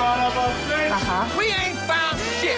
[0.00, 1.26] Aha.
[1.36, 2.56] We ain't found shit.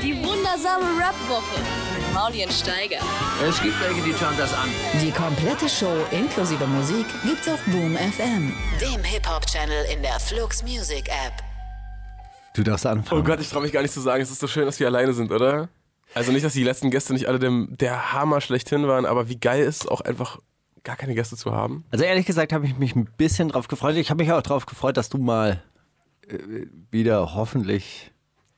[0.00, 1.60] Die wundersame Rap-Woche
[1.96, 2.98] mit Maulien Steiger.
[3.44, 4.68] Es gibt welche, die schauen das an.
[5.02, 11.08] Die komplette Show inklusive Musik gibt's auf Boom FM, dem Hip-Hop-Channel in der Flux Music
[11.08, 11.32] App.
[12.54, 13.20] Du darfst anfangen.
[13.20, 14.22] Oh Gott, ich traue mich gar nicht zu sagen.
[14.22, 15.68] Es ist so schön, dass wir alleine sind, oder?
[16.14, 19.40] Also nicht, dass die letzten Gäste nicht alle dem, der Hammer schlechthin waren, aber wie
[19.40, 20.38] geil ist es auch einfach,
[20.84, 21.84] gar keine Gäste zu haben.
[21.90, 23.96] Also ehrlich gesagt habe ich mich ein bisschen drauf gefreut.
[23.96, 25.60] Ich habe mich auch drauf gefreut, dass du mal
[26.90, 28.12] wieder hoffentlich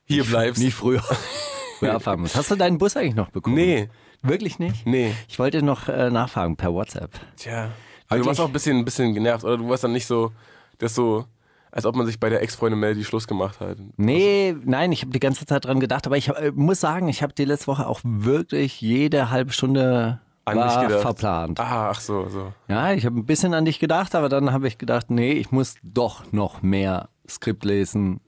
[0.05, 0.61] Hier bleibst.
[0.61, 1.01] nie früher,
[1.79, 2.35] früher abfahren musst.
[2.35, 3.55] Hast du deinen Bus eigentlich noch bekommen?
[3.55, 3.89] Nee,
[4.21, 4.85] Wirklich nicht?
[4.87, 5.13] nee.
[5.27, 7.11] Ich wollte noch äh, nachfragen per WhatsApp.
[7.37, 7.69] Tja.
[8.07, 9.57] Aber du warst auch ein bisschen, ein bisschen genervt, oder?
[9.57, 10.31] Du warst dann nicht so,
[10.79, 11.25] das so,
[11.71, 13.77] als ob man sich bei der Ex-Freundin Melody Schluss gemacht hat.
[13.97, 17.21] Nee, nein, ich habe die ganze Zeit dran gedacht, aber ich äh, muss sagen, ich
[17.21, 21.01] habe die letzte Woche auch wirklich jede halbe Stunde An war gedacht.
[21.01, 21.59] verplant.
[21.59, 22.53] Ah, ach so, so.
[22.67, 25.51] Ja, ich habe ein bisschen an dich gedacht, aber dann habe ich gedacht, nee, ich
[25.51, 28.19] muss doch noch mehr Skript lesen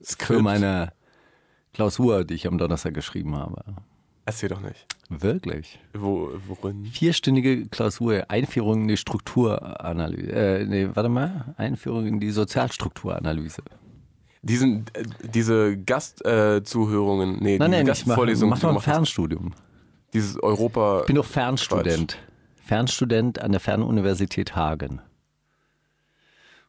[0.00, 0.42] für Skript.
[0.42, 0.92] meine
[1.72, 3.62] Klausur, die ich am Donnerstag geschrieben habe.
[4.24, 4.86] Erzähl doch nicht.
[5.08, 5.78] Wirklich.
[5.94, 6.84] Wo, worin?
[6.86, 10.32] Vierstündige Klausur, Einführung in die Strukturanalyse.
[10.32, 13.62] Äh, nee, warte mal, Einführung in die Sozialstrukturanalyse.
[14.42, 18.80] Diesen, äh, diese Gastzuhörungen, äh, nee, Nein, nein, Gastvorlesungen, mach du noch ein.
[18.80, 19.54] Fernstudium.
[20.12, 21.00] Dieses Europa.
[21.00, 22.18] Ich bin doch Fernstudent.
[22.64, 25.00] Fernstudent an der Fernuniversität Hagen.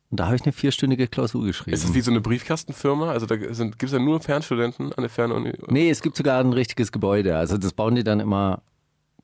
[0.09, 1.73] Und da habe ich eine vierstündige Klausur geschrieben.
[1.73, 3.11] Ist das wie so eine Briefkastenfirma?
[3.11, 5.53] Also da gibt es ja nur Fernstudenten an der Fernuni.
[5.67, 7.35] Nee, es gibt sogar ein richtiges Gebäude.
[7.37, 8.61] Also das bauen die dann immer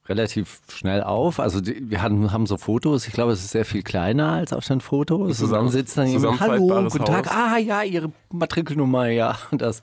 [0.10, 1.40] relativ schnell auf.
[1.40, 3.08] Also die, wir haben, haben so Fotos.
[3.08, 5.20] Ich glaube, es ist sehr viel kleiner als auf den Fotos.
[5.22, 7.28] Und dann Zusammen- sitzt dann jemand, hallo, guten Tag.
[7.30, 7.34] Haus.
[7.36, 9.38] Ah ja, Ihre Matrikelnummer, ja.
[9.52, 9.82] Das,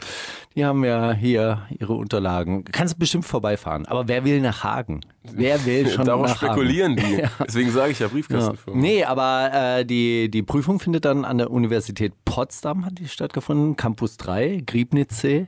[0.55, 2.65] die haben ja hier Ihre Unterlagen.
[2.65, 3.87] Kannst bestimmt vorbeifahren.
[3.87, 5.01] Aber wer will nach Hagen?
[5.23, 7.09] Wer will schon Darauf nach spekulieren Hagen?
[7.09, 7.15] die.
[7.23, 7.31] Ja.
[7.47, 8.13] Deswegen sage ich ja Ja.
[8.13, 8.79] Briefkastenfirma.
[8.79, 13.77] Nee, aber äh, die, die Prüfung findet dann an der Universität Potsdam hat die stattgefunden,
[13.77, 15.47] Campus 3, Griebnitzsee.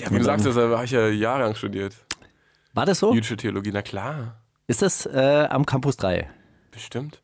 [0.00, 1.94] Ja, wie du sagst, das habe ich ja jahrelang studiert.
[2.74, 3.14] War das so?
[3.14, 4.40] Jüdische Theologie, na klar.
[4.66, 6.28] Ist das äh, am Campus 3?
[6.72, 7.22] Bestimmt.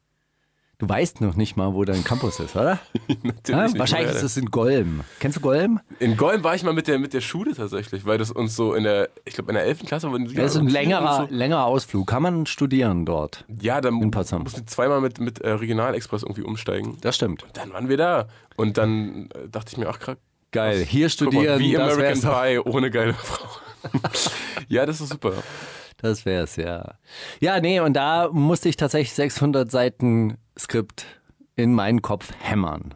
[0.79, 2.79] Du weißt noch nicht mal, wo dein Campus ist, oder?
[3.23, 5.03] Natürlich Ja, wahrscheinlich ist es in Golm.
[5.19, 5.81] Kennst du Golm?
[5.99, 8.73] In Golm war ich mal mit der, mit der Schule tatsächlich, weil das uns so
[8.73, 9.85] in der, ich glaube in der 11.
[9.85, 11.35] Klasse wurden die Das ist ein und längerer, so.
[11.35, 12.07] längerer Ausflug.
[12.07, 13.45] Kann man studieren dort?
[13.61, 16.97] Ja, dann mussten wir zweimal mit, mit äh, Regionalexpress irgendwie umsteigen.
[17.03, 17.45] Das stimmt.
[17.53, 18.29] Dann waren wir da.
[18.57, 20.17] Und dann äh, dachte ich mir, ach krass,
[20.53, 20.85] Geil.
[20.85, 22.43] Hier guck mal, studieren, wie das American.
[22.43, 23.60] Pie ohne geile Frau.
[24.69, 25.33] ja, das ist super.
[25.99, 26.95] Das wär's, ja.
[27.41, 31.05] Ja, nee, und da musste ich tatsächlich 600 Seiten Skript
[31.57, 32.95] in meinen Kopf hämmern.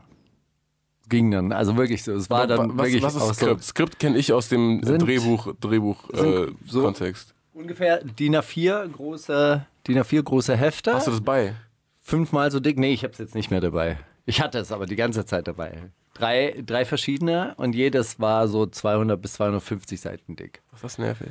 [1.10, 2.12] Ging dann, also wirklich so.
[2.12, 3.62] Es war dann was, wirklich was auch ist Skript?
[3.62, 7.34] Skript kenne ich aus dem Sind- Drehbuch, Drehbuch äh, so- Kontext.
[7.52, 10.94] so ungefähr DIN A4 große, DIN A4 große Hefte.
[10.94, 11.54] Hast du das bei?
[12.00, 12.78] Fünfmal so dick.
[12.78, 13.98] Nee, ich habe es jetzt nicht mehr dabei.
[14.24, 15.90] Ich hatte es aber die ganze Zeit dabei.
[16.14, 20.62] Drei, drei verschiedene und jedes war so 200 bis 250 Seiten dick.
[20.70, 21.28] Was ist das nervig?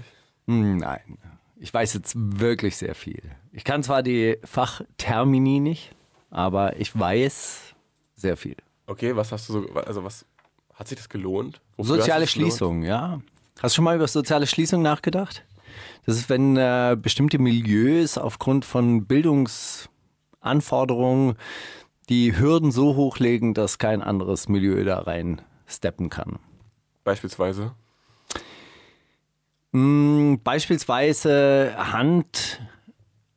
[0.48, 1.18] Hm, Nein,
[1.58, 3.22] ich weiß jetzt wirklich sehr viel.
[3.54, 5.96] Ich kann zwar die Fachtermini nicht,
[6.30, 7.74] aber ich weiß
[8.16, 8.58] sehr viel.
[8.86, 10.26] Okay, was hast du so, also was,
[10.74, 11.62] hat sich das gelohnt?
[11.78, 12.52] Wofür Soziale das gelohnt?
[12.52, 13.22] Schließung, ja.
[13.62, 15.46] Hast du schon mal über soziale Schließung nachgedacht?
[16.06, 21.36] Das ist, wenn äh, bestimmte Milieus aufgrund von Bildungsanforderungen
[22.09, 26.40] die Hürden so hochlegen, dass kein anderes Milieu da rein steppen kann.
[27.03, 27.72] Beispielsweise.
[29.72, 32.62] Mm, Beispielsweise Hand,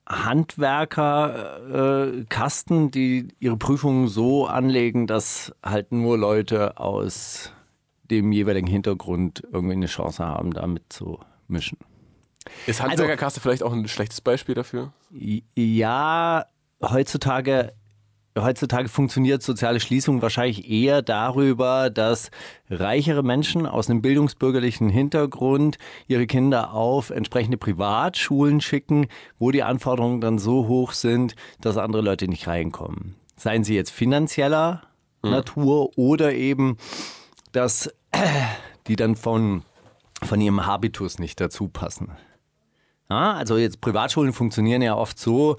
[0.06, 7.52] Handwerker, äh, Kasten, die ihre Prüfungen so anlegen, dass halt nur Leute aus
[8.10, 11.78] dem jeweiligen Hintergrund irgendwie eine Chance haben, da mitzumischen.
[12.66, 14.92] Ist Also Handwerkerkaste vielleicht auch ein schlechtes Beispiel dafür?
[15.56, 16.46] Ja,
[16.82, 17.72] heutzutage,
[18.36, 22.30] heutzutage funktioniert soziale Schließung wahrscheinlich eher darüber, dass
[22.70, 29.08] reichere Menschen aus einem bildungsbürgerlichen Hintergrund ihre Kinder auf entsprechende Privatschulen schicken,
[29.38, 33.16] wo die Anforderungen dann so hoch sind, dass andere Leute nicht reinkommen.
[33.36, 34.82] Seien sie jetzt finanzieller
[35.22, 36.76] Natur oder eben,
[37.52, 37.90] dass
[38.86, 39.62] die dann von,
[40.22, 42.12] von ihrem Habitus nicht dazu passen.
[43.08, 45.56] Ja, also jetzt Privatschulen funktionieren ja oft so,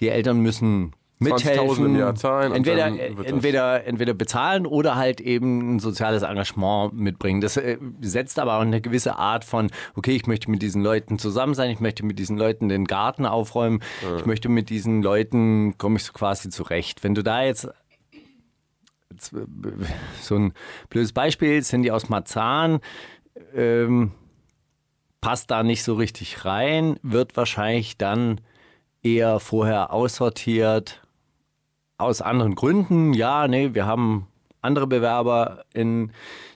[0.00, 1.86] die Eltern müssen 20.000 mithelfen.
[1.86, 7.40] im Jahr zahlen entweder, das- entweder, entweder bezahlen oder halt eben ein soziales Engagement mitbringen.
[7.40, 11.18] Das äh, setzt aber auch eine gewisse Art von, okay, ich möchte mit diesen Leuten
[11.18, 13.80] zusammen sein, ich möchte mit diesen Leuten den Garten aufräumen,
[14.18, 17.02] ich möchte mit diesen Leuten, komme ich so quasi zurecht.
[17.02, 17.70] Wenn du da jetzt äh,
[20.20, 20.52] so ein
[20.90, 22.80] blödes Beispiel, sind die aus Marzahn,
[23.54, 24.12] ähm,
[25.20, 28.40] passt da nicht so richtig rein, wird wahrscheinlich dann
[29.02, 31.02] eher vorher aussortiert.
[31.98, 34.28] Aus anderen Gründen, ja, nee, wir haben
[34.60, 36.12] andere Bewerber, in,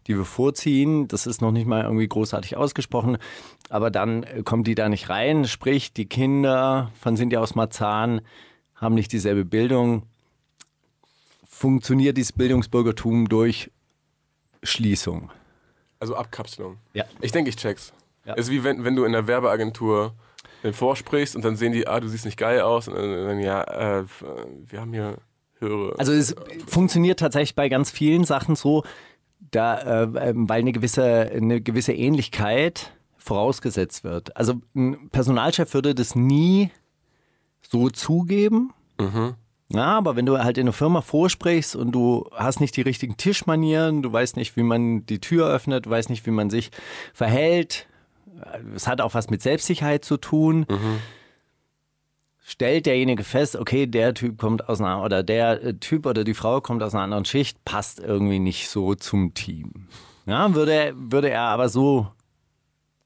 [0.07, 1.09] die wir vorziehen.
[1.09, 3.19] Das ist noch nicht mal irgendwie großartig ausgesprochen.
[3.69, 5.47] Aber dann äh, kommt die da nicht rein.
[5.47, 8.21] Sprich, die Kinder von Sinti aus Marzahn
[8.75, 10.05] haben nicht dieselbe Bildung.
[11.45, 13.71] Funktioniert dieses Bildungsbürgertum durch
[14.63, 15.31] Schließung?
[16.01, 16.79] Also Abkapselung.
[16.93, 17.05] Ja.
[17.21, 17.93] Ich denke, ich check's.
[18.25, 18.35] Ja.
[18.35, 20.15] Es ist wie wenn, wenn du in der Werbeagentur
[20.63, 22.89] den vorsprichst und dann sehen die, ah, du siehst nicht geil aus.
[22.89, 24.05] Und dann, dann ja, äh,
[24.69, 25.17] wir haben hier
[25.63, 25.99] höhere.
[25.99, 26.35] Also es
[26.67, 28.85] funktioniert tatsächlich bei ganz vielen Sachen so,
[29.51, 34.37] da, äh, ähm, weil eine gewisse, eine gewisse Ähnlichkeit vorausgesetzt wird.
[34.37, 36.71] Also ein Personalchef würde das nie
[37.63, 38.73] so zugeben.
[39.69, 43.17] Ja, aber wenn du halt in eine Firma vorsprichst und du hast nicht die richtigen
[43.17, 46.71] Tischmanieren, du weißt nicht, wie man die Tür öffnet, du weißt nicht, wie man sich
[47.15, 47.87] verhält,
[48.75, 50.67] es hat auch was mit Selbstsicherheit zu tun.
[52.45, 56.35] Stellt derjenige fest, okay, der Typ kommt aus einer, oder der äh, Typ oder die
[56.35, 59.87] Frau kommt aus einer anderen Schicht, passt irgendwie nicht so zum Team.
[60.27, 62.09] Ja, würde, würde er aber so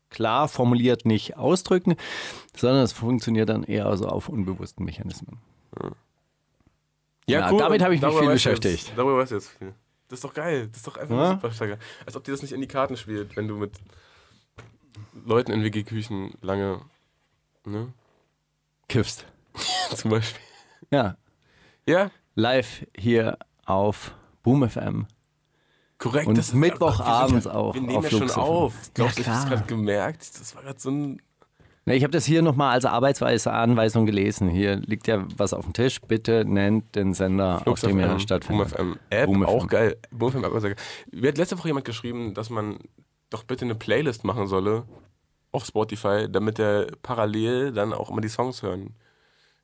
[0.08, 1.96] klar formuliert nicht ausdrücken,
[2.56, 5.38] sondern es funktioniert dann eher so auf unbewussten Mechanismen.
[7.28, 8.86] ja, damit habe ich mich viel beschäftigt.
[8.88, 9.74] Jetzt, darüber weißt du jetzt viel.
[10.08, 10.68] Das ist doch geil.
[10.68, 11.30] Das ist doch einfach Ja?
[11.32, 11.78] super stark.
[12.06, 13.72] Als ob dir das nicht in die Karten spielt, wenn du mit
[15.26, 16.80] Leuten in WG-Küchen lange,
[17.64, 17.92] ne?
[18.88, 19.24] Kiffst.
[19.94, 20.40] Zum Beispiel.
[20.90, 21.16] Ja,
[21.88, 25.06] Ja, live hier auf Boom FM.
[25.98, 26.26] korrekt.
[26.28, 28.74] Und das ist- Mittwochabends auch Wir nehmen auf ja schon auf.
[28.94, 29.46] Glaubst du, Ja, ich klar.
[29.56, 30.20] gerade gemerkt?
[30.40, 31.22] Das war gerade so ein.
[31.88, 34.48] Na, Ich habe das hier nochmal als Arbeitsweise Anweisung gelesen.
[34.48, 36.00] Hier liegt ja was auf dem Tisch.
[36.00, 38.76] Bitte nennt den Sender, auf dem ihr stattfindet.
[38.76, 39.46] Boom FM App, Boom FM.
[39.46, 39.96] auch geil.
[40.10, 40.76] Boom FM App.
[41.12, 42.78] Mir hat letzte Woche jemand geschrieben, dass man
[43.30, 44.84] doch bitte eine Playlist machen solle
[45.56, 48.94] auf Spotify, damit er parallel dann auch immer die Songs hören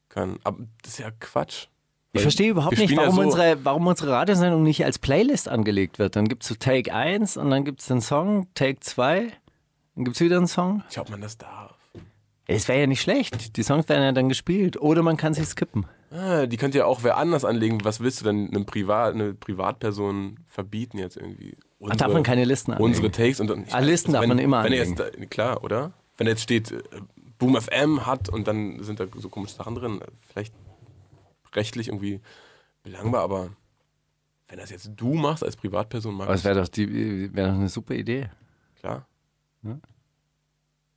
[0.09, 0.39] kann.
[0.45, 1.67] Aber das ist ja Quatsch.
[2.15, 5.49] Ich verstehe überhaupt nicht, spielen ja warum, so- unsere, warum unsere Radiosendung nicht als Playlist
[5.49, 6.15] angelegt wird.
[6.17, 9.33] Dann gibt es so Take 1 und dann gibt es den Song, Take 2,
[9.95, 10.83] dann gibt es wieder einen Song.
[10.91, 11.72] Ich ob man das darf.
[12.47, 13.57] Es wäre ja nicht schlecht.
[13.57, 14.81] Die Songs werden ja dann gespielt.
[14.81, 15.87] Oder man kann sich skippen.
[16.11, 17.85] Ah, die könnte ja auch wer anders anlegen.
[17.85, 21.57] Was willst du denn einem Privat, eine Privatperson verbieten jetzt irgendwie?
[21.89, 22.85] Ach, darf man keine Listen anlegen?
[22.91, 23.65] Unsere Takes und dann.
[23.71, 24.97] Ah, Listen darf wenn, man immer wenn anlegen.
[24.97, 25.93] jetzt da, Klar, oder?
[26.19, 26.83] Wenn jetzt steht, äh,
[27.39, 30.55] Boom FM hat und dann sind da so komische Sachen drin, vielleicht
[31.55, 32.21] rechtlich irgendwie
[32.83, 33.51] belangbar, aber
[34.49, 37.55] wenn das jetzt du machst als Privatperson, mag Aber es wäre doch, die- wäre doch
[37.55, 38.29] eine super Idee.
[38.79, 39.07] klar.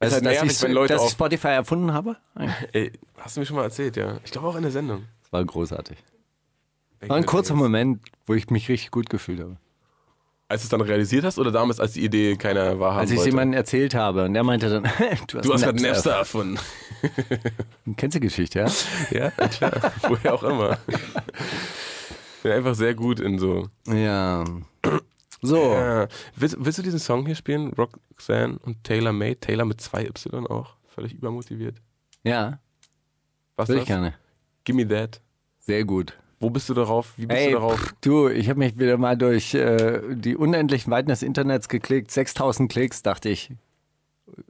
[0.05, 2.17] Also, halt dass nervig, ich, wenn Leute dass ich Spotify erfunden habe?
[2.73, 4.19] Ey, hast du mir schon mal erzählt, ja?
[4.23, 5.05] Ich glaube auch in der Sendung.
[5.23, 5.97] Das war großartig.
[7.07, 9.57] War ein kurzer Moment, wo ich mich richtig gut gefühlt habe.
[10.47, 13.17] Als du es dann realisiert hast oder damals, als die Idee keiner wahrhaben Als ich
[13.19, 14.83] es jemandem erzählt habe und der meinte dann,
[15.27, 16.59] du hast, du hast gerade Napster erfunden.
[17.97, 18.67] Kennst du die Geschichte, ja?
[19.11, 19.91] Ja, klar.
[20.07, 20.77] Woher auch immer.
[22.43, 23.69] Bin einfach sehr gut in so.
[23.87, 24.43] Ja.
[25.45, 25.57] So.
[25.73, 26.07] Ja.
[26.35, 27.73] Willst, willst du diesen Song hier spielen?
[27.73, 29.35] Roxanne und Taylor May?
[29.35, 30.75] Taylor mit zwei Y auch.
[30.87, 31.77] Völlig übermotiviert.
[32.23, 32.59] Ja,
[33.55, 33.77] Was das?
[33.77, 34.13] ich gerne.
[34.63, 35.21] Gimme that.
[35.59, 36.17] Sehr gut.
[36.39, 37.13] Wo bist du darauf?
[37.17, 37.79] Wie bist Ey, du darauf?
[37.79, 42.11] pff, du, ich habe mich wieder mal durch äh, die unendlichen Weiten des Internets geklickt.
[42.11, 43.51] 6000 Klicks, dachte ich.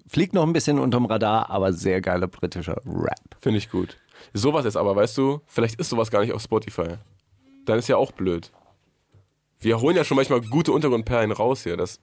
[0.07, 3.19] Fliegt noch ein bisschen unterm Radar, aber sehr geiler britischer Rap.
[3.41, 3.97] Finde ich gut.
[4.33, 6.95] Sowas ist aber, weißt du, vielleicht ist sowas gar nicht auf Spotify.
[7.65, 8.51] Dann ist ja auch blöd.
[9.59, 11.77] Wir holen ja schon manchmal gute Untergrundperlen raus hier.
[11.77, 11.99] Das,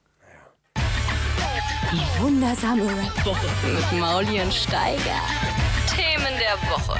[0.77, 3.47] Die wundersame Rap-Woche.
[3.67, 5.21] Mit Mauli und Steiger.
[5.95, 6.99] Themen der Woche.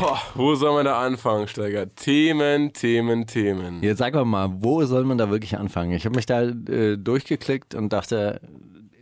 [0.00, 1.92] boah, wo soll man da anfangen, Steiger?
[1.94, 3.82] Themen, Themen, Themen.
[3.82, 5.92] Jetzt sag doch mal, wo soll man da wirklich anfangen?
[5.92, 8.40] Ich habe mich da äh, durchgeklickt und dachte,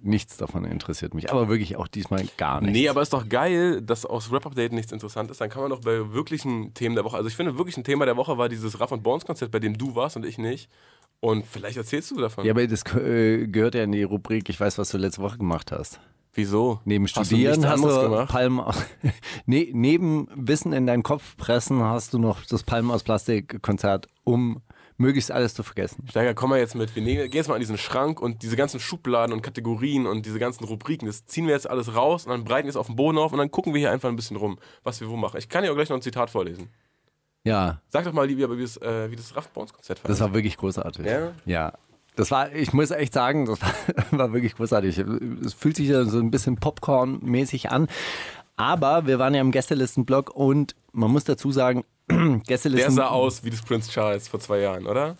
[0.06, 1.30] nichts davon interessiert mich.
[1.30, 2.78] Aber wirklich auch diesmal gar nichts.
[2.78, 5.40] Nee, aber ist doch geil, dass aus Rap-Update nichts interessant ist.
[5.40, 8.06] Dann kann man doch bei wirklichen Themen der Woche, also ich finde wirklich ein Thema
[8.06, 10.70] der Woche war dieses Raff und Bones Konzert, bei dem du warst und ich nicht.
[11.20, 12.44] Und vielleicht erzählst du davon.
[12.44, 15.38] Ja, aber das äh, gehört ja in die Rubrik, ich weiß, was du letzte Woche
[15.38, 16.00] gemacht hast.
[16.34, 16.80] Wieso?
[16.84, 18.28] Neben Hast du Studieren nichts hast du gemacht?
[18.30, 18.76] Palmen aus,
[19.46, 24.08] nee, neben Wissen in deinen Kopf pressen hast du noch das Palmen aus Plastik Konzert,
[24.24, 24.60] um
[24.98, 26.04] möglichst alles zu vergessen.
[26.08, 26.94] Steiger, komm mal jetzt mit.
[26.94, 30.26] Wir nehmen, gehen jetzt mal an diesen Schrank und diese ganzen Schubladen und Kategorien und
[30.26, 32.86] diese ganzen Rubriken, das ziehen wir jetzt alles raus und dann breiten wir es auf
[32.86, 35.16] den Boden auf und dann gucken wir hier einfach ein bisschen rum, was wir wo
[35.16, 35.38] machen.
[35.38, 36.70] Ich kann ja auch gleich noch ein Zitat vorlesen.
[37.44, 40.08] Ja, Sag doch mal, wie, wie, das, äh, wie das Raff Bones Konzert war.
[40.08, 41.06] das war wirklich großartig.
[41.06, 41.32] Ja?
[41.44, 41.72] Ja.
[42.16, 43.72] Das war, ich muss echt sagen, das war,
[44.10, 44.98] war wirklich großartig.
[45.44, 47.86] Es fühlt sich ja so ein bisschen Popcorn-mäßig an.
[48.56, 53.44] Aber wir waren ja im Gästelistenblock und man muss dazu sagen, Der Gästelisten, sah aus
[53.44, 55.16] wie das Prince Charles vor zwei Jahren, oder?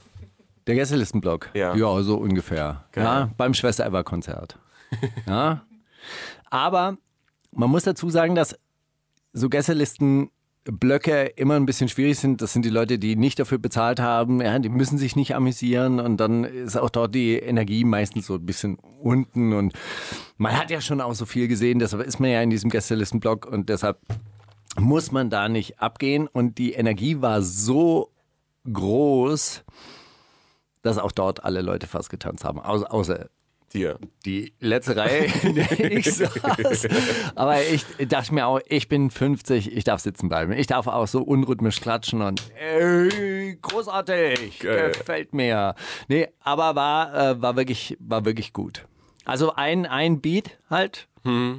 [0.66, 1.50] Der Gästelistenblock.
[1.54, 1.75] Ja.
[1.76, 2.85] ja, so ungefähr.
[2.92, 3.04] Geil.
[3.04, 4.59] Ja, beim Schwester Eva Konzert.
[5.26, 5.62] ja.
[6.50, 6.97] Aber
[7.52, 8.59] man muss dazu sagen, dass
[9.33, 10.30] so Gästelisten
[10.64, 12.42] Blöcke immer ein bisschen schwierig sind.
[12.42, 14.40] Das sind die Leute, die nicht dafür bezahlt haben.
[14.40, 18.35] Ja, die müssen sich nicht amüsieren und dann ist auch dort die Energie meistens so
[18.35, 19.75] ein bisschen unten und
[20.38, 21.78] man hat ja schon auch so viel gesehen.
[21.78, 23.99] Deshalb ist man ja in diesem Gästelistenblock und deshalb
[24.78, 28.12] muss man da nicht abgehen und die Energie war so
[28.71, 29.64] groß,
[30.83, 33.28] dass auch dort alle Leute fast getanzt haben, außer, außer
[33.73, 33.99] Dir.
[34.25, 36.87] die letzte Reihe, in der ich saß.
[37.35, 40.52] Aber ich dachte mir auch, ich bin 50, ich darf sitzen bleiben.
[40.52, 44.92] Ich darf auch so unrhythmisch klatschen und ey, großartig, Geil.
[44.92, 45.75] gefällt mir.
[46.09, 48.87] Nee, aber war, äh, war, wirklich, war wirklich gut.
[49.25, 51.09] Also ein, ein Beat halt,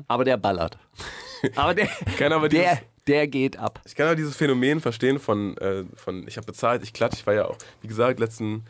[0.07, 0.77] aber der ballert.
[1.55, 3.81] Aber der, Kann aber der, der geht ab.
[3.85, 7.17] Ich kann auch dieses Phänomen verstehen von, äh, von ich habe bezahlt, ich klatsche.
[7.21, 8.65] Ich war ja auch, wie gesagt, letzten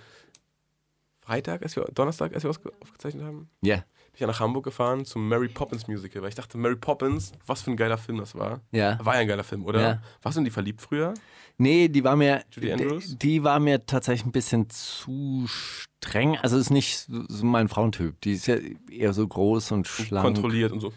[1.22, 3.76] Freitag, als wir, Donnerstag, als wir aufgezeichnet haben, Ja.
[3.78, 7.34] bin ich ja nach Hamburg gefahren zum Mary Poppins Musical, weil ich dachte, Mary Poppins,
[7.46, 8.62] was für ein geiler Film das war.
[8.72, 8.98] Ja.
[9.04, 9.82] War ja ein geiler Film, oder?
[9.82, 10.02] Ja.
[10.22, 11.14] Warst du in die verliebt früher?
[11.58, 13.08] Nee, die war mir, Julie Andrews?
[13.10, 16.38] die, die war mir tatsächlich ein bisschen zu streng.
[16.38, 18.22] Also ist nicht so, so mein Frauentyp.
[18.22, 18.56] Die ist ja
[18.90, 20.24] eher so groß und schlank.
[20.24, 20.94] Kontrolliert und so.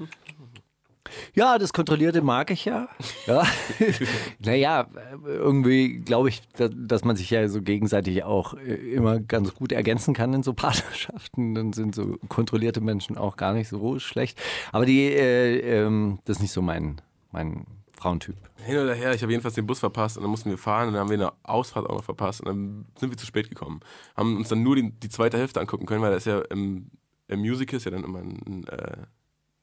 [1.35, 2.88] Ja, das Kontrollierte mag ich ja.
[3.26, 3.42] ja.
[4.38, 4.87] naja,
[5.25, 9.73] irgendwie glaube ich, da- dass man sich ja so gegenseitig auch äh, immer ganz gut
[9.73, 11.54] ergänzen kann in so Partnerschaften.
[11.54, 14.40] Dann sind so kontrollierte Menschen auch gar nicht so schlecht.
[14.73, 17.00] Aber die, äh, ähm, das ist nicht so mein,
[17.33, 18.37] mein Frauentyp.
[18.64, 20.95] Hin oder her, ich habe jedenfalls den Bus verpasst und dann mussten wir fahren und
[20.95, 23.80] dann haben wir eine Ausfahrt auch noch verpasst und dann sind wir zu spät gekommen.
[24.16, 26.90] Haben uns dann nur die, die zweite Hälfte angucken können, weil das ja im,
[27.28, 28.97] im Musical ist ja dann immer ein, äh,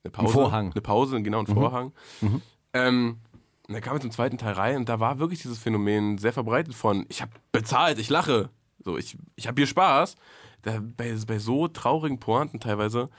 [0.04, 0.34] eine Pause.
[0.34, 0.72] Vorhang.
[0.72, 1.92] Eine Pause, genau, ein Vorhang.
[2.74, 3.18] Ähm,
[3.68, 6.32] und dann kamen wir zum zweiten Teil rein und da war wirklich dieses Phänomen sehr
[6.34, 8.50] verbreitet von, ich habe bezahlt, ich lache,
[8.84, 10.16] so, ich, ich habe hier Spaß.
[10.62, 13.10] Da, bei, bei so traurigen Pointen teilweise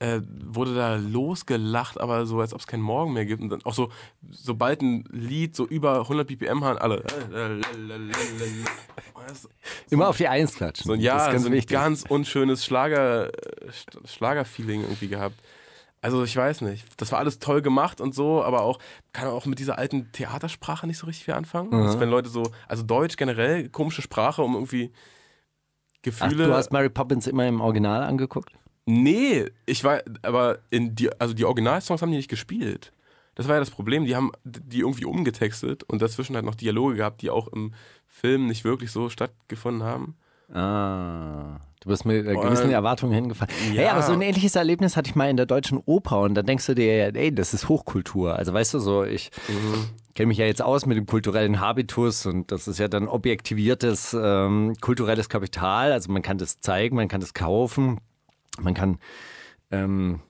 [0.00, 3.42] äh, wurde da losgelacht, aber so, als ob es keinen Morgen mehr gibt.
[3.42, 3.90] Und dann auch so,
[4.30, 7.02] sobald ein Lied so über 100 BPM hat, alle.
[9.26, 9.48] Das-
[9.90, 10.86] Immer auf die Eins klatschen.
[10.86, 11.70] So ein, das ja, ist ganz so ein wichtig.
[11.76, 15.34] ganz unschönes Schlager, äh, Sch- Schlager-Feeling irgendwie gehabt.
[16.00, 16.84] Also ich weiß nicht.
[17.00, 18.78] Das war alles toll gemacht und so, aber auch,
[19.12, 21.72] kann auch mit dieser alten Theatersprache nicht so richtig viel anfangen.
[21.74, 26.46] Also wenn Leute so, also Deutsch generell, komische Sprache, um irgendwie Ach, Gefühle.
[26.46, 28.52] du hast Mary Poppins immer im Original angeguckt?
[28.86, 32.92] Nee, ich war, aber in die, also die Originalsongs haben die nicht gespielt.
[33.34, 34.04] Das war ja das Problem.
[34.04, 37.74] Die haben die irgendwie umgetextet und dazwischen halt noch Dialoge gehabt, die auch im
[38.06, 40.16] Film nicht wirklich so stattgefunden haben.
[40.52, 43.52] Ah, du bist mit einer Und- gewissen Erwartung hingefallen.
[43.74, 43.82] Ja.
[43.82, 43.92] Ja.
[43.92, 46.66] aber so ein ähnliches Erlebnis hatte ich mal in der deutschen Oper und da denkst
[46.66, 48.34] du dir ja, ey, das ist Hochkultur.
[48.36, 49.30] Also weißt du so, ich
[50.14, 54.16] kenne mich ja jetzt aus mit dem kulturellen Habitus und das ist ja dann objektiviertes
[54.20, 55.92] ähm, kulturelles Kapital.
[55.92, 57.98] Also man kann das zeigen, man kann das kaufen,
[58.60, 58.98] man kann
[59.70, 60.20] ähm,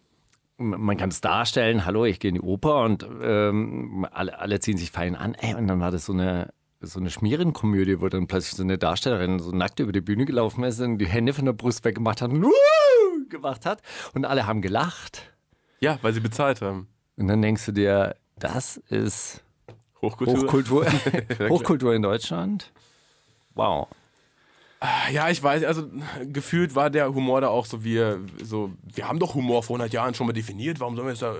[0.60, 4.76] man kann es darstellen, hallo, ich gehe in die Oper und ähm, alle, alle ziehen
[4.76, 5.34] sich fein an.
[5.34, 8.78] Ey, und dann war das so eine, so eine Schmierenkomödie, wo dann plötzlich so eine
[8.78, 12.22] Darstellerin so nackt über die Bühne gelaufen ist und die Hände von der Brust weggemacht
[12.22, 13.82] hat und "Wuh!" gemacht hat.
[14.14, 15.32] Und alle haben gelacht.
[15.80, 16.88] Ja, weil sie bezahlt haben.
[17.16, 19.42] Und dann denkst du dir, das ist
[20.00, 20.38] Hochkultur.
[20.38, 20.86] Hochkultur,
[21.48, 22.72] Hochkultur in Deutschland.
[23.54, 23.88] Wow.
[25.12, 25.88] Ja, ich weiß, also
[26.32, 28.00] gefühlt war der Humor da auch so wie,
[28.44, 31.22] so, wir haben doch Humor vor 100 Jahren schon mal definiert, warum sollen wir jetzt
[31.22, 31.34] da,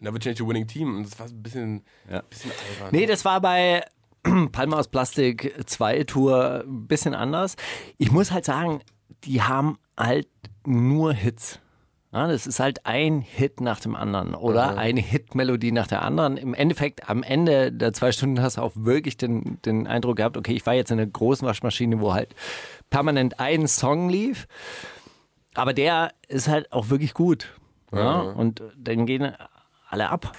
[0.00, 0.94] never change the winning team?
[0.98, 2.20] Und das war ein bisschen, Ja.
[2.20, 2.88] bisschen albern.
[2.92, 3.82] Nee, das war bei
[4.52, 7.56] Palme aus Plastik 2 Tour ein bisschen anders.
[7.98, 8.80] Ich muss halt sagen,
[9.24, 10.28] die haben halt
[10.64, 11.60] nur Hits.
[12.12, 16.36] Ja, das ist halt ein Hit nach dem anderen oder eine Hitmelodie nach der anderen.
[16.36, 20.36] Im Endeffekt, am Ende der zwei Stunden hast du auch wirklich den, den Eindruck gehabt,
[20.36, 22.34] okay, ich war jetzt in einer großen Waschmaschine, wo halt
[22.88, 24.46] permanent ein Song lief.
[25.54, 27.52] Aber der ist halt auch wirklich gut.
[27.92, 28.20] Ja?
[28.20, 29.34] Und dann gehen
[29.88, 30.32] alle ab.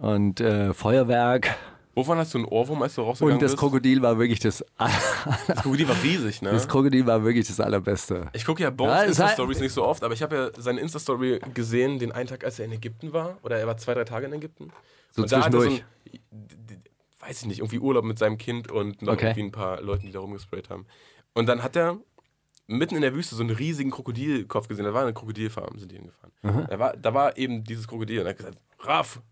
[0.00, 1.56] Und äh, Feuerwerk,
[1.96, 3.58] Wovon hast du einen Ohrwurm, als du rausgegangen und das bist?
[3.60, 6.50] Krokodil war wirklich das, das Krokodil war riesig, ne?
[6.50, 8.28] das Krokodil war wirklich das allerbeste.
[8.34, 10.50] Ich gucke ja Ja, Bones es war- Insta-Stories nicht so oft, aber ich habe ja
[10.62, 13.38] seine Insta-Story gesehen, den einen Tag, als er in Ägypten war.
[13.42, 14.70] Oder er war zwei, drei Tage in Ägypten.
[15.10, 15.84] So Und da hat er zwischendurch.
[16.12, 16.36] So
[16.74, 16.82] ein,
[17.28, 19.28] weiß ich nicht, irgendwie Urlaub mit seinem Kind und noch Okay.
[19.28, 20.84] irgendwie ein paar Leuten, die da rumgesprayt haben.
[21.32, 21.96] Und dann hat er
[22.66, 24.84] mitten in der Wüste so einen riesigen Krokodilkopf gesehen.
[24.84, 26.66] Da war eine Krokodilfarm, sind die hingefahren.
[26.68, 28.20] Da, war, da war eben dieses Krokodil.
[28.20, 29.22] Und er hat gesagt, Raff,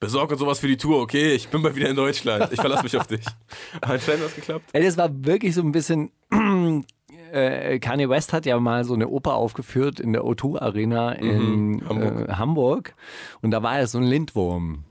[0.00, 1.32] besorg uns sowas für die Tour, okay?
[1.32, 2.52] Ich bin bald wieder in Deutschland.
[2.52, 3.24] Ich verlasse mich auf dich.
[3.80, 4.64] Anscheinend hat es geklappt.
[4.72, 6.10] Ey, das war wirklich so ein bisschen.
[7.30, 11.82] Äh, Kanye West hat ja mal so eine Oper aufgeführt in der O2 Arena in
[11.86, 12.26] Hamburg.
[12.26, 12.94] Äh, Hamburg.
[13.42, 14.84] Und da war ja so ein Lindwurm.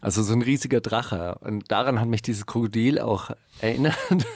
[0.00, 1.36] Also so ein riesiger Drache.
[1.40, 3.98] Und daran hat mich dieses Krokodil auch erinnert.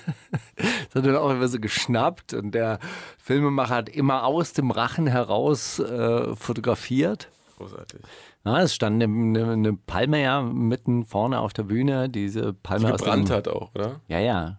[0.57, 2.79] Das hat dann auch immer so geschnappt und der
[3.19, 7.29] Filmemacher hat immer aus dem Rachen heraus äh, fotografiert.
[7.59, 8.01] Großartig.
[8.45, 12.87] Ja, es stand eine, eine, eine Palme ja mitten vorne auf der Bühne, diese Palme
[12.87, 14.01] Die aus gebrannt dem, hat auch, oder?
[14.09, 14.59] Ja, ja.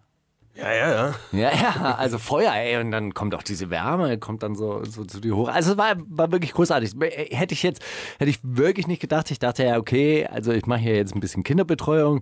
[0.55, 1.13] Ja, ja, ja.
[1.33, 5.03] Ja, ja, also Feuer, ey, und dann kommt auch diese Wärme, kommt dann so, so
[5.03, 5.49] zu dir hoch.
[5.49, 6.93] Also es war, war wirklich großartig.
[7.31, 7.83] Hätte ich jetzt,
[8.19, 9.29] hätte ich wirklich nicht gedacht.
[9.31, 12.21] Ich dachte ja, okay, also ich mache hier jetzt ein bisschen Kinderbetreuung.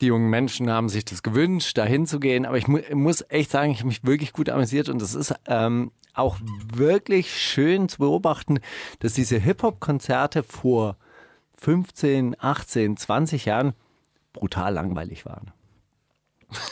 [0.00, 2.46] Die jungen Menschen haben sich das gewünscht, da hinzugehen.
[2.46, 5.34] Aber ich mu muss echt sagen, ich habe mich wirklich gut amüsiert und es ist
[5.46, 6.38] ähm, auch
[6.74, 8.60] wirklich schön zu beobachten,
[9.00, 10.96] dass diese Hip-Hop-Konzerte vor
[11.56, 13.74] 15, 18, 20 Jahren
[14.32, 15.52] brutal langweilig waren.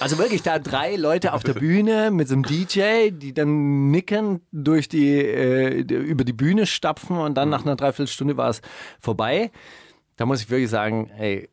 [0.00, 4.40] Also wirklich da drei Leute auf der Bühne mit so einem DJ, die dann nicken
[4.50, 8.62] durch die äh, über die Bühne stapfen und dann nach einer Dreiviertelstunde war es
[9.00, 9.50] vorbei.
[10.16, 11.50] Da muss ich wirklich sagen, ey,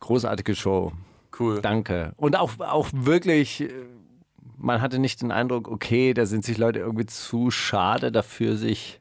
[0.00, 0.92] großartige Show.
[1.38, 1.60] Cool.
[1.60, 2.12] Danke.
[2.16, 3.70] Und auch, auch wirklich, äh,
[4.58, 9.00] man hatte nicht den Eindruck, okay, da sind sich Leute irgendwie zu schade dafür, sich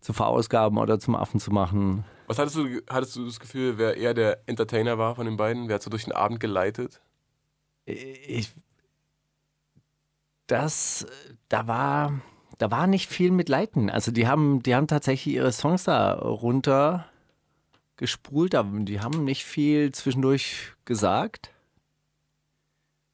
[0.00, 2.04] zu verausgaben oder zum Affen zu machen.
[2.26, 5.68] Was hattest du, hattest du das Gefühl, wer eher der Entertainer war von den beiden?
[5.68, 7.00] Wer hat so durch den Abend geleitet?
[7.84, 8.52] Ich,
[10.46, 11.06] das,
[11.48, 12.20] da war,
[12.58, 13.90] da war nicht viel mit Leiten.
[13.90, 17.06] Also die haben, die haben tatsächlich ihre Songs da runter
[17.96, 21.50] gespult, aber die haben nicht viel zwischendurch gesagt.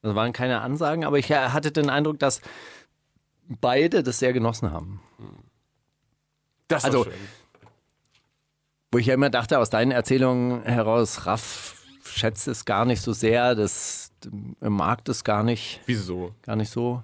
[0.05, 2.41] Das waren keine Ansagen, aber ich hatte den Eindruck, dass
[3.47, 5.01] beide das sehr genossen haben.
[6.67, 7.13] Das war Also, schön.
[8.91, 13.13] Wo ich ja immer dachte, aus deinen Erzählungen heraus, Raff schätzt es gar nicht so
[13.13, 14.11] sehr, das
[14.61, 16.33] mag das gar nicht, Wieso?
[16.43, 17.01] gar nicht so.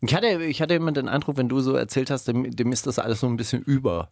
[0.00, 2.86] Ich hatte, ich hatte immer den Eindruck, wenn du so erzählt hast, dem, dem ist
[2.86, 4.10] das alles so ein bisschen über.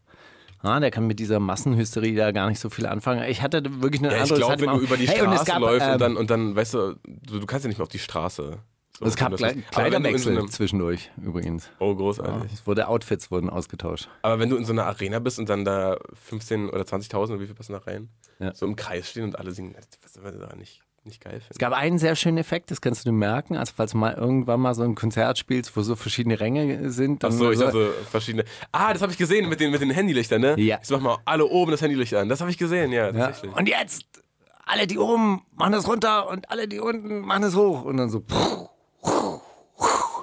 [0.62, 3.23] Ja, der kann mit dieser Massenhysterie da gar nicht so viel anfangen.
[3.25, 5.29] Ich hatte wirklich den Ja, ich Eindruck, es glaube, wenn du über die hey, und
[5.33, 7.85] Straße gab, läufst ähm, und dann, und dann, weißt du, du, kannst ja nicht mehr
[7.85, 8.59] auf die Straße.
[8.99, 11.71] So, es gab Kle so Kleiderwechsel einem- zwischendurch übrigens.
[11.79, 12.52] Oh, Ja, großartig.
[12.52, 14.11] es wurde Outfits wurden ausgetauscht.
[14.21, 17.40] Aber wenn du in so einer Arena bist und dann da 15 oder 20.000 oder
[17.40, 18.55] wie viel passen da rein, Ja.
[18.55, 21.59] so im Kreis stehen und alle singen, was soll da nicht, nicht geil Es finden?
[21.59, 23.57] gab einen sehr schönen Effekt, das kannst du dir merken.
[23.57, 27.23] Also falls du mal irgendwann mal so ein Konzert spielst, wo so verschiedene Ränge sind,
[27.23, 28.45] dann Achso, ich so- hatte verschiedene.
[28.73, 30.54] Ah, das habe ich gesehen mit den, mit den Handylichtern, ne?
[30.60, 30.76] Ja.
[30.76, 32.28] Jetzt mach mal alle oben das Handylicht an.
[32.28, 33.13] Das habe ich gesehen, ja, Ja.
[33.13, 33.56] tatsächlich.
[33.56, 34.04] Und jetzt
[34.67, 38.08] alle die oben machen es runter und alle die unten machen es hoch und dann
[38.10, 38.23] so.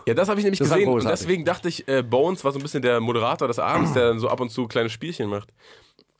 [0.05, 2.59] Ja, das habe ich nämlich Das gesehen und deswegen dachte ich, äh, Bones war so
[2.59, 5.49] ein bisschen der Moderator des Abends, der dann so ab und zu kleine Spielchen macht.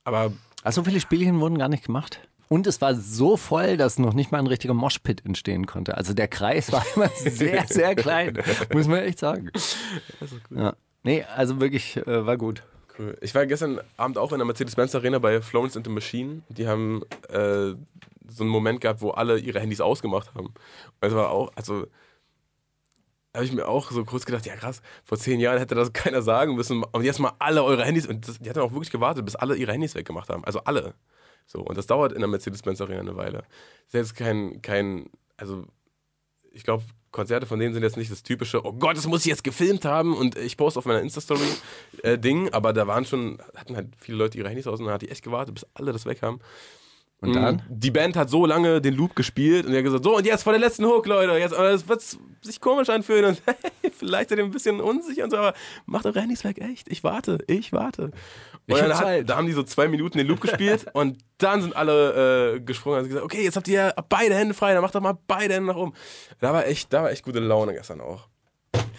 [0.03, 2.19] Aber Also so viele Spielchen wurden gar nicht gemacht.
[2.49, 5.97] Und es war so voll, dass noch nicht mal ein richtiger Moshpit entstehen konnte.
[5.97, 8.41] Also der Kreis war immer sehr, sehr klein,
[8.73, 9.49] muss man echt sagen.
[10.49, 10.75] Ja.
[11.03, 12.63] Nee, also wirklich äh, war gut.
[12.97, 13.17] cool.
[13.21, 16.41] Ich war gestern Abend auch in der Mercedes-Benz Arena bei Florence and the Machine.
[16.49, 17.73] Die haben äh,
[18.29, 20.47] so einen Moment gehabt, wo alle ihre Handys ausgemacht haben.
[20.47, 20.55] Und
[21.01, 21.87] das war auch, also
[23.33, 26.21] habe ich mir auch so kurz gedacht, ja krass, vor zehn Jahren hätte das keiner
[26.21, 26.83] sagen müssen.
[26.83, 29.55] Und jetzt mal alle eure Handys, und das, die hatten auch wirklich gewartet, bis alle
[29.55, 30.43] ihre Handys weggemacht haben.
[30.43, 30.95] Also alle.
[31.47, 33.39] So, und das dauert in der Mercedes-Benz Arena eine Weile.
[33.91, 35.65] Das ist jetzt kein, kein, also
[36.51, 39.27] ich glaube, Konzerte von denen sind jetzt nicht das typische, oh Gott, das muss ich
[39.27, 41.47] jetzt gefilmt haben und ich poste auf meiner Insta-Story
[42.03, 44.93] äh, Ding, aber da waren schon, hatten halt viele Leute ihre Handys aus und dann
[44.93, 46.39] hat die echt gewartet, bis alle das weg haben.
[47.19, 47.55] Und dann?
[47.55, 50.25] Mm, Die Band hat so lange den Loop gespielt und die hat gesagt, so und
[50.25, 52.03] jetzt vor der letzten Hook, Leute, jetzt es wird
[52.41, 53.41] sich komisch anfühlen und
[53.93, 55.53] vielleicht seid ihr ein bisschen unsicher und so, aber
[55.85, 58.11] macht eure Handys weg, echt, ich warte, ich warte.
[58.67, 62.55] Dann hat, da haben die so zwei Minuten den Loop gespielt und dann sind alle
[62.55, 65.01] äh, gesprungen und haben gesagt, okay, jetzt habt ihr beide Hände frei, dann macht doch
[65.01, 65.93] mal beide Hände nach oben.
[66.39, 68.27] Da war echt, da war echt gute Laune gestern auch.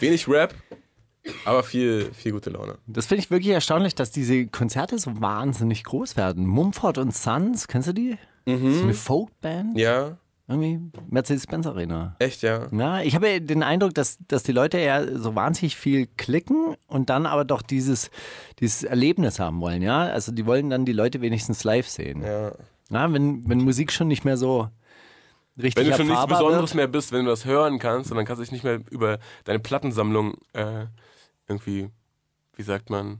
[0.00, 0.54] Wenig Rap,
[1.44, 2.78] aber viel, viel gute Laune.
[2.86, 6.46] Das finde ich wirklich erstaunlich, dass diese Konzerte so wahnsinnig groß werden.
[6.46, 8.16] Mumford und Sons, kennst du die?
[8.46, 9.76] So eine Folkband?
[9.76, 10.16] Ja,
[10.48, 10.80] Irgendwie
[11.10, 12.16] Mercedes-Benz Arena.
[12.20, 12.68] echt, ja.
[12.72, 16.74] Ja, ich habe ja den Eindruck, dass, dass die Leute ja so wahnsinnig viel klicken
[16.86, 18.10] und dann aber doch dieses,
[18.58, 20.04] dieses Erlebnis haben wollen, ja.
[20.04, 22.22] Also die wollen dann die Leute wenigstens live sehen.
[22.22, 22.52] Ja,
[22.88, 23.12] ja.
[23.12, 24.70] wenn, wenn Musik schon nicht mehr so
[25.58, 26.76] richtig Wenn du schon nichts Besonderes wird.
[26.76, 29.18] mehr bist, wenn du das hören kannst und dann kannst du dich nicht mehr über
[29.44, 30.86] deine Plattensammlung äh,
[31.46, 31.90] irgendwie,
[32.54, 33.18] wie sagt man,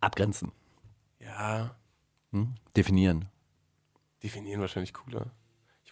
[0.00, 0.52] Abgrenzen,
[1.18, 1.74] ja,
[2.30, 2.56] hm?
[2.76, 3.30] definieren.
[4.22, 5.30] definieren wahrscheinlich cooler.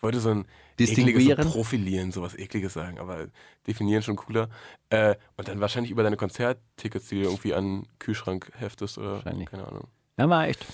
[0.00, 0.46] Ich wollte so ein
[0.78, 1.32] Distinguieren?
[1.32, 3.26] ekliges so profilieren, sowas ekliges sagen, aber
[3.66, 4.48] definieren schon cooler.
[4.88, 9.16] Äh, und dann wahrscheinlich über deine Konzerttickets, die du irgendwie an den Kühlschrank heftest oder
[9.16, 9.50] Wahrscheinlich.
[9.50, 9.88] keine Ahnung.
[10.18, 10.64] Ja, war echt.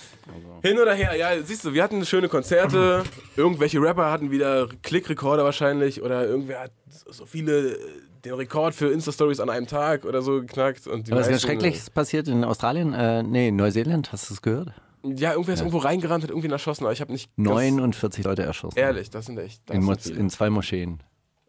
[0.61, 3.03] Hin oder her, ja, siehst du, wir hatten schöne Konzerte,
[3.35, 7.77] irgendwelche Rapper hatten wieder Klickrekorder wahrscheinlich oder irgendwer hat so viele äh,
[8.23, 10.87] den Rekord für Insta-Stories an einem Tag oder so geknackt.
[10.87, 12.93] Und die Aber was ganz Schreckliches passiert in Australien?
[12.93, 14.71] Äh, nee, Neuseeland, hast du es gehört?
[15.15, 17.29] Ja, irgendwer ist irgendwo reingerannt, hat irgendwen erschossen, aber ich habe nicht...
[17.37, 18.77] 49 Leute erschossen.
[18.77, 19.61] Ehrlich, das sind echt...
[19.65, 21.01] Das in, sind in zwei Moscheen.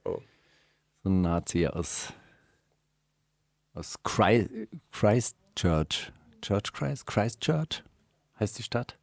[0.05, 0.21] Oh.
[1.03, 2.13] So ein Nazi aus,
[3.75, 4.51] aus Christ,
[4.93, 6.13] Christchurch.
[6.43, 7.07] Church Christ?
[7.07, 7.83] Christchurch?
[8.39, 8.97] heißt die Stadt.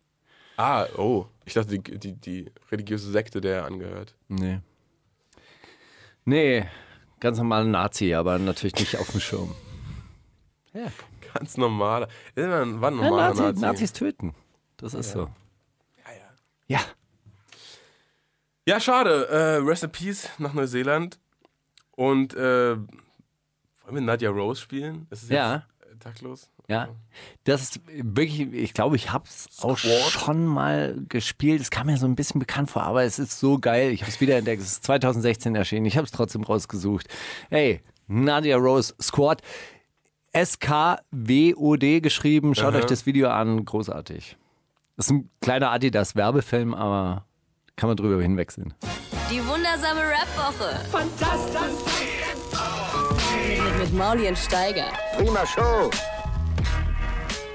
[0.58, 1.26] Ah, oh.
[1.46, 4.16] Ich dachte, die, die, die religiöse Sekte, der er angehört.
[4.30, 4.60] Nee.
[6.24, 6.66] Nee,
[7.20, 9.54] ganz normaler Nazi, aber natürlich nicht auf dem Schirm.
[10.74, 10.92] Ja,
[11.36, 12.08] Ganz normaler.
[12.36, 13.62] War ein ein ja normaler Nazi, Nazi.
[13.62, 14.34] Nazis töten.
[14.78, 15.30] Das ist so.
[16.06, 16.78] Ja, ja.
[16.78, 16.80] Ja.
[18.68, 19.28] Ja, schade.
[19.30, 21.20] Äh, Rest in Peace nach Neuseeland.
[21.92, 22.88] Und äh, wollen
[23.92, 25.08] wir Nadia Rose spielen?
[25.12, 25.66] Ist es Ja.
[25.82, 26.50] jetzt äh, taktlos?
[26.68, 26.90] Ja,
[27.44, 31.62] das ist wirklich, ich glaube, ich habe es auch schon mal gespielt.
[31.62, 33.92] Es kam mir so ein bisschen bekannt vor, aber es ist so geil.
[33.92, 34.64] Ich habe es wiederentdeckt.
[34.64, 35.86] Es ist 2016 erschienen.
[35.86, 37.08] Ich habe es trotzdem rausgesucht.
[37.52, 39.44] Hey, Nadia Rose Squad.
[40.34, 42.56] S-K-W-O-D geschrieben.
[42.56, 42.80] Schaut Aha.
[42.80, 43.64] euch das Video an.
[43.64, 44.36] Großartig.
[44.98, 47.26] Das ist ein kleiner Adidas-Werbefilm, aber
[47.76, 48.74] kann man drüber hinwechseln.
[49.30, 50.86] Die wundersame Rap-Woche.
[50.90, 52.06] Fantastisch.
[53.62, 54.88] Mit, mit Mauli und Steiger.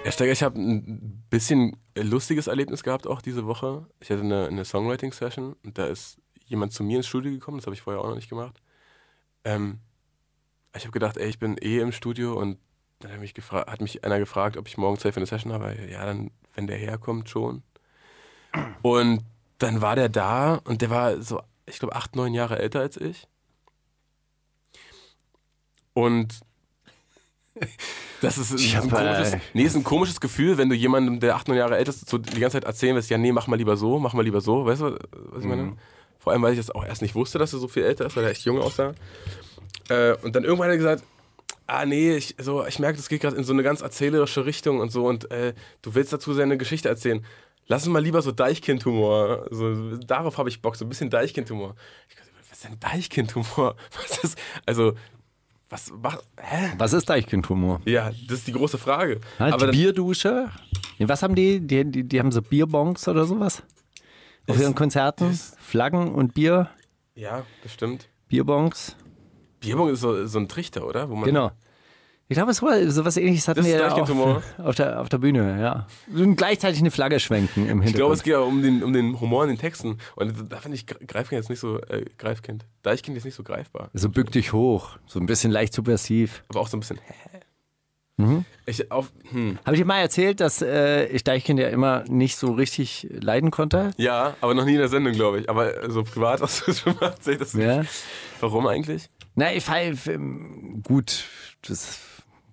[0.05, 3.87] Ja, Steiger, ich habe ein bisschen lustiges Erlebnis gehabt auch diese Woche.
[4.01, 7.67] Ich hatte eine, eine Songwriting-Session und da ist jemand zu mir ins Studio gekommen, das
[7.67, 8.61] habe ich vorher auch noch nicht gemacht.
[9.45, 9.81] Ähm,
[10.77, 12.59] ich habe gedacht, ey, ich bin eh im Studio und
[13.01, 15.75] dann hat mich, hat mich einer gefragt, ob ich morgen für eine Session habe.
[15.91, 17.63] Ja, dann, wenn der herkommt, schon.
[18.83, 19.25] Und
[19.59, 22.97] dann war der da und der war so, ich glaube, acht, neun Jahre älter als
[22.97, 23.27] ich.
[25.95, 26.41] Und
[28.21, 31.37] das ist, Ich ein hab, komisches, nee, ist ein komisches Gefühl, wenn du jemandem, der
[31.37, 33.57] acht, neun Jahre älter ist, so die ganze Zeit erzählen wirst, ja, nee, mach mal
[33.57, 34.67] lieber so, mach mal lieber so.
[34.67, 35.63] Weißt du, was ich meine?
[35.63, 35.79] Mhm.
[36.19, 38.17] Vor allem, weil ich das auch erst nicht wusste, dass er so viel älter ist,
[38.17, 38.95] weil er echt jung aussah.
[39.89, 41.05] Äh, und dann irgendwann hat er gesagt,
[41.71, 44.81] ah nee, ich, so, ich merke, das geht gerade in so eine ganz erzählerische Richtung
[44.81, 47.25] und so und äh, du willst dazu seine Geschichte erzählen.
[47.67, 49.47] Lass uns mal lieber so Deichkind-Humor.
[49.51, 51.77] So, darauf habe ich Bock, so ein bisschen Deichkind-Humor.
[52.49, 53.77] Was ist denn Deichkind-Humor?
[53.97, 54.95] Was ist, also,
[55.69, 56.73] was macht, hä?
[56.79, 57.81] Was ist Deichkind-Humor?
[57.85, 59.21] Ja, das ist die große Frage.
[59.39, 60.51] Halt, Aber die dann, Bierdusche?
[60.99, 61.61] Was haben die?
[61.61, 62.03] Die, die?
[62.03, 63.63] die haben so Bierbons oder sowas?
[64.49, 65.29] Auf ihren Konzerten?
[65.29, 66.69] das- Flaggen und Bier?
[67.15, 68.09] ja, bestimmt.
[68.27, 68.97] Bierbons?
[69.61, 71.07] Bierbong ist so, so ein Trichter, oder?
[71.07, 71.53] Genau.
[72.29, 75.61] Ich glaube, es war sowas ähnliches hatten wir ja auf, auf, der, auf der Bühne,
[75.61, 75.89] ja.
[76.15, 78.17] Und gleichzeitig eine Flagge schwenken im Ich glaube, Hintergrund.
[78.19, 79.99] es geht ja um den, um den Humor in den Texten.
[80.15, 82.67] Und da finde ich Gre- Greifkind jetzt nicht so, äh, Greifkind.
[82.85, 83.91] Deichkind ist nicht so greifbar.
[83.95, 86.45] so bück dich hoch, so ein bisschen leicht subversiv.
[86.51, 87.30] Aber auch so ein bisschen, hä?
[88.21, 88.45] Mhm.
[88.67, 89.59] Ich auf, hm.
[89.65, 93.51] Habe ich dir mal erzählt, dass äh, ich Deichkind ja immer nicht so richtig leiden
[93.51, 93.91] konnte?
[93.97, 95.51] Ja, aber noch nie in der Sendung, glaube ich.
[95.51, 97.41] Aber so privat hast du schon mal erzählt.
[97.41, 97.83] Das Ja.
[98.41, 99.11] Warum eigentlich?
[99.35, 101.25] Na, ich fand, ähm, gut,
[101.67, 102.01] das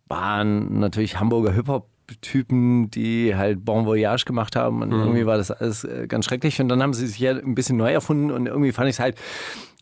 [0.07, 5.83] waren natürlich Hamburger Hip-Hop-Typen, die halt Bon Voyage gemacht haben und irgendwie war das alles
[5.83, 8.71] äh, ganz schrecklich und dann haben sie sich ja ein bisschen neu erfunden und irgendwie
[8.71, 9.17] fand ich es halt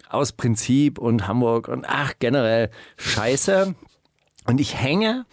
[0.10, 3.76] aus Prinzip und Hamburg und ach, generell scheiße.
[4.48, 5.26] Und ich hänge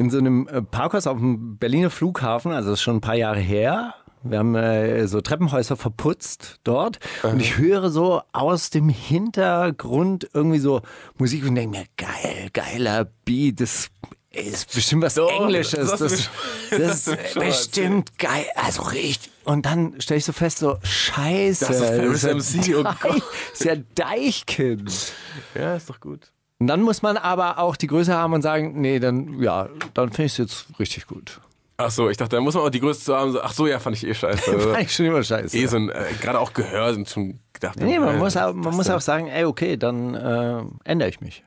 [0.00, 3.16] in so einem äh, Parkhaus auf dem Berliner Flughafen, also das ist schon ein paar
[3.16, 3.94] Jahre her.
[4.22, 10.58] Wir haben äh, so Treppenhäuser verputzt dort und ich höre so aus dem Hintergrund irgendwie
[10.58, 10.80] so
[11.18, 13.88] Musik und denke mir, geil, geiler Beat, das
[14.30, 15.90] ist bestimmt was Doch, Englisches.
[15.90, 16.30] das Das,
[16.70, 19.30] das, ist bestimmt geil, also richtig.
[19.44, 21.66] Und dann stelle ich so fest, so scheiße.
[21.66, 25.12] Das ist Ferris das MC, oh Deich- ist ja Deichkind.
[25.54, 26.30] Ja, ist doch gut.
[26.60, 30.10] Und dann muss man aber auch die Größe haben und sagen, nee, dann, ja, dann
[30.10, 31.40] finde ich es jetzt richtig gut.
[31.78, 33.36] Ach so, ich dachte, da muss man auch die Größe zu haben.
[33.42, 34.52] Ach so, ja, fand ich eh scheiße.
[34.52, 35.56] Also, Fand ich schon immer scheiße.
[35.56, 37.80] eh so ein, äh, gerade auch Gehör sind schon gedacht.
[37.80, 41.20] nee, man äh, muss, auch, man muss auch sagen, ey, okay, dann äh, ändere ich
[41.20, 41.42] mich.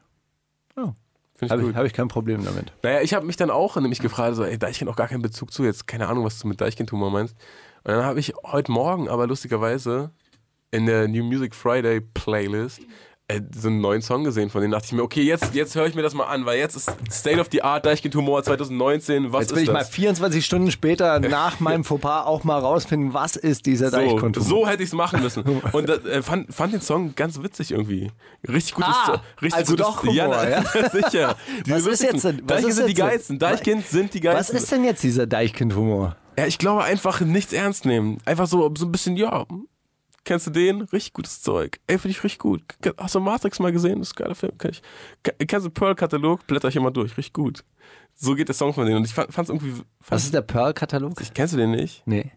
[1.41, 1.71] Ich Habe gut.
[1.71, 2.71] ich, hab ich kein Problem damit.
[2.83, 5.51] Naja, ich habe mich dann auch nämlich gefragt, so, ey, Deichkind auch gar keinen Bezug
[5.51, 7.35] zu, jetzt keine Ahnung, was du mit Deichkind-Humor meinst.
[7.83, 10.11] Und dann habe ich heute Morgen aber lustigerweise
[10.71, 12.81] in der New Music Friday Playlist
[13.55, 15.95] so einen neuen Song gesehen, von dem dachte ich mir, okay, jetzt, jetzt höre ich
[15.95, 19.43] mir das mal an, weil jetzt ist State of the Art Deichkind Humor 2019, was
[19.43, 19.89] Jetzt will ich mal das?
[19.89, 24.43] 24 Stunden später nach meinem Fauxpas auch mal rausfinden, was ist dieser So, Deichkontur.
[24.43, 25.43] so hätte ich es machen müssen.
[25.71, 28.11] Und äh, fand, fand den Song ganz witzig irgendwie.
[28.47, 30.63] Richtig gutes, Ah, richtig also gutes, doch Humor, ja, ja?
[30.91, 31.35] sicher.
[31.65, 33.39] Die Was ist jetzt denn- was Deichkind ist sind die jetzt denn- geilsten.
[33.39, 34.57] Deichkind sind die was geilsten.
[34.57, 36.17] ist denn jetzt dieser Deichkind-Humor?
[36.37, 38.17] Ja, ich glaube einfach nichts ernst nehmen.
[38.25, 39.45] Einfach so, so ein bisschen, ja,
[40.23, 40.81] kennst du den?
[40.81, 41.79] Richtig gutes Zeug.
[41.87, 42.63] Ey, finde ich richtig gut.
[42.97, 43.99] Hast du Matrix mal gesehen?
[43.99, 44.57] Das ist ein geiler Film.
[44.57, 44.81] Kenn ich.
[45.23, 46.45] Ke- Kennst du Pearl-Katalog?
[46.47, 47.17] Blätter ich immer durch.
[47.17, 47.63] Richtig gut.
[48.15, 48.97] So geht der Song von denen.
[48.97, 49.71] Und ich fand es irgendwie.
[49.71, 51.15] Fand, Was ist der Pearl-Katalog?
[51.33, 52.03] kennst du den nicht?
[52.05, 52.31] Nee.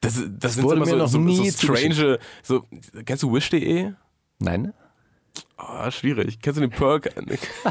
[0.00, 2.18] Das, das, sind wurde immer mir so, noch so, nie so strange.
[2.42, 2.66] So,
[3.04, 3.92] kennst du wish.de?
[4.40, 4.72] Nein?
[5.56, 6.40] Ah, schwierig.
[6.42, 6.86] Kennst du den du-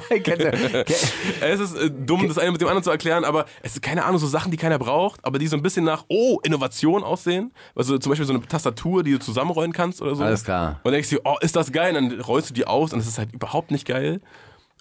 [1.41, 4.05] es ist äh, dumm, das eine mit dem anderen zu erklären, aber es ist keine
[4.05, 7.51] Ahnung, so Sachen, die keiner braucht, aber die so ein bisschen nach, oh, Innovation aussehen.
[7.75, 10.23] Also zum Beispiel so eine Tastatur, die du zusammenrollen kannst oder so.
[10.23, 10.79] Alles klar.
[10.83, 11.95] Und dann denkst du, oh, ist das geil?
[11.95, 14.21] Und dann rollst du die aus und es ist halt überhaupt nicht geil.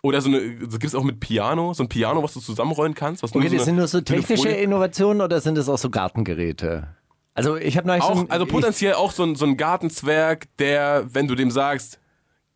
[0.02, 2.94] Oder so eine, so gibt es auch mit Piano, so ein Piano, was du zusammenrollen
[2.94, 3.22] kannst.
[3.22, 5.90] Okay, nur das so sind nur so technische Telefonie- Innovationen oder sind das auch so
[5.90, 6.88] Gartengeräte?
[7.34, 10.46] Also ich habe neulich so Auch, ein, also potenziell auch so ein, so ein Gartenzwerg,
[10.58, 11.99] der, wenn du dem sagst,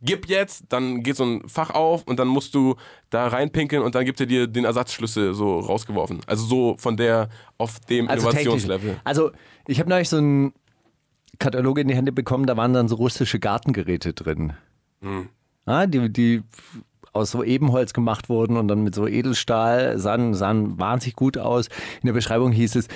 [0.05, 2.77] gib jetzt, dann geht so ein Fach auf und dann musst du
[3.11, 6.21] da reinpinkeln und dann gibt er dir den Ersatzschlüssel so rausgeworfen.
[6.27, 8.81] Also so von der, auf dem also Innovationslevel.
[8.81, 9.01] technisch.
[9.05, 9.31] Also
[9.67, 10.53] ich habe neulich so einen
[11.39, 14.53] Katalog in die Hände bekommen, da waren dann so russische Gartengeräte drin.
[15.01, 15.29] Hm.
[15.67, 16.43] Ja, die, die
[17.13, 21.69] aus so Ebenholz gemacht wurden und dann mit so Edelstahl sahen, sahen wahnsinnig gut aus.
[22.03, 22.89] In der Beschreibung hieß es,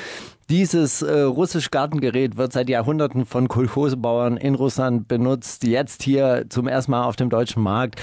[0.49, 6.69] dieses äh, russische Gartengerät wird seit Jahrhunderten von Kolchosebauern in Russland benutzt, jetzt hier zum
[6.69, 8.01] ersten Mal auf dem deutschen Markt.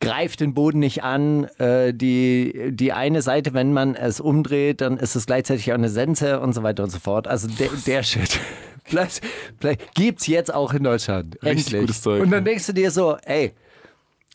[0.00, 1.44] Greift den Boden nicht an.
[1.58, 5.88] Äh, die, die eine Seite, wenn man es umdreht, dann ist es gleichzeitig auch eine
[5.88, 7.26] Sense und so weiter und so fort.
[7.28, 8.38] Also der, der Shit.
[8.84, 9.22] Vielleicht,
[9.60, 11.36] vielleicht gibt's jetzt auch in Deutschland.
[11.42, 11.80] Richtig Endlich.
[11.82, 12.22] gutes Zeug.
[12.22, 13.54] Und dann denkst du dir so, ey,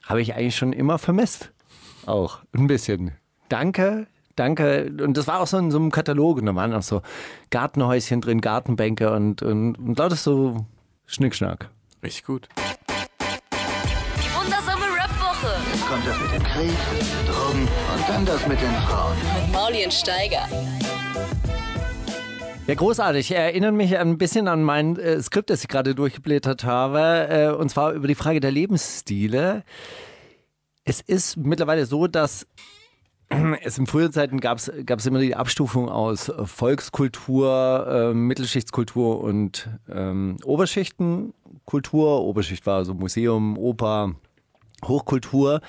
[0.04, 1.52] habe ich eigentlich schon immer vermisst.
[2.06, 3.12] Auch ein bisschen.
[3.50, 4.92] Danke, danke.
[5.02, 6.38] Und das war auch so in so einem Katalog.
[6.38, 7.02] Und da waren auch so
[7.50, 10.66] Gartenhäuschen drin, Gartenbänke und, und, und lauter so
[11.06, 11.70] Schnickschnack.
[12.04, 12.48] Richtig gut.
[12.58, 15.54] Die wundersame Rap-Woche
[15.90, 16.78] Kommt das mit dem Krieg,
[17.28, 19.16] Drogen und dann das mit den Frauen.
[19.44, 20.48] mit Maulien Steiger.
[22.68, 23.32] Ja, großartig.
[23.32, 27.50] Ich erinnere mich ein bisschen an mein äh, Skript, das ich gerade durchgeblättert habe, äh,
[27.56, 29.64] und zwar über die Frage der Lebensstile.
[30.84, 32.46] Es ist mittlerweile so, dass
[33.62, 39.70] es in früheren Zeiten gab es immer die Abstufung aus äh, Volkskultur, äh, Mittelschichtskultur und
[39.90, 42.24] ähm, Oberschichtenkultur.
[42.24, 44.16] Oberschicht war so Museum, Oper,
[44.86, 45.62] Hochkultur.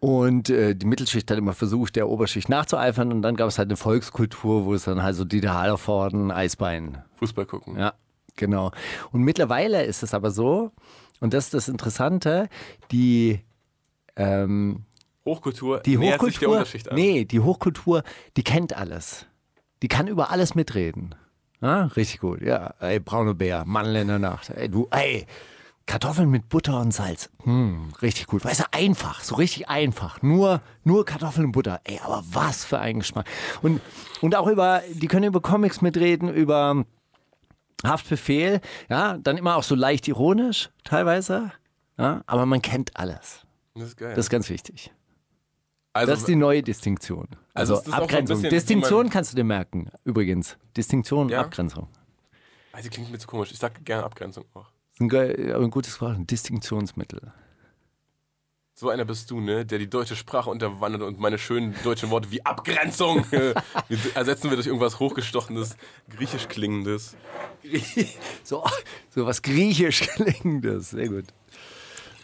[0.00, 3.10] Und äh, die Mittelschicht hat immer versucht, der Oberschicht nachzueifern.
[3.10, 7.02] Und dann gab es halt eine Volkskultur, wo es dann halt so Dieter Hallervorden, Eisbein.
[7.16, 7.78] Fußball gucken.
[7.78, 7.94] Ja,
[8.36, 8.70] genau.
[9.12, 10.72] Und mittlerweile ist es aber so,
[11.20, 12.50] und das ist das Interessante,
[12.90, 13.40] die,
[14.16, 14.84] ähm,
[15.24, 16.94] Hochkultur die nähert sich der Hochkultur, Unterschicht an.
[16.96, 18.02] nee, die Hochkultur,
[18.36, 19.26] die kennt alles.
[19.82, 21.14] Die kann über alles mitreden.
[21.60, 22.42] Ja, richtig gut.
[22.42, 24.50] Ja, ey, braune Bär, Mannländer Nacht.
[24.50, 25.26] Ey, du, ey,
[25.86, 27.30] Kartoffeln mit Butter und Salz.
[27.42, 28.44] Hm, richtig gut.
[28.44, 30.22] Weißt du, einfach, so richtig einfach.
[30.22, 31.80] Nur, nur Kartoffeln und Butter.
[31.84, 33.26] Ey, aber was für ein Geschmack.
[33.62, 33.80] Und,
[34.20, 36.84] und auch über, die können über Comics mitreden, über
[37.84, 38.60] Haftbefehl.
[38.88, 41.52] Ja, dann immer auch so leicht ironisch, teilweise.
[41.98, 43.42] Ja, aber man kennt alles.
[43.74, 44.14] Das ist geil.
[44.14, 44.90] Das ist ganz wichtig.
[45.94, 47.28] Also, Das ist die neue Distinktion.
[47.54, 48.36] Also Also, Abgrenzung.
[48.42, 50.56] bisschen, Distinktion kannst du dir merken, übrigens.
[50.76, 51.40] Distinktion, Ja?
[51.40, 51.88] Abgrenzung.
[52.72, 53.52] also klingt mir zu komisch.
[53.52, 54.66] Ich sag gerne Abgrenzung auch.
[55.00, 57.32] Ein, ein gutes Wort, ein Distinktionsmittel.
[58.76, 62.32] So einer bist du, ne, der die deutsche Sprache unterwandert und meine schönen deutschen Worte
[62.32, 63.54] wie Abgrenzung äh,
[64.16, 65.76] ersetzen wir durch irgendwas hochgestochenes,
[66.10, 67.16] griechisch klingendes.
[68.42, 68.62] So,
[69.08, 70.90] so was griechisch klingendes.
[70.90, 71.24] Sehr gut.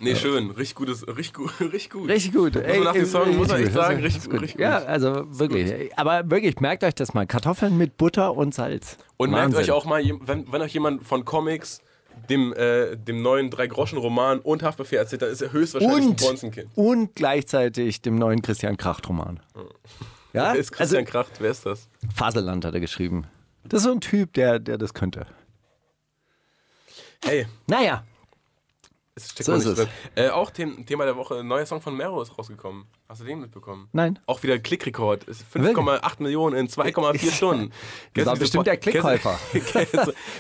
[0.01, 2.09] Nee, schön, richtig gutes, richtig gut, richtig gut.
[2.09, 2.55] Richtig gut.
[2.55, 4.61] Muss man nach dem Song, muss man echt sagen, richtig gut, richtig gut.
[4.63, 5.97] Ja, also wirklich.
[5.99, 7.27] Aber wirklich, merkt euch das mal.
[7.27, 8.97] Kartoffeln mit Butter und Salz.
[9.19, 9.61] Und merkt Wahnsinn.
[9.61, 11.83] euch auch mal, wenn, wenn euch jemand von Comics,
[12.31, 16.71] dem, äh, dem neuen Drei-Groschen-Roman und Haftbefehl erzählt, dann ist er höchstwahrscheinlich ein und, Bonzenkind.
[16.75, 19.41] und gleichzeitig dem neuen Christian Kracht-Roman.
[20.33, 21.33] Ja, Wer ist Christian also Kracht?
[21.41, 21.89] Wer ist das?
[22.15, 23.27] Faselland hat er geschrieben.
[23.65, 25.27] Das ist so ein Typ, der, der das könnte.
[27.23, 28.05] Hey, Naja,
[29.23, 29.89] es steckt So ist es.
[30.15, 32.87] Äh, auch Them Thema der Woche, neuer Song von Mero ist rausgekommen.
[33.09, 33.89] Hast du den mitbekommen?
[33.93, 34.19] nein.
[34.27, 35.25] Auch wieder Klickrekord.
[35.25, 37.73] Ist 5,8 Millionen in 2,4 Stunden.
[38.15, 39.39] Das war bestimmt der Klickkäufer.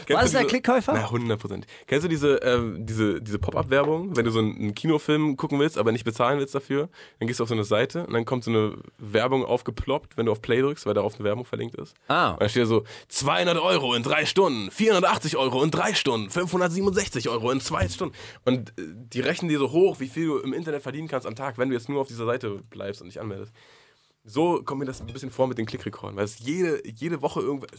[0.07, 0.93] Du es der Klickkäufer?
[0.93, 1.66] Na, 100 Prozent.
[1.87, 5.79] Kennst du diese, ähm, diese, diese Pop-Up-Werbung, wenn du so einen, einen Kinofilm gucken willst,
[5.79, 6.88] aber nicht bezahlen willst dafür?
[7.19, 10.27] Dann gehst du auf so eine Seite und dann kommt so eine Werbung aufgeploppt, wenn
[10.27, 11.95] du auf Play drückst, weil darauf eine Werbung verlinkt ist.
[12.09, 12.33] Ah.
[12.33, 16.31] Und dann steht da so 200 Euro in drei Stunden, 480 Euro in drei Stunden,
[16.31, 18.14] 567 Euro in zwei Stunden.
[18.45, 21.59] Und die rechnen dir so hoch, wie viel du im Internet verdienen kannst am Tag,
[21.59, 23.53] wenn du jetzt nur auf dieser Seite bleibst und dich anmeldest.
[24.25, 27.41] So kommt mir das ein bisschen vor mit den Klickrekorden, weil es jede, jede Woche
[27.41, 27.71] irgendwas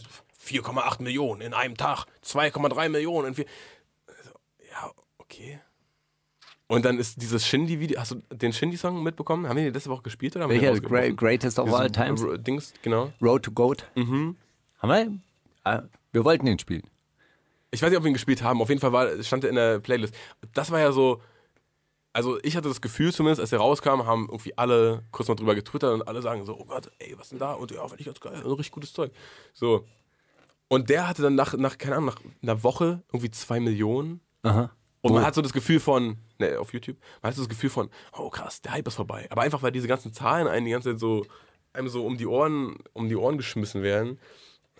[0.44, 3.46] 4,8 Millionen in einem Tag, 2,3 Millionen in vier.
[4.06, 4.30] Also,
[4.70, 5.60] ja, okay.
[6.66, 9.46] Und dann ist dieses Shindy-Video, hast du den Shindy-Song mitbekommen?
[9.46, 10.72] Haben wir den letzte Woche gespielt oder haben wir Welcher?
[10.72, 11.16] rausgeworfen?
[11.16, 12.24] greatest of all times?
[12.38, 13.12] Dings, genau.
[13.20, 13.84] Road to Goat.
[13.94, 14.36] Mhm.
[14.78, 15.18] Haben wir?
[15.64, 16.82] Ah, wir wollten den spielen.
[17.72, 18.62] Ich weiß nicht, ob wir ihn gespielt haben.
[18.62, 20.14] Auf jeden Fall war, stand er in der Playlist.
[20.54, 21.20] Das war ja so.
[22.14, 25.54] Also, ich hatte das Gefühl zumindest, als er rauskam, haben irgendwie alle kurz mal drüber
[25.54, 27.54] getwittert und alle sagen so: Oh Gott, ey, was denn da?
[27.54, 28.34] Und ja, fand ich ganz geil.
[28.36, 29.12] Also, richtig gutes Zeug.
[29.54, 29.86] So.
[30.68, 34.20] Und der hatte dann nach, nach, keine Ahnung, nach einer Woche irgendwie zwei Millionen.
[34.42, 34.70] Aha.
[35.02, 37.70] Und man hat so das Gefühl von, ne, auf YouTube, man hat so das Gefühl
[37.70, 39.26] von, oh krass, der Hype ist vorbei.
[39.30, 41.26] Aber einfach, weil diese ganzen Zahlen einen die ganze Zeit so,
[41.72, 44.20] einem so um die Ohren, um die Ohren geschmissen werden.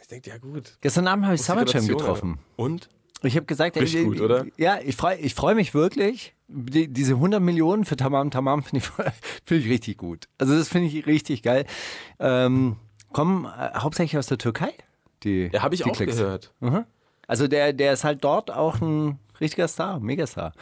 [0.03, 0.77] Ich denke, ja gut.
[0.81, 2.39] Gestern Abend habe ich Summer Jam getroffen.
[2.57, 2.89] Und?
[3.23, 4.45] Ich habe gesagt, Richtig äh, gut, oder?
[4.57, 6.35] Ja, ich freue ich freu mich wirklich.
[6.49, 8.85] Die, diese 100 Millionen für Tamam Tamam finde ich,
[9.47, 10.29] find ich richtig gut.
[10.39, 11.65] Also das finde ich richtig geil.
[12.19, 12.77] Ähm,
[13.13, 14.75] kommen äh, hauptsächlich aus der Türkei.
[15.23, 16.17] Die, Ja, habe ich auch Klicks.
[16.17, 16.53] gehört.
[16.59, 16.85] Mhm.
[17.29, 20.53] Also der, der ist halt dort auch ein richtiger Star, Megastar.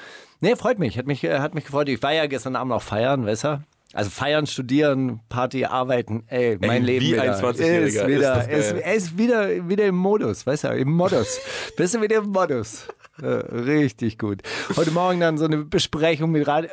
[0.40, 1.88] Nee, freut mich, hat mich, äh, hat mich gefreut.
[1.88, 3.62] Ich war ja gestern Abend auch feiern, weißt du?
[3.92, 7.22] Also feiern, studieren, Party, arbeiten, ey, mein Ey, Leben wie wieder.
[7.22, 11.40] ein 20-Jähriger, Ist ist wieder, ist, er wieder, wieder im Modus, weißt du, im Modus.
[11.76, 12.86] Bist du wieder im Modus.
[13.20, 14.42] Äh, richtig gut.
[14.76, 16.70] Heute Morgen dann so eine Besprechung mit Radio.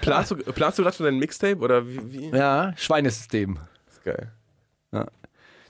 [0.00, 2.00] Planst du, planst du gerade schon dein Mixtape oder wie?
[2.12, 2.28] wie?
[2.30, 3.58] Ja, Schweinesystem.
[3.88, 4.32] ist geil.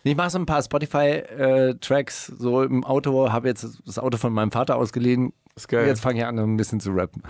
[0.04, 4.52] Ich mache so ein paar Spotify-Tracks so im Auto, habe jetzt das Auto von meinem
[4.52, 5.32] Vater ausgeliehen.
[5.56, 5.88] Ist geil.
[5.88, 7.24] Jetzt fange ich an, ein bisschen zu rappen.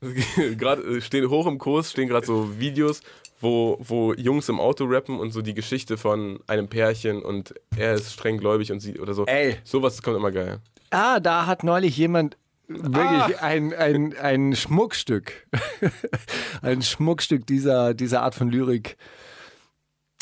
[0.00, 3.00] Gerade äh, stehen hoch im Kurs stehen gerade so Videos,
[3.40, 7.94] wo, wo Jungs im Auto rappen und so die Geschichte von einem Pärchen und er
[7.94, 9.26] ist streng gläubig und sie oder so.
[9.26, 9.56] Ey.
[9.64, 10.60] Sowas kommt immer geil.
[10.90, 12.36] Ah, da hat neulich jemand
[12.68, 15.46] wirklich ein, ein, ein Schmuckstück,
[16.62, 18.96] ein Schmuckstück dieser, dieser Art von Lyrik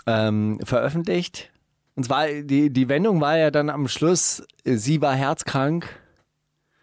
[0.07, 1.51] ähm, veröffentlicht.
[1.97, 5.89] Und zwar, die, die Wendung war ja dann am Schluss, äh, sie war herzkrank.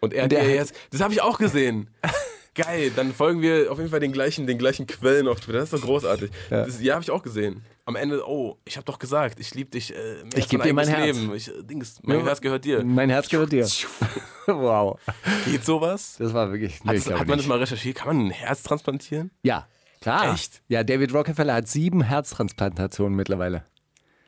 [0.00, 1.90] Und er, Und der der das habe ich auch gesehen.
[2.54, 5.60] Geil, dann folgen wir auf jeden Fall den gleichen, den gleichen Quellen auf Twitter.
[5.60, 6.30] Das ist doch großartig.
[6.50, 7.62] Ja, das, ja habe ich auch gesehen.
[7.86, 9.92] Am Ende, oh, ich habe doch gesagt, ich liebe dich.
[9.94, 11.16] Äh, mehr Ich als geb dir mein Herz.
[11.16, 11.34] Leben.
[11.34, 12.26] Ich, äh, Dings, mein Ja.
[12.26, 12.84] Herz gehört dir.
[12.84, 13.66] Mein Herz gehört dir.
[14.46, 15.00] wow.
[15.46, 16.16] Geht sowas?
[16.18, 16.74] Das war wirklich.
[16.80, 17.46] Hat, nee, das, glaub hat man nicht.
[17.46, 17.96] das mal recherchiert?
[17.96, 19.30] Kann man ein Herz transplantieren?
[19.42, 19.66] Ja,
[20.00, 20.34] klar.
[20.34, 20.62] Echt?
[20.68, 23.64] Ja, David Rockefeller hat sieben Herztransplantationen mittlerweile.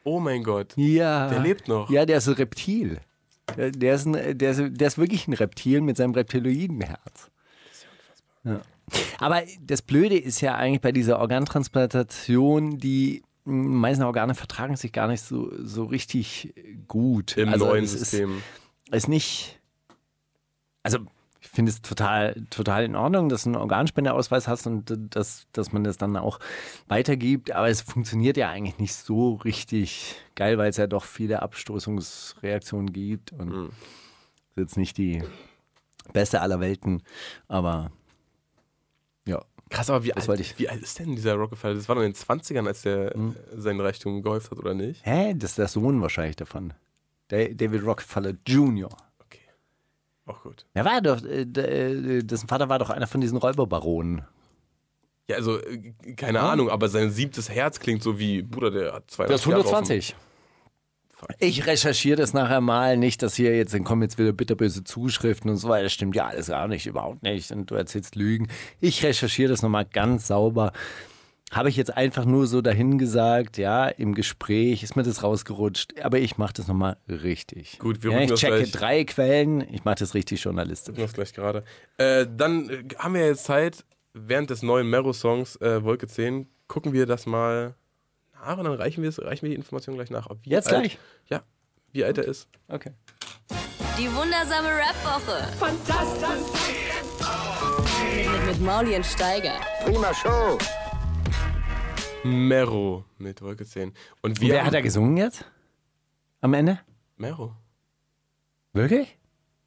[0.05, 0.73] Oh mein Gott.
[0.77, 1.29] Ja.
[1.29, 1.91] Der lebt noch.
[1.91, 3.01] Ja, der ist ein Reptil.
[3.57, 7.31] Der, der, ist, ein, der, ist, der ist wirklich ein Reptil mit seinem Reptiloidenherz.
[8.45, 8.61] Ja.
[9.19, 14.93] Aber das Blöde ist ja eigentlich bei dieser Organtransplantation, die mh, meisten Organe vertragen sich
[14.93, 16.55] gar nicht so, so richtig
[16.87, 17.37] gut.
[17.37, 18.43] Im Also neuen System.
[18.91, 19.61] Ist, ist nicht.
[20.83, 20.99] Also,
[21.41, 25.73] ich finde es total, total in Ordnung, dass du einen Organspendeausweis hast und dass, dass
[25.73, 26.39] man das dann auch
[26.89, 27.53] weitergibt.
[27.53, 32.93] Aber es funktioniert ja eigentlich nicht so richtig geil, weil es ja doch viele Abstoßungsreaktionen
[32.93, 33.33] gibt.
[33.33, 33.67] Und Mhm.
[34.51, 35.23] ist jetzt nicht die
[36.13, 37.03] beste aller Welten,
[37.49, 37.91] aber.
[39.75, 41.75] Krass, aber wie Das alt, wie alt ist denn dieser Rockefeller?
[41.75, 43.37] Das war doch in den 20ern, als der Mhm.
[43.57, 45.05] äh, sein Reichtum gehäuft hat, oder nicht?
[45.05, 45.35] Hä?
[45.37, 46.73] Das ist der Sohn wahrscheinlich davon.
[47.29, 48.89] Da- David Rockefeller Jr.
[49.21, 49.41] Okay.
[50.27, 50.65] Auch gut.
[50.75, 54.23] Er war doch, äh, d- äh, dessen Vater war doch einer von diesen Räuberbaronen.
[55.29, 59.11] Ja, also, äh, keine Ahnung, aber sein siebtes Herz klingt so wie, Bruder, der hat
[59.11, 60.17] 200 Das ist Jahre auf dem- 120.
[61.39, 65.51] Ich recherchiere das nachher mal, nicht, dass hier jetzt, dann kommen jetzt wieder bitterböse Zuschriften
[65.51, 65.85] und so weiter.
[65.85, 67.51] Das stimmt ja alles gar nicht, überhaupt nicht.
[67.51, 68.49] Und du erzählst Lügen.
[68.81, 70.73] Ich recherchiere das nochmal ganz sauber.
[71.53, 76.01] Habe ich jetzt einfach nur so dahin gesagt, ja, im Gespräch ist mir das rausgerutscht,
[76.03, 77.79] aber ich mache das nochmal richtig.
[77.79, 78.73] Gut, wir ja, Ich checke gleich.
[78.73, 80.97] drei Quellen, ich mache das richtig journalistisch.
[80.97, 81.63] Das gleich gerade.
[81.97, 86.93] Äh, dann äh, haben wir jetzt Zeit, während des neuen Mero-Songs äh, Wolke 10, gucken
[86.93, 87.77] wir das mal
[88.53, 90.29] und dann reichen wir, es- reichen wir die Information gleich nach.
[90.43, 90.99] Wie Jetzt alt, gleich?
[91.29, 91.43] Ja,
[91.93, 92.49] wie alt er ist.
[92.69, 92.93] Okay.
[93.99, 95.47] Die wundersame Rap-Woche.
[95.59, 96.73] Fantastisch.
[98.33, 99.55] Mit, mit Mauli und Steiger.
[99.85, 100.59] Prima Show.
[102.25, 103.93] Mero mit Wolke 10.
[104.23, 105.45] Und wir Wer hat er gesungen jetzt?
[106.41, 106.81] Am Ende?
[107.17, 107.55] Mero.
[108.73, 109.19] Wirklich?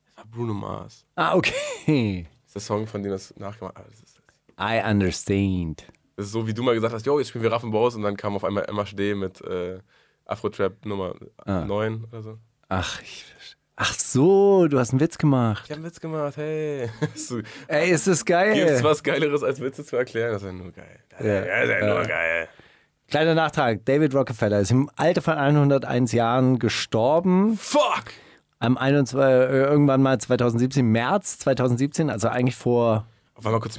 [0.07, 1.05] Das war Bruno Mars.
[1.15, 2.27] Ah, okay.
[2.43, 3.87] Das ist der Song, von dem das nachgemacht hat.
[3.87, 4.19] Ist,
[4.59, 5.85] I understand.
[6.17, 8.35] Ist so, wie du mal gesagt hast, jo, jetzt spielen wir Raffen und dann kam
[8.35, 9.79] auf einmal MHD mit äh,
[10.25, 11.61] Afro-Trap Nummer Ah.
[11.65, 12.37] 9 oder so.
[12.69, 13.23] Ach, ich,
[13.75, 15.63] ach so, du hast einen Witz gemacht.
[15.65, 16.89] Ich hab einen Witz gemacht, hey.
[17.67, 18.53] Ey, ist das geil.
[18.53, 20.33] Gibt's was Geileres als Witze zu erklären?
[20.33, 20.99] Das ist ja nur geil.
[21.09, 22.49] Das ist ja, ist ja nur geil.
[23.07, 23.85] Kleiner Nachtrag.
[23.85, 27.55] David Rockefeller ist im Alter von 101 Jahren gestorben.
[27.57, 28.05] Fuck!
[28.59, 33.07] Am 21, äh, irgendwann mal 2017, März 2017, also eigentlich vor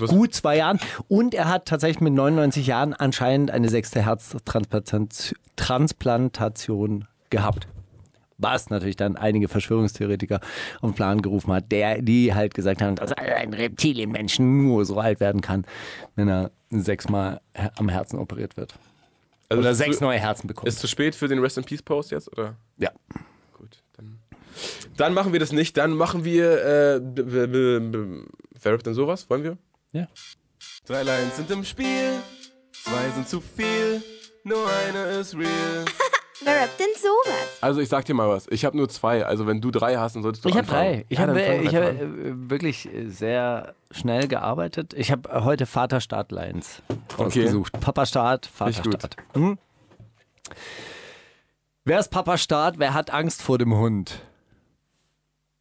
[0.09, 0.79] Gut zwei Jahren.
[1.09, 5.09] Und er hat tatsächlich mit 99 Jahren anscheinend eine sechste Herztransplantation
[5.57, 7.67] Transplantation gehabt.
[8.39, 10.41] Was natürlich dann einige Verschwörungstheoretiker
[10.81, 14.99] auf den Plan gerufen hat, der, die halt gesagt haben, dass ein Reptilienmenschen nur so
[14.99, 15.67] alt werden kann,
[16.15, 17.41] wenn er sechsmal
[17.77, 18.75] am Herzen operiert wird.
[19.49, 20.69] also Oder sechs zu, neue Herzen bekommt.
[20.69, 22.55] Ist zu spät für den Rest in Peace Post jetzt, oder?
[22.77, 22.91] ja.
[23.55, 24.21] Gut, dann.
[24.97, 25.77] Dann machen wir das nicht.
[25.77, 26.65] Dann machen wir.
[26.65, 27.01] Äh,
[28.69, 29.29] wer rappt denn sowas?
[29.31, 29.57] Wollen wir?
[29.93, 30.07] Ja.
[30.87, 32.13] Drei Lines sind im Spiel,
[32.73, 34.03] zwei sind zu viel,
[34.45, 35.85] nur eine ist real.
[36.45, 37.59] Wer rappt denn sowas?
[37.63, 38.47] Also ich sag dir mal was.
[38.51, 39.25] Ich habe nur zwei.
[39.27, 41.05] Also wenn du drei hast, dann solltest du Ich habe drei.
[41.09, 41.67] Ich Ja, habe an.
[42.47, 44.95] äh, wirklich sehr schnell gearbeitet.
[44.95, 46.83] Ich habe heute Vaterstaat-Lines
[47.19, 47.81] rausgesucht.
[47.81, 48.93] Papa Staat, Richtig gut.
[49.03, 49.17] Vaterstaat.
[49.35, 49.59] Hm?
[51.85, 52.79] Wer ist Papa Staat?
[52.79, 54.21] Wer hat Angst vor dem Hund?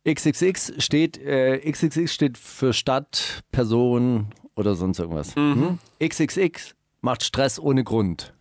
[0.07, 5.35] XXX steht, äh, XXX steht für Stadt, Person oder sonst irgendwas.
[5.35, 5.79] Hm?
[6.01, 8.33] XXX macht Stress ohne Grund.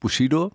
[0.00, 0.52] Bushido.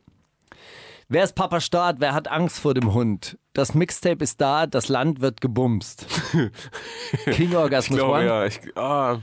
[1.09, 1.97] Wer ist Papa Staat?
[1.99, 3.37] Wer hat Angst vor dem Hund?
[3.53, 6.05] Das Mixtape ist da, das Land wird gebumst.
[7.25, 8.25] King Ich Orgasmus glaube, One.
[8.25, 8.45] ja.
[8.45, 9.19] Ich, ah,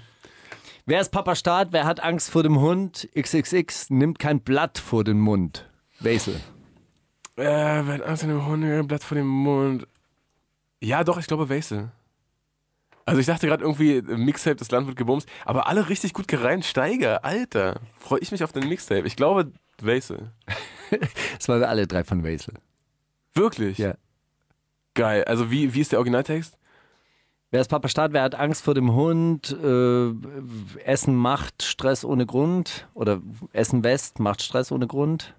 [0.87, 1.69] Wer ist Papa Staat?
[1.73, 3.09] Wer hat Angst vor dem Hund?
[3.19, 5.69] XXX nimmt kein Blatt vor den Mund.
[6.01, 6.35] Wesel.
[7.37, 9.87] äh, wer hat Angst vor dem Hund, Blatt vor dem Mund.
[10.85, 11.91] Ja, doch, ich glaube Wesel.
[13.07, 16.65] Also ich dachte gerade irgendwie, Mixtape, das Land wird gebumst, aber alle richtig gut gereimt.
[16.65, 17.81] Steiger, Alter.
[17.99, 19.07] Freue ich mich auf den Mixtape.
[19.07, 20.31] Ich glaube Wesel.
[21.39, 22.55] Das waren alle drei von Wesel.
[23.33, 23.79] Wirklich?
[23.79, 23.95] Ja.
[24.93, 25.25] Geil.
[25.25, 26.57] Also wie, wie ist der Originaltext?
[27.51, 28.13] Wer ist Papa Staat?
[28.13, 29.51] Wer hat Angst vor dem Hund?
[29.51, 30.13] Äh,
[30.85, 32.87] Essen macht Stress ohne Grund.
[32.95, 33.23] Oder
[33.53, 35.35] Essen West macht Stress ohne Grund.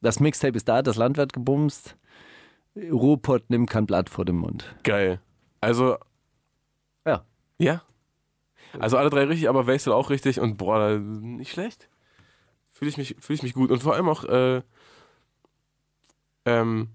[0.00, 1.96] Das Mixtape ist da, das Land wird gebumst.
[2.90, 4.74] Ruhrpott nimmt kein Blatt vor dem Mund.
[4.84, 5.20] Geil.
[5.60, 5.98] Also,
[7.06, 7.24] Ja.
[7.58, 7.82] ja.
[8.78, 11.88] Also alle drei richtig, aber Wesel auch richtig und boah, nicht schlecht.
[12.70, 13.70] Fühle ich, mich- fühl ich mich gut.
[13.70, 14.62] Und vor allem auch, äh,
[16.44, 16.88] ähm,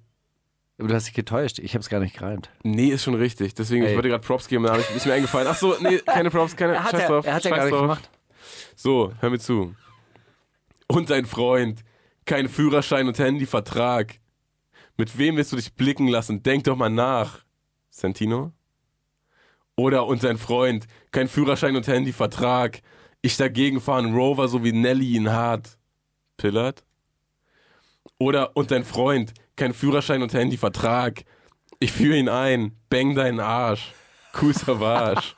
[0.80, 1.60] Aber du hast dich getäuscht.
[1.60, 2.50] Ich habe es gar nicht gereimt.
[2.64, 3.54] nee, ist schon richtig.
[3.54, 3.90] Deswegen, Ey.
[3.92, 5.48] ich wollte gerade Props geben, da habe ich nicht mehr eingefallen.
[5.50, 7.26] Ach so, nee, keine Props, keine, Er hat scheiß ja, drauf.
[7.26, 8.10] er hat's ja gar nicht gemacht.
[8.76, 9.76] So, hör mir zu.
[10.88, 11.84] Und dein Freund,
[12.26, 14.20] kein Führerschein und Handyvertrag.
[14.98, 16.44] Mit wem willst du dich blicken lassen?
[16.44, 17.40] Denk doch mal nach.
[17.90, 18.52] Santino?
[19.76, 22.82] Oder und sein Freund, kein Führerschein und Handyvertrag.
[23.22, 25.78] Ich dagegen fahren Rover, so wie Nelly ihn hat.
[26.38, 26.84] Pillard?
[28.20, 31.24] Oder und dein Freund, kein Führerschein und Handyvertrag.
[31.80, 33.94] Ich führe ihn ein, bang deinen Arsch.
[34.40, 35.34] Cool Savage.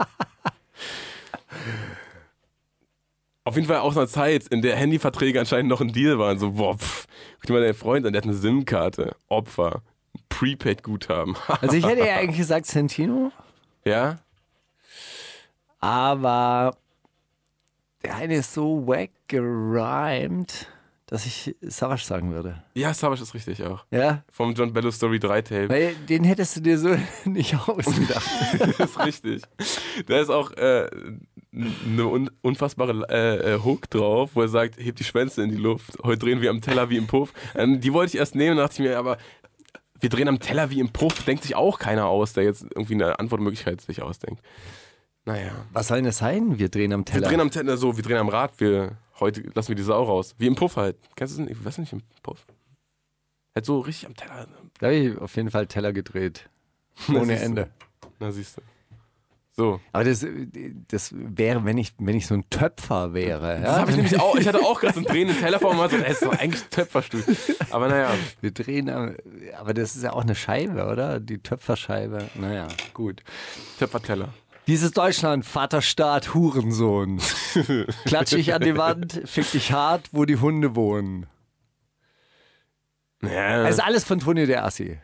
[3.48, 6.40] Auf jeden Fall aus einer Zeit, in der Handyverträge anscheinend noch ein Deal waren.
[6.40, 9.16] So, boah, pff, guck dir mal deinen Freund an, der hat eine SIM-Karte.
[9.30, 9.84] Opfer.
[10.30, 11.36] Prepaid-Guthaben.
[11.62, 13.32] Also ich hätte ja eigentlich gesagt Santino,
[13.86, 14.18] ja?
[15.80, 16.76] aber
[18.04, 20.68] der eine ist so wack gerimt,
[21.06, 22.64] dass ich Savage sagen würde.
[22.74, 23.86] Ja, Savage ist richtig auch.
[23.92, 24.24] Ja?
[24.32, 25.70] Vom John Bello Story 3 Tape.
[25.70, 28.28] Weil den hättest du dir so nicht ausgedacht.
[28.78, 29.44] Das ist richtig.
[30.08, 30.90] Da ist auch äh,
[31.56, 35.58] eine un unfassbare äh, äh, Hook drauf, wo er sagt, hebt die Schwänze in die
[35.58, 35.98] Luft.
[36.04, 37.34] Heute drehen wir am Teller wie im Puff.
[37.56, 39.18] Ähm, die wollte ich erst nehmen, dachte ich mir, aber
[40.00, 42.96] wir drehen am Teller wie im Puff, denkt sich auch keiner aus, der jetzt irgendwie
[42.96, 44.42] eine Antwortmöglichkeit sich ausdenkt.
[45.26, 45.52] Naja.
[45.72, 46.60] Was soll denn das sein?
[46.60, 47.28] Wir drehen am Wir Teller.
[47.30, 50.36] drehen am Teller so, wir drehen am Rad, wir heute lassen wir die Sau raus.
[50.38, 50.98] Wie im Puff halt.
[51.16, 51.60] Kennst du das nicht?
[51.60, 52.46] Ich weiß nicht, im Puff.
[53.56, 54.48] Halt so richtig am Teller.
[54.80, 56.50] da habe ich auf jeden Fall Teller gedreht.
[57.10, 57.40] Ohne.
[57.40, 57.70] Ende.
[58.20, 58.62] Na siehst du.
[59.58, 59.80] So.
[59.94, 60.26] Aber das,
[60.90, 63.62] das wäre, wenn ich, wenn ich so ein Töpfer wäre.
[63.62, 63.80] Das Ja?
[63.80, 64.36] habe ich nämlich auch.
[64.36, 66.38] Ich hatte auch gerade so einen drehenden Teller vor mir und so, das ist doch
[66.38, 67.24] eigentlich Töpferstuhl.
[67.70, 68.10] Aber naja.
[68.42, 71.22] Wir drehen, aber das ist ja auch eine Scheibe, oder?
[71.22, 72.30] Die Töpferscheibe.
[72.36, 73.24] Naja, gut.
[73.80, 74.30] Töpferteller.
[74.68, 77.22] Dieses Deutschland, Vaterstaat, Hurensohn.
[78.06, 81.28] Klatsch dich an die Wand, fick dich hart, wo die Hunde wohnen.
[83.22, 83.64] Ja.
[83.64, 85.00] Das ist alles von Toni der Assi.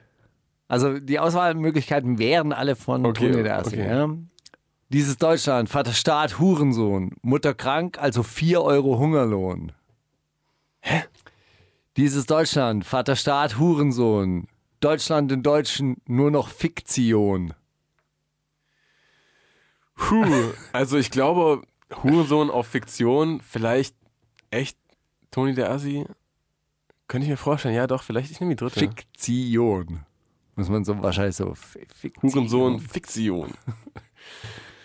[0.68, 3.76] Also die Auswahlmöglichkeiten wären alle von Okay, Toni der Assi.
[3.80, 3.88] okay.
[3.89, 4.10] Ja?
[4.92, 7.12] Dieses Deutschland, Vaterstaat, Hurensohn.
[7.22, 9.72] Mutter krank, also 4 Euro Hungerlohn.
[10.82, 11.04] Hä?
[11.96, 14.50] Dieses Deutschland, Vaterstaat, Hurensohn.
[14.82, 17.54] Deutschland in Deutschen nur noch Fiktion.
[19.96, 20.52] Puh.
[20.74, 21.62] Also ich glaube,
[22.04, 23.96] Hurensohn auf Fiktion, vielleicht
[24.50, 24.78] echt
[25.30, 26.06] Toni der Assi.
[27.08, 27.76] Könnte ich mir vorstellen.
[27.76, 28.30] Ja, doch, vielleicht.
[28.30, 28.80] Ich nehme die dritte.
[28.82, 30.02] Fiktion.
[30.58, 31.54] Muss man so wahrscheinlich so.
[31.56, 32.12] Fiktion.
[32.22, 33.54] Hurensohn, Fiktion.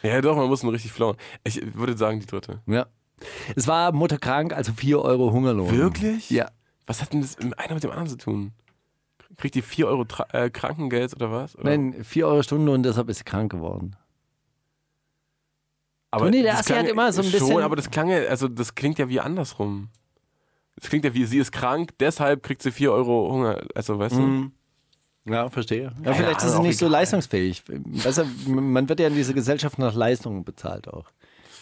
[0.07, 1.17] ja, doch, man muss ihn richtig flauen.
[1.45, 2.61] Ich würde sagen, die dritte.
[2.67, 2.87] Ja.
[3.55, 5.71] Es war Mutter krank, also 4 Euro Hungerlohn.
[5.71, 6.31] Wirklich?
[6.31, 6.51] Ja.
[6.87, 8.53] Was hat denn das einer mit dem anderen zu tun?
[9.37, 11.57] Kriegt die 4 Euro Tra äh, Krankengeld oder was?
[11.57, 11.65] Oder?
[11.65, 13.97] Nein, 4 Euro Stunde und deshalb ist sie krank geworden.
[16.11, 18.19] aber Toni der das Assi hat immer so ein bisschen- Schon, aber das klang ja,
[18.29, 19.89] also das klingt ja wie andersrum.
[20.77, 23.63] Das klingt ja wie, sie ist krank, deshalb kriegt sie 4 Euro Hunger.
[23.75, 24.53] Also, weißt Mhm.
[25.29, 25.93] Ja, verstehe.
[26.05, 27.01] Ja, vielleicht ist auch nicht so egal.
[27.01, 27.65] leistungsfähig.
[27.67, 31.07] Weißt du, man wird ja in dieser Gesellschaft nach Leistungen bezahlt auch.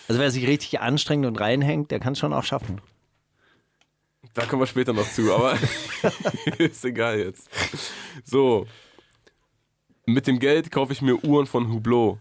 [0.06, 2.82] Also wer sich richtig anstrengt und reinhängt, der kann es schon auch schaffen.
[4.34, 5.56] Da kommen wir später noch zu, aber
[6.58, 7.48] ist egal jetzt.
[8.24, 8.66] So.
[10.06, 12.18] Mit dem Geld kaufe ich mir Uhren von Hublot.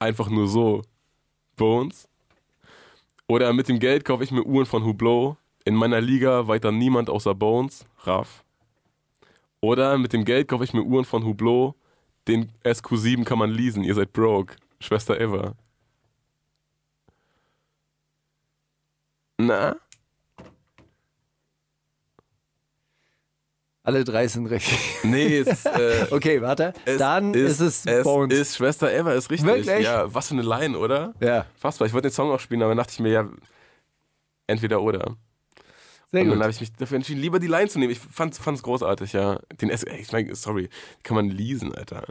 [0.00, 0.82] Einfach nur so.
[1.56, 2.08] Bones.
[3.28, 5.36] Oder mit dem Geld kaufe ich mir Uhren von Hublot.
[5.64, 7.86] In meiner Liga weiter niemand außer Bones.
[8.00, 8.43] Raff.
[9.64, 11.74] Oder mit dem Geld kaufe ich mir Uhren von Hublot.
[12.28, 13.82] Den SQ7 kann man leasen.
[13.82, 14.56] Ihr seid broke.
[14.80, 15.54] Schwester Eva.
[19.38, 19.76] Na?
[23.82, 24.78] Alle drei sind richtig.
[25.02, 26.72] Nee, es, äh, Okay, warte.
[26.86, 28.38] es Dann ist, es es Bones.
[28.38, 29.46] ist Schwester Eva, ist richtig.
[29.48, 29.84] Wirklich?
[29.84, 31.12] Ja, was für eine Line, oder?
[31.20, 31.86] ja, Fassbar.
[31.86, 33.28] Ich wollte den Song auch spielen, aber dann dachte ich mir, ja,
[34.46, 35.16] entweder oder.
[36.14, 36.42] Sehr und dann gut.
[36.44, 37.92] habe ich mich dafür entschieden, lieber die Line zu nehmen.
[37.92, 39.38] Ich fand es großartig, ja.
[39.60, 40.68] Den S ich meine, sorry,
[41.02, 42.04] kann man leasen, Alter.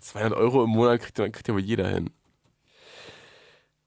[0.00, 2.10] 200 Euro im Monat kriegt, ja- kriegt ja wohl jeder hin.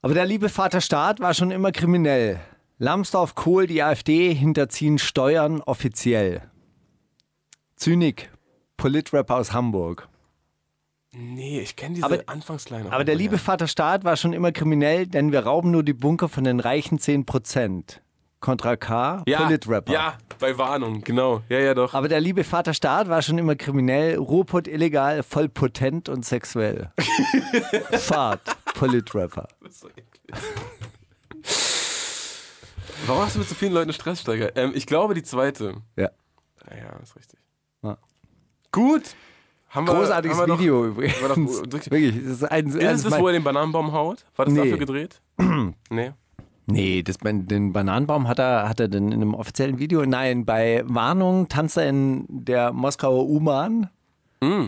[0.02, 2.40] Aber der liebe Vater Staat war schon immer kriminell.
[2.80, 6.44] Lambsdorff, Kohl, die AfD hinterziehen Steuern offiziell.
[7.76, 8.32] Zynik,
[8.78, 10.08] Politrapper aus Hamburg.
[11.14, 13.42] Nee, ich kenne diese Aber- Anfangsline Aber der liebe ja.
[13.42, 17.00] Vater Staat war schon immer kriminell, denn wir rauben nur die Bunker von den reichen
[17.00, 18.02] 10%.
[18.40, 19.92] Contra K, ja, Politrapper.
[19.92, 21.42] Ja, bei Warnung, genau.
[21.50, 21.94] Ja, ja, doch.
[21.96, 26.92] Aber der liebe Vater Staat war schon immer kriminell, Ruhrpott illegal, voll potent und sexuell.
[27.92, 28.42] Fahrt,
[28.76, 29.48] Politrapper.
[33.06, 34.56] Warum hast du mit so vielen Leuten Stress, Steiger?
[34.56, 35.76] Ähm, ich glaube, die zweite.
[35.96, 36.10] Ja.
[36.70, 37.40] Ja, ist richtig.
[37.82, 37.98] Ja.
[38.72, 39.16] Gut.
[39.70, 41.22] Haben wir, Großartiges haben wir Video übrigens.
[41.22, 43.92] haben wir doch, durch, Wirklich, das ist ein, ist es das, wo er den Bananenbaum
[43.92, 44.26] haut?
[44.36, 44.62] War das Nee.
[44.62, 45.22] dafür gedreht?
[45.90, 46.14] nee.
[46.68, 50.06] Nee, das, den Bananenbaum hat er, hat er denn in einem offiziellen Video?
[50.06, 53.90] Nein, bei Warnung tanzt er in der Moskauer U-Bahn.
[54.42, 54.68] Mm.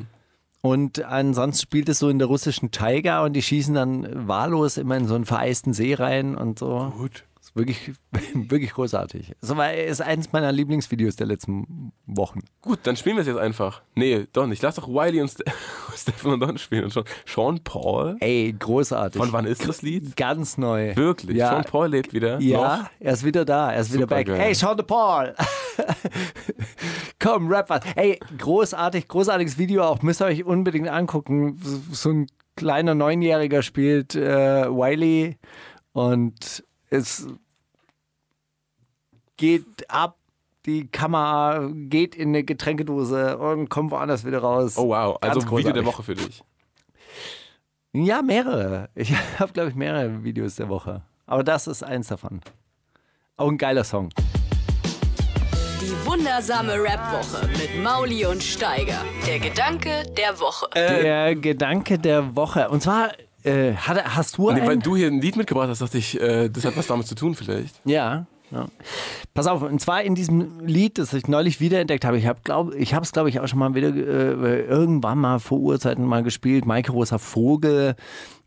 [0.62, 4.98] Und ansonsten spielt es so in der russischen Taiga und die schießen dann wahllos immer
[4.98, 6.94] in so einen vereisten See rein und so.
[6.98, 7.26] Gut.
[7.50, 7.92] Ist wirklich,
[8.34, 9.34] wirklich großartig.
[9.42, 12.42] So war, ist eines meiner Lieblingsvideos der letzten Wochen.
[12.62, 13.82] Gut, dann spielen wir es jetzt einfach.
[13.96, 14.62] Nee, doch nicht.
[14.62, 15.44] Lass doch Wiley und Ste
[15.96, 16.84] Stefan und Don spielen.
[16.86, 18.18] Und schon Sean Paul.
[18.20, 19.20] Ey, großartig.
[19.20, 20.16] Von wann ist das Lied?
[20.16, 20.96] Ganz neu.
[20.96, 21.38] Wirklich?
[21.38, 21.50] Ja.
[21.50, 22.40] Sean Paul lebt wieder.
[22.40, 22.90] Ja, Noch?
[23.00, 24.28] er ist wieder da, er ist wieder back.
[24.28, 24.46] Supergeil.
[24.48, 25.34] Hey, Sean de Paul!
[27.20, 27.82] Komm, rap was.
[27.96, 30.02] Hey, großartig, großartiges Video auch.
[30.02, 31.58] Müsst ihr euch unbedingt angucken.
[31.64, 35.38] So- So ein kleiner Neunjähriger spielt äh, Wiley
[35.94, 37.28] und es
[39.38, 40.16] geht ab.
[40.66, 44.78] Die Kamera geht in eine Getränkedose und kommt woanders wieder raus.
[44.78, 45.20] Oh wow.
[45.22, 45.86] Ganz Also Video der großartig.
[45.86, 46.44] Woche für dich.
[47.94, 48.90] Ja, mehrere.
[48.94, 51.02] Ich habe, glaube ich, mehrere Videos der Woche.
[51.26, 52.42] Aber das ist eins davon.
[53.38, 54.10] Auch ein geiler Song.
[55.82, 59.04] Die wundersame Rap-Woche mit Mauli und Steiger.
[59.26, 60.68] Der Gedanke der Woche.
[60.76, 62.70] Der Gedanke der Woche.
[62.70, 63.12] Und zwar,
[63.50, 64.82] äh, hat, hast du Nee, weil einen?
[64.82, 67.36] du hier ein Lied mitgebracht hast, dachte ich, äh, das hat was damit zu tun
[67.36, 67.82] vielleicht.
[67.86, 68.68] Ja, ja.
[69.34, 72.18] Pass auf, und zwar in diesem Lied, das ich neulich wiederentdeckt habe.
[72.18, 75.40] Ich habe glaub, ich habe es, glaube ich, auch schon mal wieder äh, irgendwann mal
[75.40, 76.66] vor Urzeiten mal gespielt.
[76.66, 77.96] Maike Rosa Vogel,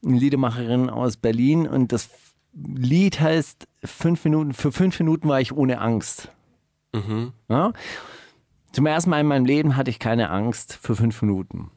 [0.05, 1.68] eine Liedemacherin aus Berlin.
[1.68, 2.11] Und das
[2.55, 6.28] Lied heißt fünf Minuten, für fünf Minuten war ich ohne Angst.
[7.48, 7.72] Ja?
[8.72, 11.70] Zum ersten Mal in meinem Leben hatte ich keine Angst für fünf Minuten.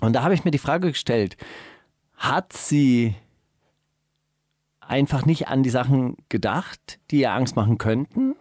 [0.00, 1.36] Und da habe ich mir die Frage gestellt,
[2.16, 3.14] hat sie
[4.80, 8.34] einfach nicht an die Sachen gedacht, die ihr Angst machen könnten?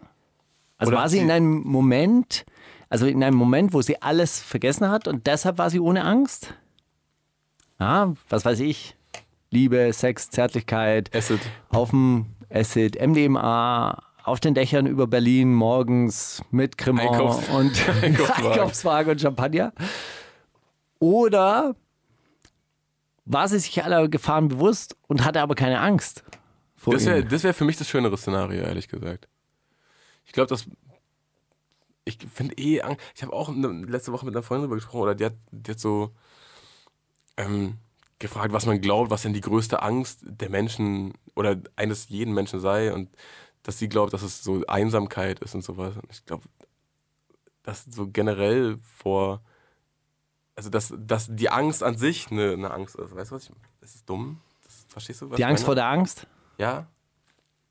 [0.78, 2.45] Also Oder war sie in einem Moment,
[2.89, 6.53] also in einem Moment, wo sie alles vergessen hat und deshalb war sie ohne Angst?
[7.80, 8.95] Ja, was weiß ich.
[9.49, 11.39] Liebe, Sex, Zärtlichkeit, Acid.
[11.69, 18.51] auf dem Acid, MDMA, auf den Dächern über Berlin morgens mit Cremant Einkaufs- und Einkaufswagen.
[18.51, 19.74] Einkaufswagen und Champagner.
[20.99, 21.76] Oder
[23.26, 26.24] war sie sich aller Gefahren bewusst und hatte aber keine Angst
[26.76, 29.28] vor Das wäre wär für mich das schönere Szenario, ehrlich gesagt.
[30.26, 30.65] Ich glaube, das.
[32.05, 32.82] Ich finde eh.
[32.82, 35.36] Ang- Ich habe auch ne- letzte Woche mit einer Freundin darüber gesprochen, oder die hat,
[35.51, 36.11] die hat so
[37.38, 37.78] ähm,
[38.19, 42.59] gefragt, was man glaubt, was denn die größte Angst der Menschen oder eines jeden Menschen
[42.59, 43.09] sei und
[43.63, 45.95] dass sie glaubt, dass es so Einsamkeit ist und sowas.
[45.95, 46.43] Und ich glaube,
[47.63, 49.41] dass so generell vor.
[50.55, 53.15] Also, dass, dass die Angst an sich eine, eine Angst ist.
[53.15, 53.43] Weißt du was?
[53.45, 53.49] Ich,
[53.81, 54.39] ist es dumm?
[54.63, 55.65] Das, verstehst du, was Die Angst meine?
[55.65, 56.27] vor der Angst?
[56.57, 56.87] Ja.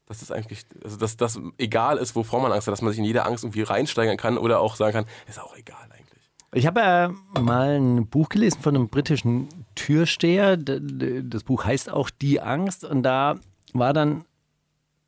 [0.06, 2.98] Das ist eigentlich, also dass das egal ist, wovor man Angst hat, dass man sich
[2.98, 6.30] in jede Angst irgendwie reinsteigern kann oder auch sagen kann, ist auch egal eigentlich.
[6.54, 10.58] Ich habe äh, mal ein Buch gelesen von einem britischen Türsteher.
[10.58, 12.84] Das Buch heißt auch Die Angst.
[12.84, 13.36] Und da
[13.72, 14.26] war dann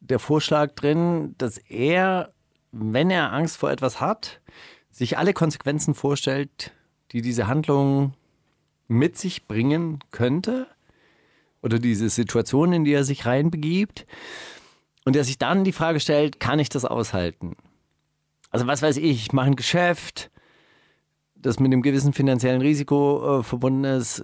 [0.00, 2.32] der Vorschlag drin, dass er,
[2.72, 4.40] wenn er Angst vor etwas hat,
[4.90, 6.72] sich alle Konsequenzen vorstellt,
[7.14, 8.12] die diese Handlung
[8.88, 10.66] mit sich bringen könnte.
[11.62, 14.04] Oder diese Situation, in die er sich reinbegibt.
[15.06, 17.56] Und er sich dann die Frage stellt, kann ich das aushalten?
[18.50, 20.30] Also was weiß ich, ich mache ein Geschäft,
[21.34, 24.22] das mit einem gewissen finanziellen Risiko äh, verbunden ist.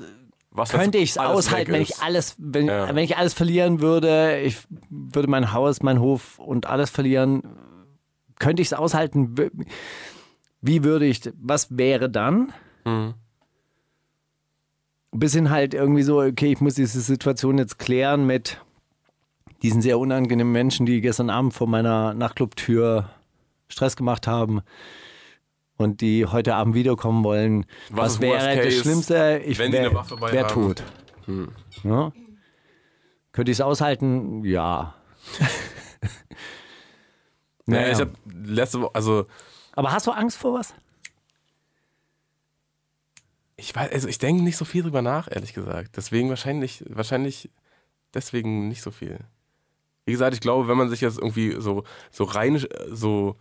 [0.51, 2.89] Was Könnte ich es aushalten, wenn ich alles, wenn, Ja.
[2.89, 4.59] wenn ich alles verlieren würde, ich
[4.91, 7.43] würde mein Haus, mein Hof und alles verlieren,
[8.39, 9.37] könnte ich es aushalten?
[10.61, 12.53] Wie würde ich, was wäre dann?
[12.85, 13.15] Mhm.
[15.13, 18.61] Bis hin halt irgendwie so, okay, ich muss diese Situation jetzt klären mit
[19.63, 23.11] diesen sehr unangenehmen Menschen, die gestern Abend vor meiner Nachtclubtür
[23.69, 24.63] Stress gemacht haben.
[25.77, 29.41] und die heute Abend wiederkommen wollen, Was was, wäre das Schlimmste?
[29.45, 29.93] Ich wäre
[30.31, 30.83] wär tot.
[31.83, 32.13] Ja?
[33.33, 34.45] Könnte ich es aushalten?
[34.45, 34.95] Ja.
[37.67, 37.93] Naja, Naja.
[37.93, 38.13] ich habe
[38.45, 39.27] letzte Woche, also
[39.73, 40.75] Aber hast du Angst vor was?
[43.61, 45.97] Ich weiß, also ich denke nicht so viel drüber nach, ehrlich gesagt.
[45.97, 47.51] Deswegen wahrscheinlich, wahrscheinlich
[48.15, 49.19] deswegen nicht so viel.
[50.07, 53.37] Wie gesagt, ich glaube, wenn man sich jetzt irgendwie so, so rein, so,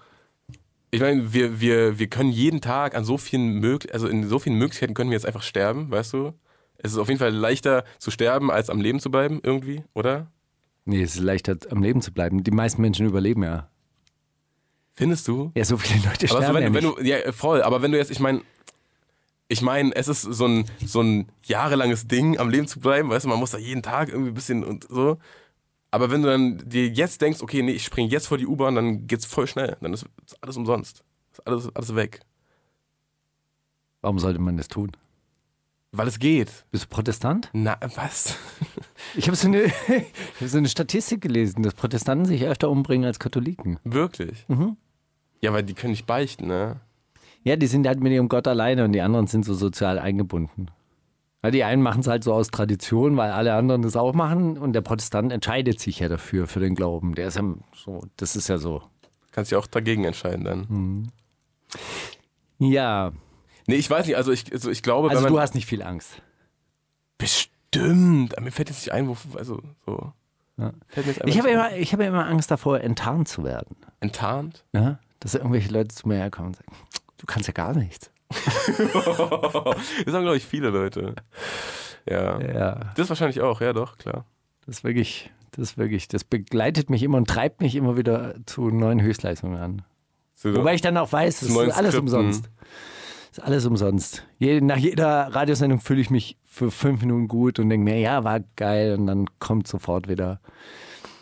[0.91, 4.39] ich meine, wir, wir, wir können jeden Tag an so vielen mög also in so
[4.39, 6.33] vielen Möglichkeiten können wir jetzt einfach sterben, weißt du?
[6.77, 10.27] Es ist auf jeden Fall leichter zu sterben, als am Leben zu bleiben, irgendwie, oder?
[10.85, 12.43] Nee, es ist leichter am Leben zu bleiben.
[12.43, 13.69] Die meisten Menschen überleben ja.
[14.95, 15.51] Findest du?
[15.55, 16.99] Ja, so viele Leute Aber sterben so, wenn, ja wenn nicht.
[16.99, 18.41] du, ja, voll, aber wenn du jetzt, ich meine,
[19.49, 23.25] ich meine, es ist so ein, so ein jahrelanges Ding, am Leben zu bleiben, weißt
[23.25, 25.17] du, man muss da jeden Tag irgendwie ein bisschen und so.
[25.91, 28.75] Aber wenn du dann dir jetzt denkst, okay, nee, ich springe jetzt vor die U-Bahn,
[28.75, 29.75] dann geht's voll schnell.
[29.81, 31.03] Dann ist, ist alles umsonst.
[31.31, 32.19] Ist alles, alles weg.
[34.01, 34.91] Warum sollte man das tun?
[35.91, 36.65] Weil es geht.
[36.71, 37.49] Bist du Protestant?
[37.53, 38.35] Na, was?
[39.15, 43.05] Ich habe so, eine- ich hab so eine Statistik gelesen, dass Protestanten sich öfter umbringen
[43.07, 43.79] als Katholiken.
[43.83, 44.45] Wirklich?
[44.47, 44.77] Mhm.
[45.41, 46.79] Ja, weil die können nicht beichten, ne?
[47.43, 50.67] Ja, die sind halt mit ihrem Gott alleine und die anderen sind so sozial eingebunden.
[51.43, 54.57] Ja, die einen machen es halt so aus Tradition, weil alle anderen das auch machen
[54.57, 57.15] und der Protestant entscheidet sich ja dafür, für den Glauben.
[57.15, 58.83] Der ist ja so, das ist ja so.
[59.31, 60.65] Kannst dich auch dagegen entscheiden dann.
[60.67, 61.07] Mhm.
[62.59, 63.13] Ja,
[63.69, 66.23] Nee, ich weiß nicht, also ich, also ich glaube, also du hast nicht viel Angst.
[67.19, 68.33] Bestimmt.
[68.41, 70.11] Mir fällt jetzt nicht ein, wo, also so.
[70.57, 70.73] Ja.
[71.27, 73.75] Ich habe immer, ich habe immer Angst davor, enttarnt zu werden.
[73.99, 74.65] Enttarnt?
[74.73, 74.97] Ja?
[75.19, 76.71] Dass irgendwelche Leute zu mir herkommen und sagen,
[77.19, 78.11] du kannst ja gar nichts.
[78.33, 81.15] das haben, glaube ich, viele Leute.
[82.09, 82.39] Ja.
[82.41, 84.25] Ja, Das wahrscheinlich auch, ja doch, klar.
[84.65, 88.35] das ist wirklich, das ist wirklich, das begleitet mich immer und treibt mich immer wieder
[88.45, 89.81] zu neuen Höchstleistungen an.
[90.35, 91.99] So, Wobei ich dann auch weiß, es ist alles Skripten.
[91.99, 92.49] umsonst.
[93.31, 94.25] Es ist alles umsonst.
[94.39, 98.39] Nach jeder Radiosendung fühle ich mich für fünf Minuten gut und denke mir, ja, war
[98.55, 100.39] geil und dann kommt sofort wieder.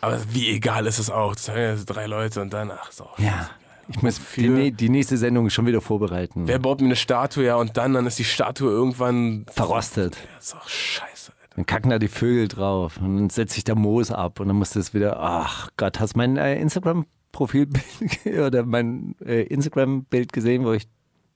[0.00, 1.34] aber wie egal ist es auch.
[1.34, 3.08] Das hören ja drei Leute und dann, ach so.
[3.18, 3.50] Ja,
[3.88, 6.46] ich muss die, die nächste Sendung schon wieder vorbereiten.
[6.46, 9.46] Wer baut mir eine Statue, ja, und dann, dann ist die Statue irgendwann.
[9.50, 10.16] Verrostet.
[10.36, 11.56] Das ist doch scheiße, Alter.
[11.56, 14.56] Dann kacken da die Vögel drauf und dann setzt sich der Moos ab und dann
[14.56, 20.64] muss das wieder, ach Gott, hast du mein äh, Instagram-Profilbild oder mein äh, Instagram-Bild gesehen,
[20.64, 20.86] wo ich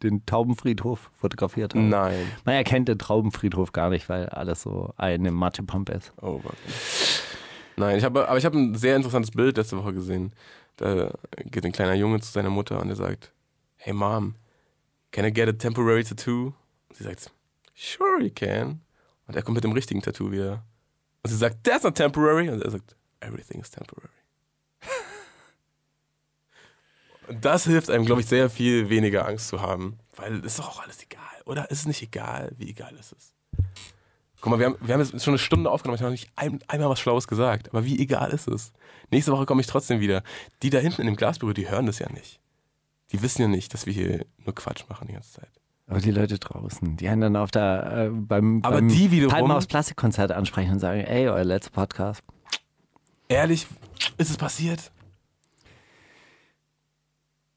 [0.02, 1.84] den Taubenfriedhof fotografiert habe?
[1.84, 2.26] Nein.
[2.44, 6.12] Man erkennt den Taubenfriedhof gar nicht, weil alles so eine Matschepampe ist.
[6.20, 6.58] Oh, warte.
[7.76, 10.32] Nein, ich habe, aber ich habe ein sehr interessantes Bild letzte Woche gesehen.
[10.82, 11.12] Da
[11.44, 13.32] geht ein kleiner Junge zu seiner Mutter und er sagt,
[13.76, 14.34] Hey Mom,
[15.12, 16.54] can I get a temporary tattoo?
[16.88, 17.30] Und sie sagt,
[17.74, 18.80] Sure you can.
[19.28, 20.64] Und er kommt mit dem richtigen Tattoo wieder.
[21.22, 22.50] Und sie sagt, That's not temporary.
[22.50, 24.10] Und er sagt, Everything is temporary.
[27.28, 30.00] Und das hilft einem, glaube ich, sehr viel weniger Angst zu haben.
[30.16, 31.70] Weil es ist doch auch alles egal, oder?
[31.70, 32.50] Ist es nicht egal?
[32.58, 33.34] Wie egal ist es?
[34.42, 36.30] Guck mal, wir haben, wir haben jetzt schon eine Stunde aufgenommen, ich habe noch nicht
[36.36, 37.68] ein, einmal was Schlaues gesagt.
[37.70, 38.72] Aber wie egal ist es?
[39.10, 40.22] Nächste Woche komme ich trotzdem wieder.
[40.64, 42.40] Die da hinten in dem Glasbüro, die hören das ja nicht.
[43.12, 45.50] Die wissen ja nicht, dass wir hier nur Quatsch machen die ganze Zeit.
[45.86, 49.30] Aber die Leute draußen, die einen dann auf der, äh, beim, Aber beim die wiederum-
[49.32, 52.22] Palmen aus Plastikkonzert ansprechen und sagen, ey, euer letzter Podcast.
[53.28, 53.66] Ehrlich,
[54.18, 54.90] ist es passiert?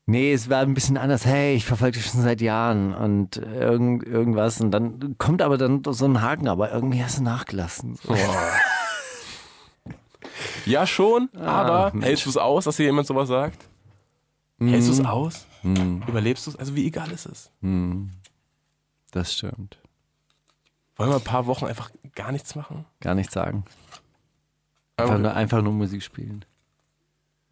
[0.07, 1.25] Nee, es war ein bisschen anders.
[1.25, 4.61] Hey, ich verfolge dich schon seit Jahren und irgend, irgendwas.
[4.61, 7.95] Und dann kommt aber dann so ein Haken, aber irgendwie hast du nachgelassen.
[7.95, 8.15] So.
[10.65, 12.05] Ja, schon, aber Mensch.
[12.05, 13.67] hältst du es aus, dass hier jemand sowas sagt?
[14.59, 15.47] Hältst du es aus?
[15.63, 16.55] Überlebst du es?
[16.55, 17.51] Also wie egal ist es?
[19.11, 19.79] Das stimmt.
[20.97, 22.85] Wollen wir ein paar Wochen einfach gar nichts machen?
[23.01, 23.65] Gar nichts sagen.
[24.97, 26.45] Einfach nur, einfach nur Musik spielen.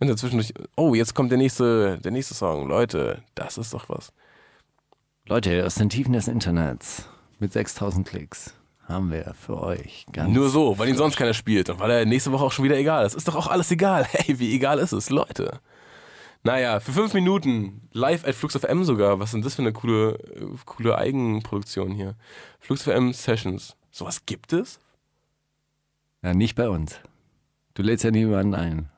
[0.03, 2.67] Wenn du zwischendurch, oh, jetzt kommt der nächste, der nächste Song.
[2.67, 4.11] Leute, das ist doch was.
[5.25, 7.07] Leute, aus den Tiefen des Internets
[7.39, 8.53] mit 6000 Klicks
[8.85, 10.29] haben wir für euch ganz.
[10.33, 12.75] Nur so, weil ihn sonst keiner spielt und weil er nächste Woche auch schon wieder
[12.75, 13.15] egal ist.
[13.15, 14.03] Ist doch auch alles egal.
[14.11, 15.61] Hey, wie egal ist es, Leute?
[16.43, 19.21] Naja, für fünf Minuten live at Flux FM sogar.
[19.21, 20.19] Was ist denn das für eine coole,
[20.65, 22.15] coole Eigenproduktion hier?
[22.59, 23.77] Flux FM Sessions.
[23.89, 24.81] Sowas gibt es?
[26.21, 26.99] Ja, nicht bei uns.
[27.73, 28.89] Du lädst ja niemanden ein.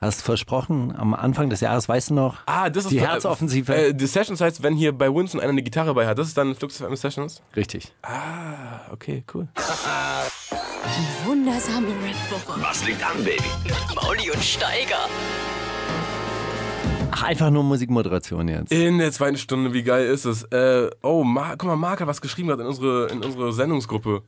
[0.00, 2.36] Hast versprochen, am Anfang des Jahres, weißt du noch?
[2.46, 3.74] Ah, das ist Die Herzoffensive.
[3.74, 6.18] Äh, die Sessions heißt, wenn hier bei Winston einer eine Gitarre bei hat.
[6.18, 7.42] Das ist dann Flux FM Sessions?
[7.56, 7.92] Richtig.
[8.02, 9.48] Ah, okay, cool.
[11.24, 12.62] Wundersame Rap-Woche.
[12.62, 13.42] Was liegt an, Baby?
[13.96, 15.08] Mauli und Steiger.
[17.10, 18.70] Ach, einfach nur Musikmoderation jetzt.
[18.70, 20.44] In der zweiten Stunde, wie geil ist es?
[20.44, 24.22] Äh, oh, Mar guck mal, Marc hat was geschrieben hat in unsere, in unsere Sendungsgruppe.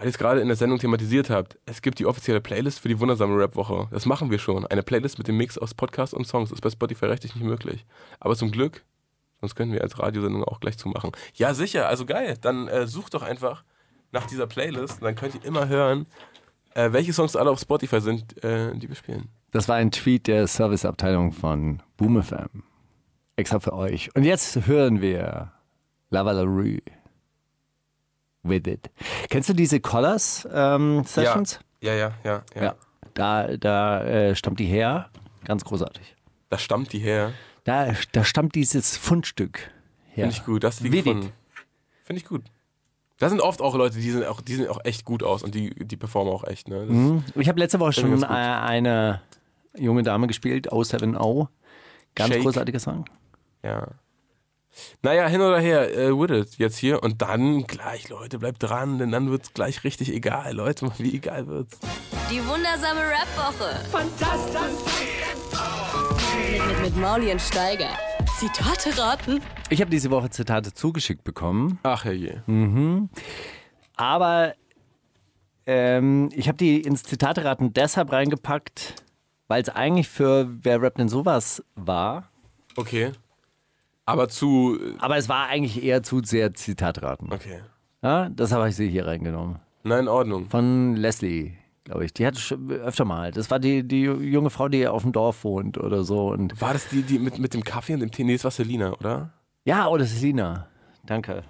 [0.00, 1.58] Weil ihr es gerade in der Sendung thematisiert habt.
[1.66, 3.88] Es gibt die offizielle Playlist für die wundersame Rap-Woche.
[3.90, 4.66] Das machen wir schon.
[4.66, 7.84] Eine Playlist mit dem Mix aus Podcast und Songs ist bei Spotify rechtlich nicht möglich.
[8.18, 8.82] Aber zum Glück
[9.40, 11.12] Sonst können wir als Radiosendung auch gleich zumachen.
[11.34, 12.36] Ja, sicher, also geil.
[12.40, 13.64] Dann äh, sucht doch einfach
[14.10, 15.02] nach dieser Playlist.
[15.02, 16.06] Dann könnt ihr immer hören,
[16.74, 19.28] äh, welche Songs alle auf Spotify sind, äh, die wir spielen.
[19.50, 22.64] Das war ein Tweet der Serviceabteilung von Boom FM.
[23.36, 24.14] Extra für euch.
[24.14, 25.52] Und jetzt hören wir
[26.10, 26.80] Lava La Rue.
[28.42, 28.90] With it.
[29.28, 31.60] Kennst du diese Collars ähm, Sessions?
[31.80, 32.62] Ja, ja, ja, ja.
[32.62, 32.74] Ja.
[33.14, 35.10] Da, da äh, stammt die her.
[35.44, 36.16] Ganz großartig.
[36.48, 37.32] Da stammt die her.
[37.64, 39.70] Da, da stammt dieses Fundstück
[40.08, 40.24] her.
[40.24, 40.64] Finde ich gut.
[40.64, 41.32] Das die gefunden.
[42.04, 42.42] Finde ich gut.
[43.18, 45.54] Da sind oft auch Leute, die sind auch, die sehen auch echt gut aus und
[45.54, 46.68] die, die performen auch echt.
[46.68, 46.86] Ne?
[46.86, 47.24] Mhm.
[47.34, 49.20] Ich habe letzte Woche schon äh, eine
[49.76, 51.12] junge Dame gespielt, 070.
[52.14, 52.42] Ganz Shake.
[52.42, 53.04] großartiger Song.
[53.62, 53.88] Ja.
[55.02, 57.02] Naja, hin oder her, äh, with it jetzt hier.
[57.02, 60.54] Und dann gleich, Leute, bleibt dran, denn dann wird's gleich richtig egal.
[60.54, 61.78] Leute, wie egal wird's.
[62.30, 63.84] Die wundersame Rap-Woche.
[63.90, 64.60] Fantastisch.
[66.52, 67.90] Mit, mit, mit Mauli und Steiger.
[68.38, 69.42] Zitate raten.
[69.68, 72.42] Ich habe diese Woche Zitate zugeschickt bekommen, Ach herrje.
[73.96, 74.54] aber
[75.66, 78.94] ähm, ich habe die ins Zitateraten deshalb reingepackt,
[79.48, 82.30] weil es eigentlich für Wer rappt denn sowas war.
[82.76, 83.12] Okay.
[84.10, 84.78] Aber zu.
[84.98, 87.32] Aber es war eigentlich eher zu sehr Zitateraten.
[87.32, 87.60] Okay.
[88.02, 89.56] Ja, deshalb habe ich sie hier reingenommen.
[89.82, 90.48] Na, in Ordnung.
[90.48, 91.52] Von Leslie,
[91.84, 92.12] glaube ich.
[92.14, 93.30] Die hatte schon öfter mal.
[93.30, 96.28] Das war die, die junge Frau, die auf dem Dorf wohnt oder so.
[96.28, 98.24] Und War das die, die mit, mit dem Kaffee und dem Tee?
[98.24, 99.32] Nee, das war Selina, oder?
[99.64, 100.66] ja, oh, das ist Lina.
[101.06, 101.42] Danke.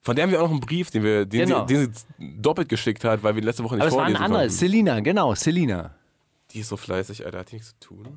[0.00, 1.66] Von der haben wir auch noch einen Brief, den, wir, den, Genau.
[1.66, 4.12] sie, den sie doppelt geschickt hat, weil wir letzte Woche nicht Aber es war ein
[4.14, 4.58] vorlesen anderes.
[4.58, 5.90] Selina, genau, Selina.
[6.52, 7.40] Die ist so fleißig, Alter.
[7.40, 8.08] Hat die nichts zu tun?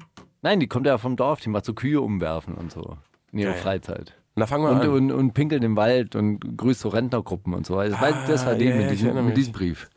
[0.41, 2.97] Nein, die kommt ja vom Dorf, die macht so Kühe umwerfen und so.
[3.31, 3.61] In ihrer Geil.
[3.61, 4.15] Freizeit.
[4.35, 4.89] Na, fangen wir Und, an.
[4.89, 7.77] und, und pinkelt im Wald und grüßt so Rentnergruppen und so.
[7.77, 9.89] Also, weil das war die ja, ja, mit, diesem, mit diesem Brief.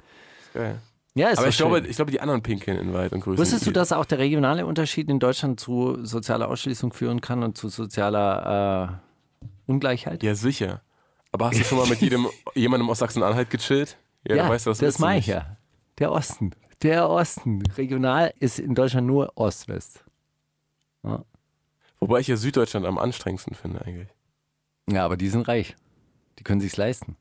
[0.52, 0.80] Geil.
[1.16, 3.38] Ja, ist Aber ich glaube, ich glaube, die anderen pinkeln in Wald und grüßen.
[3.38, 7.56] Wusstest du, dass auch der regionale Unterschied in Deutschland zu sozialer Ausschließung führen kann und
[7.56, 9.00] zu sozialer
[9.40, 10.24] äh, Ungleichheit?
[10.24, 10.82] Ja, sicher.
[11.30, 13.96] Aber hast du schon mal mit jedem, jemandem aus Sachsen-Anhalt gechillt?
[14.26, 15.56] Ja, dann weißt du, das, das meine ich ja.
[16.00, 16.50] Der Osten.
[16.82, 17.62] Der Osten.
[17.76, 20.04] Regional ist in Deutschland nur Ost-West.
[22.04, 24.08] Wobei ich ja Süddeutschland am anstrengendsten finde eigentlich.
[24.90, 25.74] Ja, aber die sind reich.
[26.38, 27.16] Die können sich's leisten.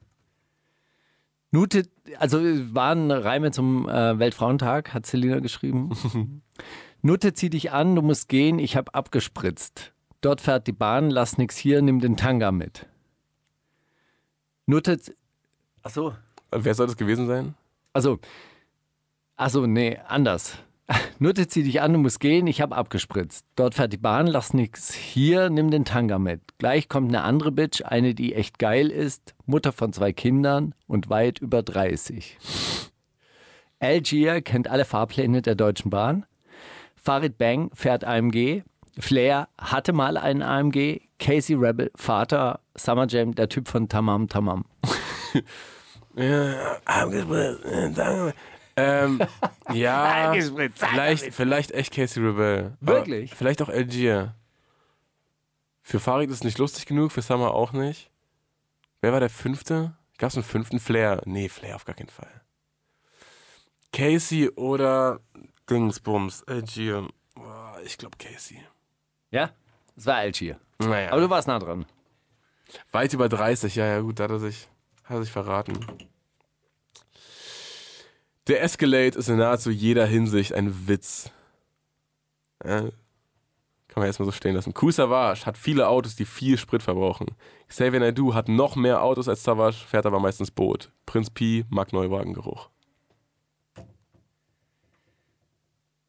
[1.52, 1.88] Nute,
[2.20, 6.42] also es waren Reime zum äh, Weltfrauentag, hat Selina geschrieben.
[7.02, 9.94] Nutte, zieh dich an, du musst gehen, ich hab abgespritzt.
[10.20, 12.86] Dort fährt die Bahn, lass nix hier, nimm den Tanga mit.
[14.66, 15.00] Nutte,
[15.82, 16.14] ach so,
[16.52, 17.56] Wer soll das gewesen sein?
[17.94, 18.20] also,
[19.38, 20.58] ach so, nee, anders.
[21.20, 23.46] Nutte, zieh dich an, du musst gehen, ich hab abgespritzt.
[23.56, 26.42] Dort fährt die Bahn, lass nix hier, nimm den Tanga mit.
[26.58, 31.10] Gleich kommt eine andere Bitch, eine, die echt geil ist, Mutter von zwei Kindern und
[31.10, 32.38] weit über 30.
[33.80, 36.26] Algier kennt alle Fahrpläne der Deutschen Bahn.
[36.96, 38.64] Farid Bang fährt AMG.
[39.00, 41.02] Flair hatte mal einen AMG.
[41.20, 44.66] Casey Rebel, Vater, Summer Jam, der Typ von Tamam Tamam.
[48.76, 49.22] Ähm,
[49.74, 52.78] ja, vielleicht, vielleicht echt Casey Rebel.
[52.82, 53.34] Aber Wirklich?
[53.34, 54.36] Vielleicht auch Algier.
[55.82, 58.10] Für Farid ist es nicht lustig genug, für Summer auch nicht.
[59.02, 59.96] Wer war der fünfte?
[60.18, 60.80] Gab es einen fünften?
[60.80, 61.22] Flair?
[61.26, 62.42] Nee, Flair auf gar keinen Fall.
[63.92, 65.20] Casey oder
[65.70, 67.08] Dingsbums, Algier.
[67.36, 68.64] Boah, ich glaube Casey.
[69.30, 69.52] Ja,
[69.96, 70.60] das war Algier.
[70.80, 71.12] Naja.
[71.12, 71.86] Aber du warst nah dran.
[72.92, 74.68] Weit über 30, ja, ja, gut, da hat er sich,
[75.04, 75.78] hat er sich verraten.
[78.48, 81.32] Der Escalade ist in nahezu jeder Hinsicht ein Witz.
[82.64, 84.74] Ja, kann man erstmal so stehen lassen.
[84.74, 87.28] Kool Savage hat viele Autos, die viel Sprit verbrauchen.
[87.68, 90.92] Xavier Naidoo hat noch mehr Autos als Savage, fährt aber meistens Boot.
[91.06, 92.70] Prinz Pi mag Neuwagengeruch.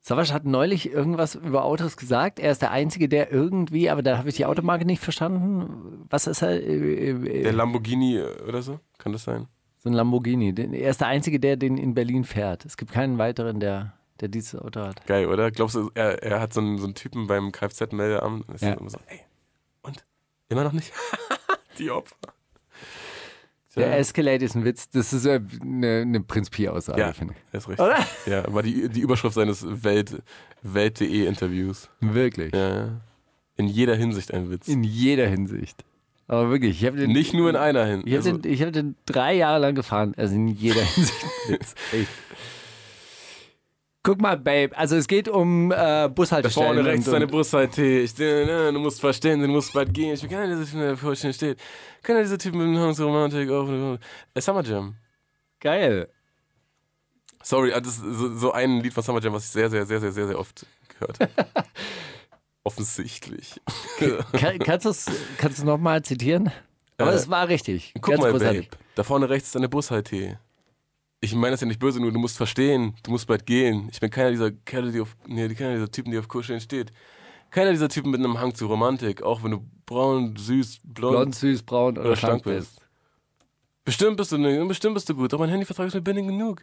[0.01, 2.39] Savage hat neulich irgendwas über Autos gesagt.
[2.39, 6.07] Er ist der Einzige, der irgendwie, aber da habe ich die Automarke nicht verstanden.
[6.11, 6.63] Was ist er?
[6.63, 8.81] Äh, äh, Der Lamborghini äh, oder so?
[8.99, 9.47] Kann das sein?
[9.85, 10.55] So ein Lamborghini.
[10.57, 12.65] Er ist der Einzige, der den in Berlin fährt.
[12.65, 15.07] Es gibt keinen weiteren, der, der dieses Auto hat.
[15.07, 15.51] Geil, oder?
[15.51, 18.49] Glaubst du, er, er hat so einen, so einen Typen beim Kfz-Meldeamt?
[18.53, 18.73] Ist Ja.
[18.73, 19.21] immer so, ey,
[19.83, 20.05] und?
[20.49, 20.93] Immer noch nicht?
[21.79, 22.17] die Opfer.
[23.77, 24.89] Der Escalade ist ein Witz.
[24.91, 27.55] Das ist äh, eine, eine Prinz Pi-Aussage, Ja, finde ich.
[27.59, 27.87] ist richtig.
[28.27, 30.23] Ja, war die, die Überschrift seines Welt,
[30.63, 31.91] Welt.de Interviews.
[32.01, 32.55] Wirklich.
[32.55, 33.01] Ja, ja.
[33.57, 34.69] In jeder Hinsicht ein Witz.
[34.69, 35.85] In jeder Hinsicht.
[36.27, 37.13] Aber wirklich, ich habe den.
[37.13, 38.09] Nicht nur in einer Hinsicht.
[38.09, 40.15] Ich habe den, ich hab den drei Jahre lang gefahren.
[40.17, 41.75] Also in jeder Hinsicht.
[41.93, 42.09] Echt.
[44.03, 44.77] Guck mal, Babe.
[44.77, 46.75] Also es geht um äh, da Bushaltestellen.
[46.75, 50.13] vorne rechts deine äh, du musst verstehen, du musst bald gehen.
[50.13, 51.59] Ich bin keiner dieser Typen, der vor dir steht.
[52.03, 52.67] Keiner dieser Typen mit
[52.99, 53.99] dem Romantik auf.
[54.35, 54.97] Äh, Summer Jam.
[55.59, 56.09] Geil.
[57.43, 59.87] Sorry, äh, das ist so, so ein Lied von Summer Jam, was ich sehr, sehr,
[59.87, 60.67] sehr, sehr, sehr, sehr oft
[60.99, 61.33] gehört habe.
[62.65, 63.61] Offensichtlich.
[64.33, 65.07] Kann, kannst du es
[65.37, 66.51] kannst du's nochmal zitieren?
[66.99, 67.93] Aber Äh, es war richtig.
[67.95, 68.71] Guck Ganz mal, großartig.
[68.71, 68.83] Babe.
[68.95, 70.39] Da vorne rechts ist deine Bushalte.
[71.21, 73.89] Ich meine das ja nicht böse, nur du musst verstehen, du musst bald gehen.
[73.93, 76.91] Ich bin keiner dieser Kerle, die auf, nee, keiner dieser Typen, die auf Kuscheln steht.
[77.51, 81.35] Keiner dieser Typen mit einem Hang zu Romantik, auch wenn du braun, süß, blond, Blond,
[81.35, 82.81] süß, braun oder, oder schlank bist.
[83.85, 86.63] Bestimmt bist du ne, bestimmt bist du gut, aber mein Handyvertrag ist mir bindend genug.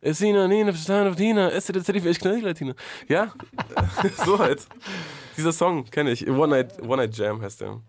[0.00, 2.74] Esina, Nina, Verstehen auf Dina, Esse der ich knall Latina.
[3.08, 3.32] Ja?
[4.24, 4.66] so halt.
[5.36, 6.28] Dieser Song kenne ich.
[6.28, 7.80] One Night, One Night Jam heißt der.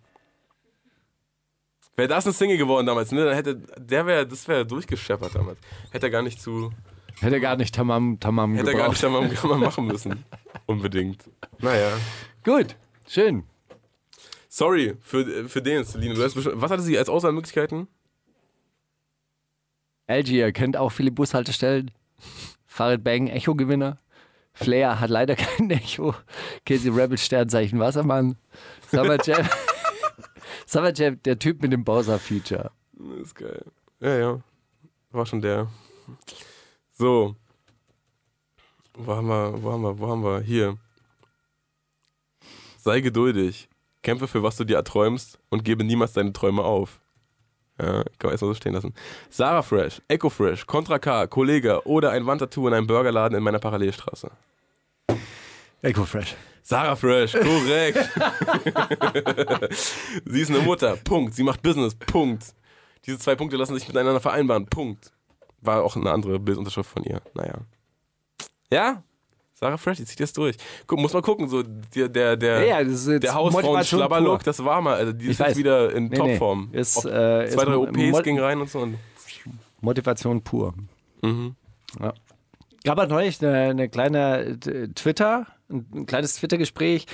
[1.96, 3.24] Wäre das ein Single geworden damals, ne?
[3.26, 5.60] Dann hätte, der wäre, das wäre durchgescheppert damals.
[5.92, 6.72] Hätte er gar nicht zu,
[7.20, 10.26] Hätte er gar nicht Tamam Tamam hätte er gar nicht einmal mal machen müssen.
[10.66, 11.24] Unbedingt.
[11.60, 11.98] Naja.
[12.44, 12.76] Gut,
[13.08, 13.44] schön.
[14.50, 16.16] Sorry für, für den, Celine.
[16.16, 17.88] Du hast was hatte sie als Auswahlmöglichkeiten?
[20.08, 21.92] Algier kennt auch viele Bushaltestellen.
[22.66, 24.00] Farid Bang, Echo-Gewinner.
[24.54, 26.14] Flair hat leider kein Echo.
[26.66, 28.38] Casey Rebel, Sternzeichen Wassermann.
[28.90, 29.48] Summer Jam.
[30.66, 32.72] Summer Jam, der Typ mit dem Bowser-Feature.
[32.94, 33.66] Das ist geil.
[34.00, 34.44] Ja, ja.
[35.12, 35.68] War schon der.
[36.94, 37.36] So.
[38.96, 40.42] Wo haben wir, wo haben wir, wo haben wir?
[40.42, 40.78] Hier.
[42.78, 43.70] Sei geduldig.
[44.04, 47.00] Kämpfe für was du dir erträumst und gebe niemals deine Träume auf.
[47.80, 48.94] Ja, kann man erstmal so stehen lassen.
[49.30, 53.60] Sarah Fresh, Echo Fresh, Contra K, Kollege oder ein Wandtattoo in einem Burgerladen in meiner
[53.60, 54.30] Parallelstraße.
[55.82, 56.36] Echo Fresh.
[56.62, 57.98] Sarah Fresh, korrekt.
[60.26, 61.34] Sie ist eine Mutter, Punkt.
[61.34, 62.54] Sie macht Business, Punkt.
[63.06, 65.12] Diese zwei Punkte lassen sich miteinander vereinbaren, Punkt.
[65.60, 67.22] War auch eine andere Bildunterschrift von ihr.
[67.34, 67.56] Naja.
[68.72, 69.04] Ja?
[69.64, 70.58] Sarah Fresh, die zieht jetzt durch.
[70.88, 74.40] Guck, muss mal gucken, so der, der, der, Ja, das jetzt der Hausfrauen Motivation Schlabberlook,
[74.40, 74.44] pur.
[74.44, 75.58] das war mal, also die Ich ist jetzt weiß.
[75.58, 76.70] wieder in Nee, Topform.
[76.72, 76.80] nee.
[76.80, 78.80] Ist, äh, zwei, drei OPs Mo- ging rein und so.
[78.80, 78.98] Und
[79.82, 80.74] Motivation pur.
[81.22, 81.56] mhm.
[82.00, 82.14] Ja.
[82.84, 84.60] Gab halt neulich eine, eine kleine
[84.96, 87.06] Twitter, ein, ein kleines Twitter-Gespräch,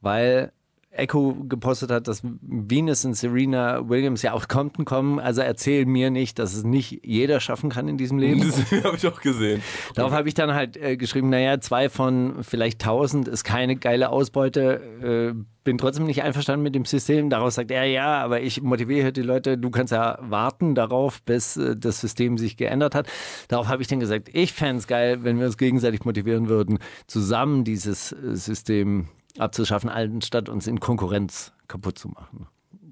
[0.00, 0.52] weil
[0.98, 5.18] Echo gepostet hat, dass Venus und Serena Williams ja auf Compton kommen.
[5.18, 8.40] Also erzähl mir nicht, dass es nicht jeder schaffen kann in diesem Leben.
[8.40, 9.62] Das habe ich auch gesehen.
[9.94, 14.10] Darauf habe ich dann halt äh, geschrieben, naja, zwei von vielleicht tausend ist keine geile
[14.10, 15.34] Ausbeute.
[15.36, 17.28] Äh, bin trotzdem nicht einverstanden mit dem System.
[17.28, 21.58] Daraus sagt er, ja, aber ich motiviere die Leute, du kannst ja warten darauf, bis
[21.58, 23.06] äh, das System sich geändert hat.
[23.48, 26.78] Darauf habe ich dann gesagt, ich fände es geil, wenn wir uns gegenseitig motivieren würden,
[27.06, 29.08] zusammen dieses äh, System
[29.38, 32.46] abzuschaffen, anstatt uns in Konkurrenz kaputt zu machen.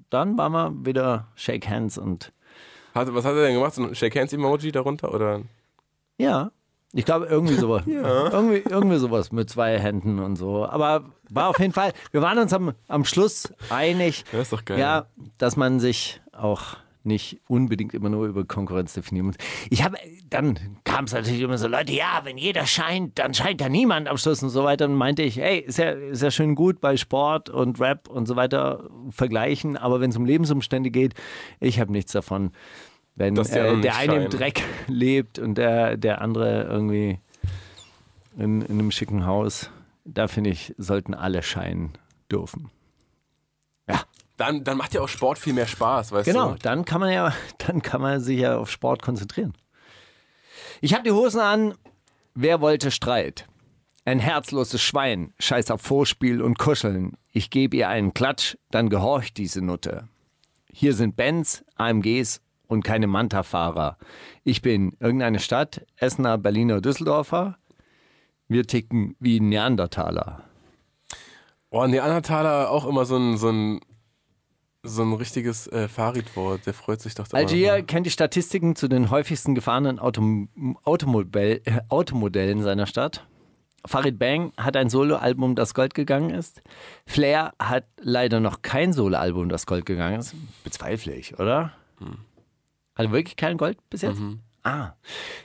[0.09, 2.31] Dann waren wir wieder Shake Hands und
[2.95, 3.73] Hat, was hat er denn gemacht?
[3.73, 5.13] So ein Shake Hands Emoji darunter?
[5.13, 5.41] Oder?
[6.17, 6.51] Ja,
[6.93, 7.83] ich glaube irgendwie sowas.
[7.87, 10.65] irgendwie, irgendwie sowas mit zwei Händen und so.
[10.65, 14.63] Aber war auf jeden Fall, wir waren uns am, am Schluss einig, Ja, ist doch
[14.63, 14.79] geil.
[14.79, 16.77] ja, dass man sich auch
[17.07, 19.35] nicht unbedingt immer nur über Konkurrenz definieren muss.
[19.69, 19.97] Ich habe,
[20.29, 24.07] dann kam es natürlich immer so, Leute, ja, wenn jeder scheint, dann scheint ja niemand
[24.07, 24.85] am Schluss und so weiter.
[24.85, 28.27] Und meinte ich, hey, ist ja, ist ja schön gut bei Sport und Rap und
[28.27, 31.13] so weiter vergleichen, aber wenn es um Lebensumstände geht,
[31.59, 32.51] ich habe nichts davon.
[33.15, 34.29] Wenn äh, der eine im scheinen.
[34.29, 37.19] Dreck lebt und der, der andere irgendwie
[38.37, 39.71] in, in einem schicken Haus,
[40.05, 41.93] da finde ich, sollten alle scheinen
[42.31, 42.69] dürfen.
[44.37, 46.59] Dann, dann macht ja auch Sport viel mehr Spaß, weißt Genau, du?
[46.59, 47.33] dann kann man ja,
[47.65, 49.53] dann kann man sich ja auf Sport konzentrieren.
[50.81, 51.73] Ich habe die Hosen an.
[52.35, 53.47] Wer wollte Streit?
[54.05, 57.17] Ein herzloses Schwein, scheiß auf Vorspiel und Kuscheln.
[57.31, 60.07] Ich gebe ihr einen Klatsch, dann gehorcht diese Nutte.
[60.71, 63.97] Hier sind Benz, AMGs und keine Manta-Fahrer.
[64.43, 67.57] Ich bin irgendeine Stadt, Essener, Berliner, Düsseldorfer.
[68.47, 70.43] Wir ticken wie Neandertaler.
[71.69, 73.81] Oh, Neandertaler auch immer so ein, so ein,
[74.83, 76.65] so ein richtiges äh, Fahrradwort.
[76.65, 81.81] Der freut sich doch Algier kennt die Statistiken zu den häufigsten gefahrenen Autom Automobile äh,
[81.89, 83.25] Automodellen seiner Stadt.
[83.85, 86.61] Farid Bang hat ein Soloalbum, das Gold gegangen ist.
[87.05, 90.35] Flair hat leider noch kein Soloalbum, das Gold gegangen ist.
[90.63, 91.71] Bezweifle ich, oder?
[92.95, 94.21] Hat er wirklich kein Gold bis jetzt?
[94.63, 94.93] Ah.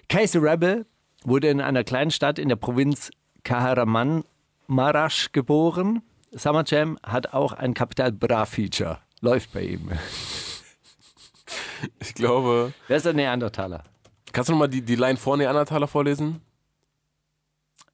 [0.09, 0.87] Casey Rebel
[1.25, 3.11] wurde in einer kleinen Stadt in der Provinz
[3.45, 6.03] Kahramanmaraş geboren.
[6.33, 8.99] Summer Jam hat auch ein Capital Bra Feature.
[9.23, 9.91] Läuft bei ihm.
[11.99, 12.73] Ich glaube.
[12.87, 13.83] Wer ist der Neandertaler?
[14.33, 16.41] Kannst du nochmal die, die Line vor Neandertaler vorlesen?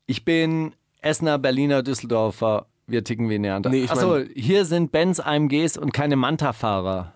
[0.04, 2.66] Ich bin Essener, Berliner, Düsseldorfer.
[2.86, 3.78] Wir ticken wie Neandertaler.
[3.78, 7.14] Nee, ich Achso, hier sind Benz AMGs und keine Manta-Fahrer.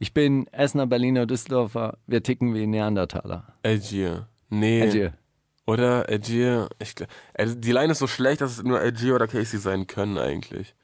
[0.00, 1.98] Ich bin Essener, Berliner, Düsseldorfer.
[2.08, 3.54] Wir ticken wie Neandertaler.
[3.62, 4.26] Algier.
[4.48, 4.82] Nee.
[4.82, 5.12] Algier.
[5.66, 6.68] Oder Algier.
[6.80, 10.74] Ich, die Line ist so schlecht, dass es nur Algier oder Casey sein können eigentlich.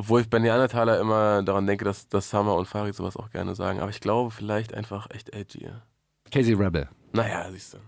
[0.00, 3.54] Obwohl ich bei Neandertaler immer daran denke, dass, dass Summer und Farid sowas auch gerne
[3.54, 3.80] sagen.
[3.80, 5.82] Aber ich glaube vielleicht einfach echt Algier.
[6.32, 6.88] Casey Rebel.
[7.12, 7.78] Naja, siehst du.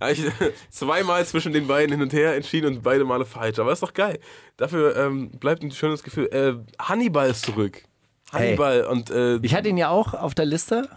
[0.00, 0.24] Ja, ich,
[0.70, 3.60] zweimal zwischen den beiden hin und her entschieden und beide Male falsch.
[3.60, 4.18] Aber ist doch geil.
[4.56, 6.26] Dafür ähm, bleibt ein schönes Gefühl.
[6.32, 7.84] Äh, Hannibal ist zurück.
[8.32, 10.88] Hannibal und äh, Ich hatte ihn ja auch auf der Liste,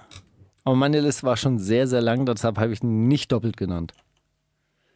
[0.63, 3.93] aber meine Liste war schon sehr, sehr lang, deshalb habe ich ihn nicht doppelt genannt.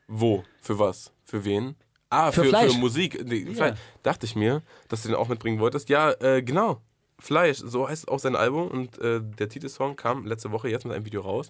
[0.08, 0.44] wo?
[0.60, 1.12] Für was?
[1.24, 1.76] Für wen?
[2.16, 2.74] Ah, Für für, Fleisch.
[2.74, 3.26] für Musik.
[3.26, 3.78] Nee, Fleisch.
[4.04, 5.90] Dachte ich mir, dass du den auch mitbringen wolltest.
[5.90, 6.82] Ja, äh, genau.
[7.20, 10.94] Fleisch, so heißt auch sein Album und äh, der Titelsong kam letzte Woche jetzt mit
[10.94, 11.50] einem Video raus.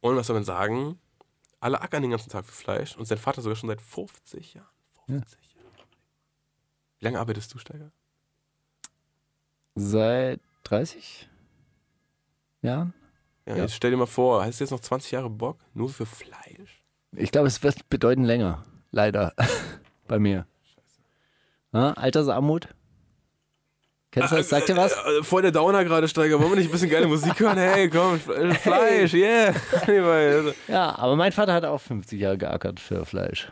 [0.00, 0.98] Und was soll man sagen?
[1.60, 4.66] Alle ackern den ganzen Tag für Fleisch und sein Vater sogar schon seit 50 Jahren.
[5.06, 5.68] 50 Jahre.
[6.98, 7.90] Wie lange arbeitest du, Steiger?
[9.74, 11.28] Seit 30
[12.62, 12.92] Jahren?
[13.46, 13.62] Ja, Ja.
[13.62, 15.58] Jetzt stell dir mal vor, hast du jetzt noch 20 Jahre Bock?
[15.74, 16.82] Nur für Fleisch?
[17.12, 18.64] Ich glaube, es wird bedeutend länger.
[18.90, 19.34] Leider.
[20.08, 20.46] Bei mir.
[21.72, 22.68] Ja, Altersarmut?
[24.12, 24.48] Kennst du das?
[24.48, 24.92] Sagt dir was?
[24.92, 26.38] Äh, voll der Downer gerade, Steiger.
[26.40, 27.58] Wollen wir nicht ein bisschen geile Musik hören?
[27.58, 29.52] Hey, komm, Fle- Fleisch, yeah.
[29.86, 30.54] Hannibal.
[30.68, 33.48] Ja, aber mein Vater hat auch 50 Jahre geackert für Fleisch.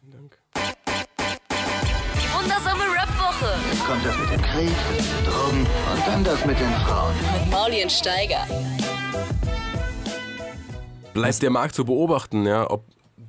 [0.00, 0.38] Vielen Dank.
[0.54, 4.70] Die wundersame Rap-Woche Jetzt kommt das mit dem Krieg,
[5.26, 7.14] Drogen und dann das mit den Frauen.
[7.42, 8.46] mit Mauli und Steiger.
[11.12, 12.84] Bleibt der Markt zu beobachten, ja, ob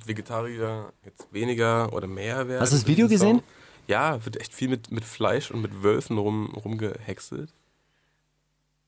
[0.08, 2.60] Vegetarier jetzt weniger oder mehr werden.
[2.60, 3.42] Hast du das Video gesehen?
[3.86, 7.52] Ja, wird echt viel mit, mit Fleisch und mit Wölfen rum, rumgehäckselt.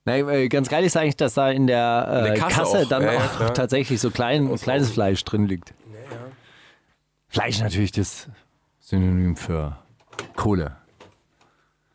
[0.05, 2.79] Nein, äh, ganz geil ist eigentlich, dass da in der, äh, In der Kasse Kasse,
[2.79, 2.89] auch.
[2.89, 3.55] dann Ja, ja, auch klar.
[3.55, 5.75] tatsächlich so klein, kleines Fleisch drin liegt.
[7.29, 8.27] Fleisch natürlich das
[8.81, 9.77] Synonym für
[10.35, 10.77] Kohle,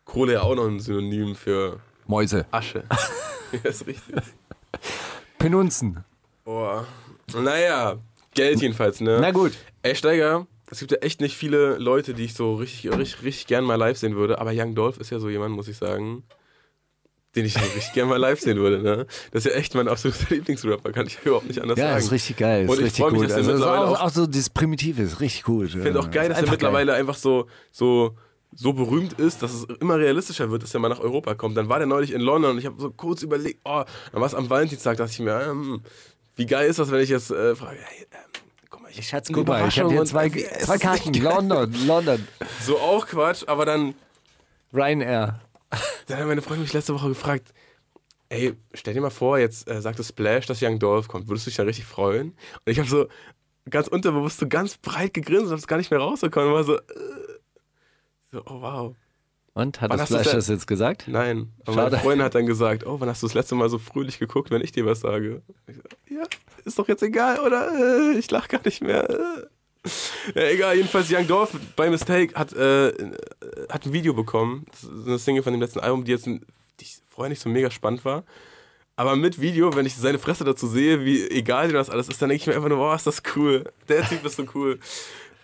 [0.04, 2.84] Kohle ja auch noch ein Synonym für Mäuse, Asche.
[3.52, 4.14] ja, ist richtig.
[5.38, 6.04] Penunzen.
[6.44, 6.86] Boah.
[7.34, 7.96] Naja,
[8.34, 9.18] Geld jedenfalls, ne?
[9.20, 9.52] Na gut.
[9.82, 13.46] Ey, Steiger, es gibt ja echt nicht viele Leute, die ich so richtig, richtig, richtig
[13.46, 14.38] gern mal live sehen würde.
[14.38, 16.24] Aber Young Dolph ist ja so jemand, muss ich sagen,
[17.36, 18.80] den ich so richtig gern mal live sehen würde.
[18.80, 19.06] Ne?
[19.32, 21.98] Das ist ja echt mein absoluter Lieblingsrapper, kann ich überhaupt nicht anders Ja, sagen.
[22.04, 22.64] ist richtig geil.
[22.64, 23.30] Ist Und ich richtig freu mich, gut.
[23.30, 25.66] dass also ist mittlerweile auch, auch- so dieses Primitive ist richtig gut.
[25.66, 28.16] Ich finde auch geil, dass er mittlerweile einfach so, so,
[28.54, 31.56] so berühmt ist, dass es immer realistischer wird, dass er mal nach Europa kommt.
[31.56, 33.82] Dann war der neulich in London und ich habe so kurz überlegt, oh,
[34.12, 35.82] dann war es am Valentinstag, dachte ich mir, ähm,
[36.36, 39.28] wie geil ist das, wenn ich jetzt äh, frage, hey, ähm, guck mal, ich Schatz,
[39.32, 41.14] guck mal, ich habe hier zwei, es zwei Karten.
[41.22, 42.26] London, London.
[42.62, 43.94] So auch Quatsch, aber dann,
[44.72, 45.40] Ryanair.
[46.06, 47.52] dann hat meine Freundin mich letzte Woche gefragt,
[48.28, 51.28] ey, stell dir mal vor, jetzt äh, sagt das Splash, dass Young Dolph kommt.
[51.28, 52.30] Würdest du dich da richtig freuen?
[52.64, 53.06] Und ich habe so
[53.70, 56.48] ganz unterbewusst so ganz breit gegrinst und habe es gar nicht mehr rausgekommen.
[56.48, 56.80] Und war so, äh,
[58.32, 58.96] so, oh wow.
[59.54, 61.04] Und, hat Wann das Fleisch das jetzt gesagt?
[61.06, 61.52] Nein.
[61.64, 61.90] Aber Schade.
[61.92, 64.50] meine Freundin hat dann gesagt, oh, wann hast du das letzte Mal so fröhlich geguckt,
[64.50, 65.42] wenn ich dir was sage?
[65.68, 65.82] Ich so,
[66.16, 66.24] ja,
[66.64, 67.70] ist doch jetzt egal, oder?
[67.72, 69.08] Äh, Ich lach gar nicht mehr.
[69.08, 69.46] Äh.
[70.34, 73.12] Ja, egal, jedenfalls Young Dolph bei Mistake hat, äh, äh,
[73.70, 74.64] hat ein Video bekommen.
[74.72, 76.40] Das ist eine Single von dem letzten Album, die jetzt die
[76.80, 78.24] ich vorher nicht so mega spannend war.
[78.96, 82.20] Aber mit Video, wenn ich seine Fresse dazu sehe, wie egal dir das alles ist,
[82.22, 83.64] dann denke ich mir einfach nur, wow, ist das cool.
[83.88, 84.78] Der Typ ist so cool.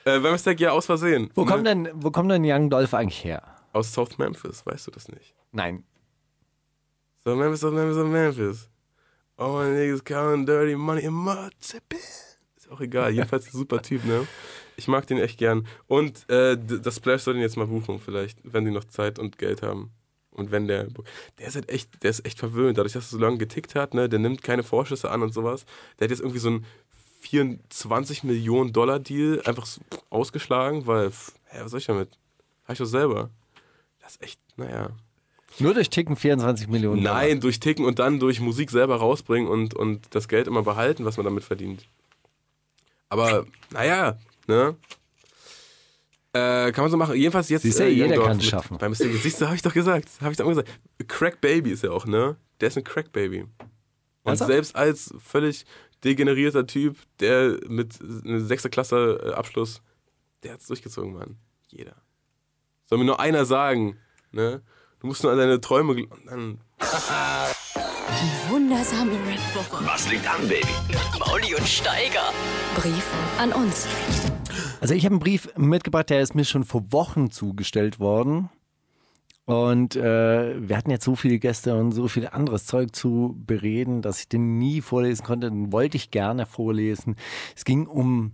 [0.05, 1.31] Äh, bei Mistake ja aus Versehen.
[1.35, 1.51] Wo Ne?
[1.51, 3.43] kommt denn, wo kommt denn Young Dolph eigentlich her?
[3.73, 5.35] Aus South Memphis, weißt du das nicht?
[5.53, 5.85] Nein.
[7.25, 8.69] So Memphis, so Memphis, so Memphis.
[9.37, 11.97] All my niggas counting dirty money in Mississippi.
[12.57, 14.27] Ist auch egal, jedenfalls ein super Typ, ne?
[14.77, 15.67] Ich mag den echt gern.
[15.87, 19.39] Und äh, das Splash soll den jetzt mal buchen, vielleicht, wenn die noch Zeit und
[19.39, 19.93] Geld haben.
[20.31, 20.89] Und wenn der.
[21.39, 23.95] Der ist halt echt, der ist echt verwöhnt, dadurch, dass er so lange getickt hat,
[23.95, 24.09] ne?
[24.09, 25.65] Der nimmt keine Vorschüsse an und sowas.
[25.99, 26.67] Der hat jetzt irgendwie so einen
[27.21, 29.67] 24 Millionen Dollar Deal einfach
[30.09, 31.11] ausgeschlagen, weil,
[31.47, 32.19] hä, was soll ich damit?
[32.65, 33.31] Hab ich doch selber.
[34.11, 34.91] Das ist echt, naja.
[35.61, 37.05] Nur durch Ticken 24 Millionen.
[37.05, 37.15] Dollar.
[37.15, 41.05] Nein, durch Ticken und dann durch Musik selber rausbringen und, und das Geld immer behalten,
[41.05, 41.87] was man damit verdient.
[43.09, 44.77] Aber, naja, ne?
[46.33, 47.15] Äh, kann man so machen.
[47.15, 47.63] Jedenfalls jetzt.
[47.63, 48.79] Siehst du, äh, jeder kann es schaffen.
[48.79, 48.95] Beim.
[48.95, 50.09] Siehst du, hab ich doch gesagt.
[50.21, 50.69] Hab ich doch gesagt.
[51.07, 52.37] Crack Baby ist er auch, ne?
[52.61, 53.43] Der ist ein Crack Baby.
[53.43, 53.51] Und
[54.25, 54.51] Ernsthaft?
[54.51, 55.67] selbst als völlig
[56.03, 58.71] degenerierter Typ, der mit einer 6.
[58.71, 59.83] Klasse äh, Abschluss,
[60.43, 61.37] der hat's durchgezogen, Mann.
[61.69, 61.95] Jeder.
[62.91, 63.99] Soll mir nur einer sagen,
[64.33, 64.63] ne?
[64.99, 66.59] Du musst nur an deine Träume gl- und dann
[68.49, 69.87] Wundersame Rap-Woche.
[69.87, 70.67] Was liegt an, Baby?
[71.21, 72.33] Mauli und Steiger.
[72.75, 73.07] Brief
[73.39, 73.87] an uns.
[74.81, 78.51] Also ich habe einen Brief mitgebracht, der ist mir schon vor Wochen zugestellt worden.
[79.45, 84.03] Und äh, wir hatten jetzt so viele Gäste und so viel anderes Zeug zu bereden,
[84.03, 85.49] dass ich den nie vorlesen konnte.
[85.49, 87.15] Den wollte ich gerne vorlesen.
[87.55, 88.33] Es ging um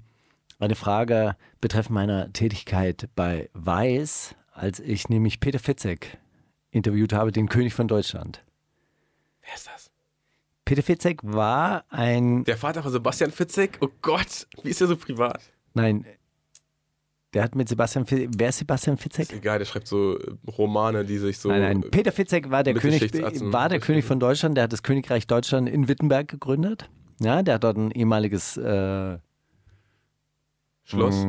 [0.59, 6.19] eine Frage betreffend meiner Tätigkeit bei Weiß, als ich nämlich Peter Fitzek
[6.71, 8.43] interviewt habe, den König von Deutschland.
[9.43, 9.91] Wer ist das?
[10.65, 13.79] Peter Fitzek war ein, Der Vater von Sebastian Fitzek?
[13.81, 15.41] Oh Gott, wie ist der so privat?
[15.75, 16.07] nein,
[17.35, 19.25] der hat mit Sebastian Fitzek, wer ist Sebastian Fitzek?
[19.25, 21.51] Ist egal, der schreibt so äh, Romane, die sich so.
[21.51, 21.91] Nein, nein.
[21.91, 23.13] Peter Fitzek war der König,
[23.53, 24.57] war der König von Deutschland.
[24.57, 26.89] Der hat das Königreich Deutschland in Wittenberg gegründet.
[27.21, 29.19] Ja, der hat dort ein ehemaliges äh,
[30.85, 31.27] Schloss?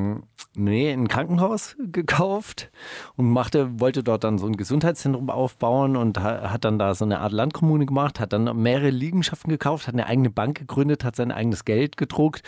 [0.59, 2.71] Nee, ein Krankenhaus gekauft
[3.15, 7.05] und machte, wollte dort dann so ein Gesundheitszentrum aufbauen und ha- hat dann da so
[7.05, 11.15] eine Art Landkommune gemacht, hat dann mehrere Liegenschaften gekauft, hat eine eigene Bank gegründet, hat
[11.15, 12.41] sein eigenes Geld gedruckt,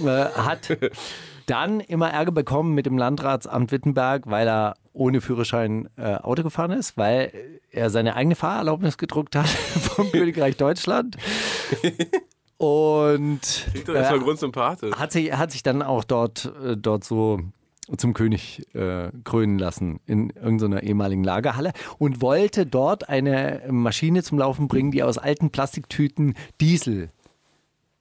[0.00, 0.76] äh, hat
[1.46, 6.72] dann immer Ärger bekommen mit dem Landratsamt Wittenberg, weil er ohne Führerschein äh, Auto gefahren
[6.72, 7.32] ist, weil
[7.70, 9.46] er seine eigene Fahrerlaubnis gedruckt hat
[9.94, 11.16] vom Königreich Deutschland.
[12.58, 13.40] Und
[13.70, 14.94] Klingt doch erstmal grundsympathisch.
[14.96, 17.40] hat sich, hat sich dann auch dort, äh, dort so
[17.96, 24.38] zum König äh, krönen lassen in irgendeiner ehemaligen Lagerhalle und wollte dort eine Maschine zum
[24.38, 27.10] Laufen bringen, die aus alten Plastiktüten Diesel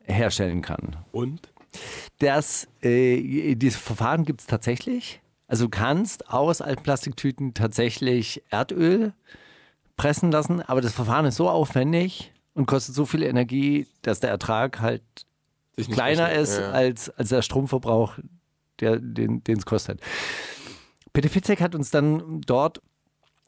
[0.04, 0.98] herstellen kann.
[1.12, 1.54] Und?
[2.20, 5.22] Das, äh, dieses Verfahren gibt es tatsächlich.
[5.48, 9.14] Also du kannst aus alten Plastiktüten tatsächlich Erdöl
[9.96, 14.32] pressen lassen, aber das Verfahren ist so aufwendig und kostet so viel Energie, dass der
[14.32, 15.04] Ertrag halt
[15.92, 16.42] kleiner rechnet.
[16.44, 16.72] ist Ja.
[16.72, 18.16] als, als der Stromverbrauch,
[18.80, 20.02] der, den es kostet.
[21.14, 22.82] Peter Fitzek hat uns dann dort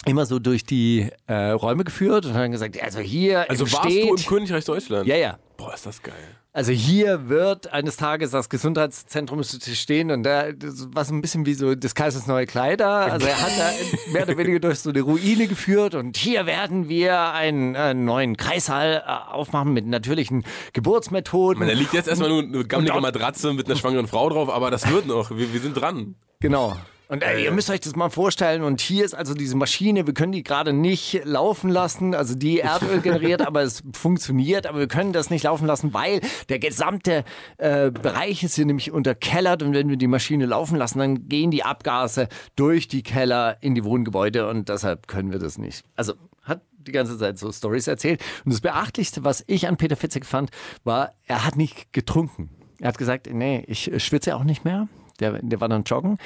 [0.06, 3.90] immer so durch die äh, Räume geführt und hat dann gesagt, also hier Also warst
[3.92, 5.08] steht, du im Königreich Deutschland?
[5.08, 6.14] ja, ja, Boah, ist das geil.
[6.60, 10.50] Also hier wird eines Tages das Gesundheitszentrum stehen und da
[10.92, 12.90] war so ein bisschen wie so des Kaisers neue Kleider.
[12.90, 13.72] Also er hat da
[14.12, 18.36] mehr oder weniger durch so eine Ruine geführt und hier werden wir einen, äh, neuen
[18.36, 20.44] Kreissaal äh, aufmachen mit natürlichen
[20.74, 21.60] Geburtsmethoden.
[21.60, 24.70] Man, da liegt jetzt erstmal nur eine gammelige Matratze mit einer schwangeren Frau drauf, aber
[24.70, 25.32] das wird noch.
[25.32, 26.16] Wir, wir sind dran.
[26.42, 26.76] Genau.
[27.10, 28.62] Und äh, ihr müsst euch das mal vorstellen.
[28.62, 30.06] Und hier ist also diese Maschine.
[30.06, 32.14] Wir können die gerade nicht laufen lassen.
[32.14, 34.68] Also die Erdöl generiert, aber es funktioniert.
[34.68, 37.26] Aber wir können das nicht laufen lassen, weil der gesamte
[37.58, 39.64] äh, Bereich ist hier nämlich unterkellert.
[39.64, 43.74] Und wenn wir die Maschine laufen lassen, dann gehen die Abgase durch die Keller in
[43.74, 44.48] die Wohngebäude.
[44.48, 45.84] Und deshalb können wir das nicht.
[45.96, 48.22] Also hat die ganze Zeit so Stories erzählt.
[48.46, 50.52] Und das Beachtlichste, was ich an Peter Fitzek fand,
[50.84, 52.52] war, er hat nicht getrunken.
[52.80, 54.88] Er hat gesagt, nee, ich schwitze auch nicht mehr.
[55.20, 56.18] Der, der war dann joggen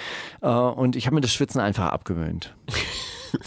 [0.41, 2.55] äh, und ich habe mir das Schwitzen einfach abgewöhnt.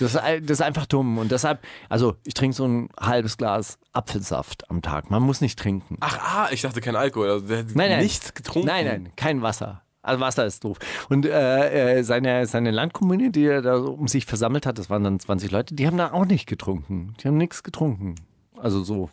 [0.01, 4.69] Das das ist einfach dumm und deshalb, also ich trinke so ein halbes Glas Apfelsaft
[4.69, 5.11] am Tag.
[5.13, 5.97] Man muss nicht trinken.
[6.01, 7.31] Ach, ah, ich dachte kein Alkohol.
[7.31, 8.01] Also der Nein, nein.
[8.03, 8.67] nichts getrunken.
[8.67, 9.83] Nein, nein, kein Wasser.
[10.03, 10.79] Also Wasser ist doof.
[11.09, 14.91] Und äh, äh, seine, seine Landkommune, die er da so um sich versammelt hat, das
[14.91, 17.15] waren dann 20 Leute, die haben da auch nicht getrunken.
[17.23, 18.17] Die haben nichts getrunken.
[18.57, 19.11] Also so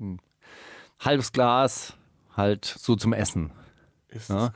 [0.00, 0.20] ein
[0.98, 1.94] halbes Glas
[2.36, 3.52] halt so zum Essen.
[4.08, 4.48] Ist Ja.
[4.48, 4.52] das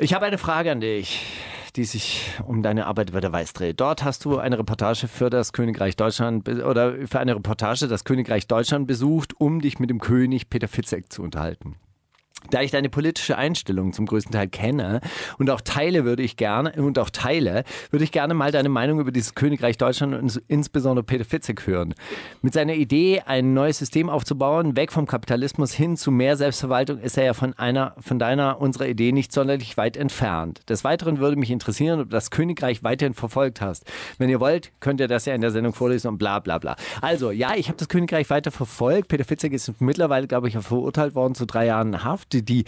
[0.00, 1.20] Ich habe eine Frage an dich,
[1.76, 3.78] die sich um deine Arbeit bei der Weiß dreht.
[3.78, 8.48] Dort hast du eine Reportage für das Königreich Deutschland oder für eine Reportage das Königreich
[8.48, 11.76] Deutschland besucht, um dich mit dem König Peter Fitzek zu unterhalten.
[12.50, 15.00] Da ich deine politische Einstellung zum größten Teil kenne
[15.38, 19.00] und auch teile, würde ich gerne und auch teile, würde ich gerne mal deine Meinung
[19.00, 21.94] über dieses Königreich Deutschland und insbesondere Peter Fitzek hören.
[22.42, 27.16] Mit seiner Idee, ein neues System aufzubauen, weg vom Kapitalismus hin zu mehr Selbstverwaltung, ist
[27.16, 30.60] er ja von einer, von deiner, unserer Idee nicht sonderlich weit entfernt.
[30.68, 33.90] Des Weiteren würde mich interessieren, ob das Königreich weiterhin verfolgt hast.
[34.18, 36.76] Wenn ihr wollt, könnt ihr das ja in der Sendung vorlesen und bla bla bla.
[37.00, 39.08] Also, ja, ich habe das Königreich weiter verfolgt.
[39.08, 42.33] Peter Fitzek ist mittlerweile, glaube ich, verurteilt worden zu drei Jahren Haft.
[42.42, 42.64] Die,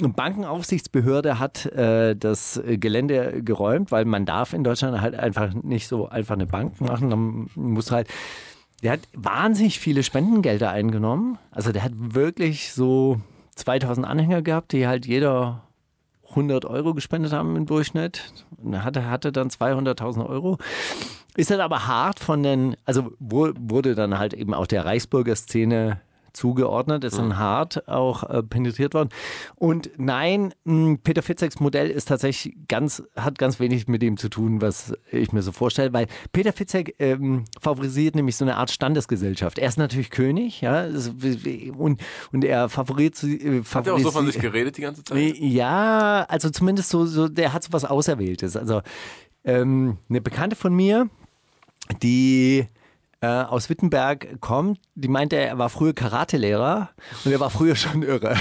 [0.00, 6.08] Bankenaufsichtsbehörde hat äh, das Gelände geräumt, weil man darf in Deutschland halt einfach nicht so
[6.08, 7.08] einfach eine Bank machen.
[7.08, 8.08] Man muss halt
[8.84, 11.38] der hat wahnsinnig viele Spendengelder eingenommen.
[11.50, 13.18] Also der hat wirklich so
[13.54, 15.62] 2000 Anhänger gehabt, die halt jeder
[16.28, 18.34] 100 Euro gespendet haben im Durchschnitt.
[18.58, 20.58] Und hatte, hatte dann 200.000 Euro.
[21.34, 26.00] Ist dann aber hart von den, also wurde dann halt eben auch der Reichsbürgerszene
[26.34, 29.08] zugeordnet, ist dann hart auch äh, penetriert worden.
[29.56, 34.28] Und nein, mh, Peter Fitzeks Modell ist tatsächlich ganz, hat ganz wenig mit dem zu
[34.28, 38.70] tun, was ich mir so vorstelle, weil Peter Fitzek ähm, favorisiert nämlich so eine Art
[38.70, 39.58] Standesgesellschaft.
[39.58, 40.86] Er ist natürlich König, ja,
[41.76, 42.00] und,
[42.32, 45.36] und er favorisiert, äh, Hat er auch so von sich geredet die ganze Zeit?
[45.38, 48.56] ja, also zumindest so, so der hat so was Auserwähltes.
[48.56, 48.82] Also
[49.44, 51.08] ähm, eine Bekannte von mir,
[52.02, 52.66] die
[53.24, 56.90] äh, aus Wittenberg kommt, die meinte, er war früher Karatelehrer
[57.24, 58.36] und er war früher schon irre.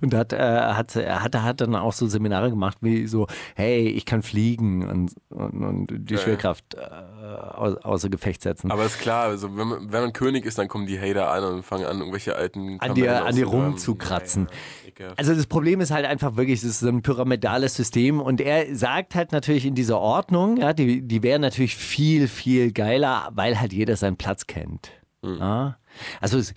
[0.00, 3.88] Und hat, äh, hat, er hat, hat dann auch so Seminare gemacht, wie so, hey,
[3.88, 6.20] ich kann fliegen und, und, und die Ja.
[6.20, 8.70] Schwerkraft äh, au- außer Gefecht setzen.
[8.70, 11.44] Aber ist klar, also wenn, man, wenn man König ist, dann kommen die Hater an
[11.44, 14.44] und fangen an, irgendwelche alten an dir, Kamellen an dir rumzukratzen.
[14.44, 14.56] Naja,
[14.88, 15.18] ekelhaft.
[15.18, 18.74] Also das Problem ist halt einfach wirklich, es ist so ein pyramidales System und er
[18.74, 23.60] sagt halt natürlich in dieser Ordnung, ja, die, die wäre natürlich viel, viel geiler, weil
[23.60, 24.90] halt jeder seinen Platz kennt.
[25.22, 25.76] Ja?
[26.20, 26.54] Also es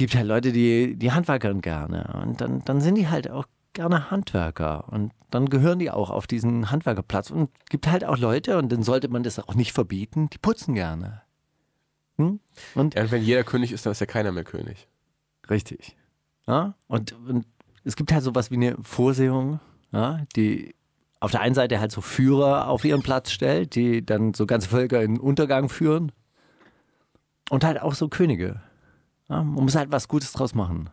[0.00, 3.44] gibt halt Leute, die, die handwerkern gerne und dann, dann sind die halt auch
[3.74, 8.56] gerne Handwerker und dann gehören die auch auf diesen Handwerkerplatz und gibt halt auch Leute
[8.56, 11.20] und dann sollte man das auch nicht verbieten, die putzen gerne.
[12.16, 12.40] Hm?
[12.74, 14.88] Und ja, wenn jeder König ist, dann ist ja keiner mehr König.
[15.50, 15.98] Richtig.
[16.46, 16.76] Ja?
[16.86, 17.44] Und, und
[17.84, 19.60] es gibt halt sowas wie eine Vorsehung,
[19.92, 20.74] ja, die
[21.20, 24.70] auf der einen Seite halt so Führer auf ihren Platz stellt, die dann so ganze
[24.70, 26.10] Völker in Untergang führen.
[27.50, 28.62] Und halt auch so Könige.
[29.30, 30.90] Ja, man muss halt was Gutes draus machen.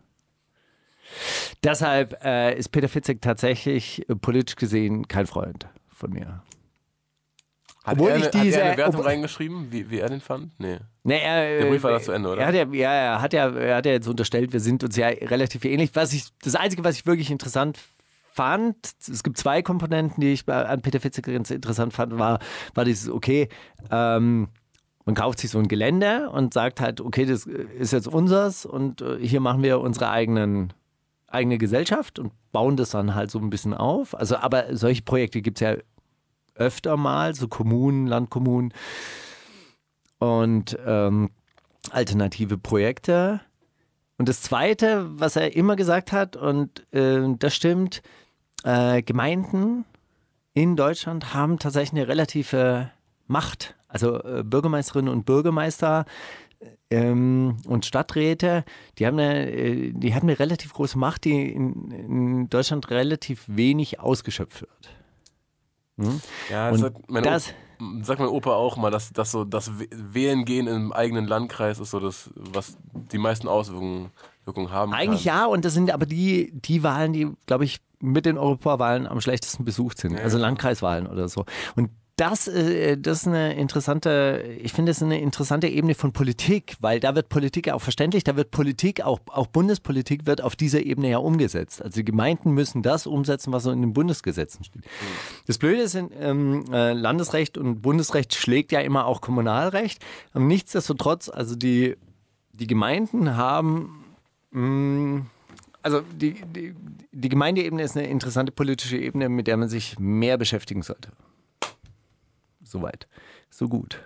[1.64, 6.44] Deshalb äh, ist Peter Fitzek tatsächlich äh, politisch gesehen kein Freund von mir.
[7.84, 10.10] Hat, Obwohl er, ich eine- hat diese- er eine Wertung ob- reingeschrieben, wie, wie er
[10.10, 10.52] den fand?
[10.60, 10.78] Nee.
[11.04, 12.42] Nee, er, Der Brief war äh, da zu Ende, oder?
[12.42, 14.96] Er hat ja, ja, er hat ja, er hat ja jetzt unterstellt, wir sind uns
[14.98, 15.92] ja relativ ähnlich.
[15.94, 17.80] Was ich, das Einzige, was ich wirklich interessant
[18.34, 18.76] fand,
[19.10, 22.40] es gibt zwei Komponenten, die ich an Peter Fitzek ganz interessant fand, war,
[22.76, 23.48] war dieses, okay,
[23.90, 24.50] ähm,
[25.08, 29.02] man kauft sich so ein Gelände und sagt halt, okay, das ist jetzt unseres und
[29.02, 30.74] äh, hier machen wir unsere eigenen
[31.28, 34.16] eigene Gesellschaft und bauen das dann halt so ein bisschen auf.
[34.16, 35.78] Also, aber solche Projekte gibt es ja
[36.56, 38.74] öfter mal, so Kommunen, Landkommunen
[40.20, 41.30] und ähm,
[41.92, 43.40] alternative Projekte.
[44.18, 48.02] Und das Zweite, was er immer gesagt hat, und äh, das stimmt,
[48.64, 49.86] äh, Gemeinden
[50.54, 52.92] in Deutschland haben tatsächlich eine relative
[53.28, 53.77] Macht.
[53.88, 56.06] Also äh, Bürgermeisterinnen und Bürgermeister
[56.90, 58.64] ähm, und Stadträte,
[58.98, 63.44] die haben, eine, äh, die haben eine relativ große Macht, die in, in Deutschland relativ
[63.48, 64.90] wenig ausgeschöpft wird.
[66.00, 66.22] Hm?
[66.50, 67.50] Ja, das sagt mein, das-
[67.80, 71.80] O- sagt mein Opa auch mal, dass, dass so das Wählen gehen im eigenen Landkreis
[71.80, 74.12] ist so das, was die meisten Auswirkungen
[74.46, 75.36] Wirkungen haben Eigentlich kann.
[75.40, 79.20] ja, und das sind aber die, die Wahlen, die, glaube ich, mit den Europawahlen am
[79.20, 80.18] schlechtesten besucht sind.
[80.20, 81.46] Also Landkreiswahlen oder so.
[81.76, 86.76] Und das, äh, das ist eine interessante, ich finde, das eine interessante Ebene von Politik,
[86.82, 90.84] weil da wird Politik auch verständlich, da wird Politik, auch, auch Bundespolitik wird auf dieser
[90.84, 91.82] Ebene ja umgesetzt.
[91.82, 94.84] Also die Gemeinden müssen das umsetzen, was so in den Bundesgesetzen steht.
[95.46, 100.04] Das Blöde ist, ähm, äh, Landesrecht und Bundesrecht schlägt ja immer auch Kommunalrecht.
[100.34, 101.98] Aber nichtsdestotrotz, also die,
[102.52, 104.04] die Gemeinden haben
[105.84, 106.74] also die, die,
[107.12, 111.12] die Gemeindeebene ist eine interessante politische Ebene, mit der man sich mehr beschäftigen sollte.
[112.70, 113.08] Soweit.
[113.50, 114.00] So gut.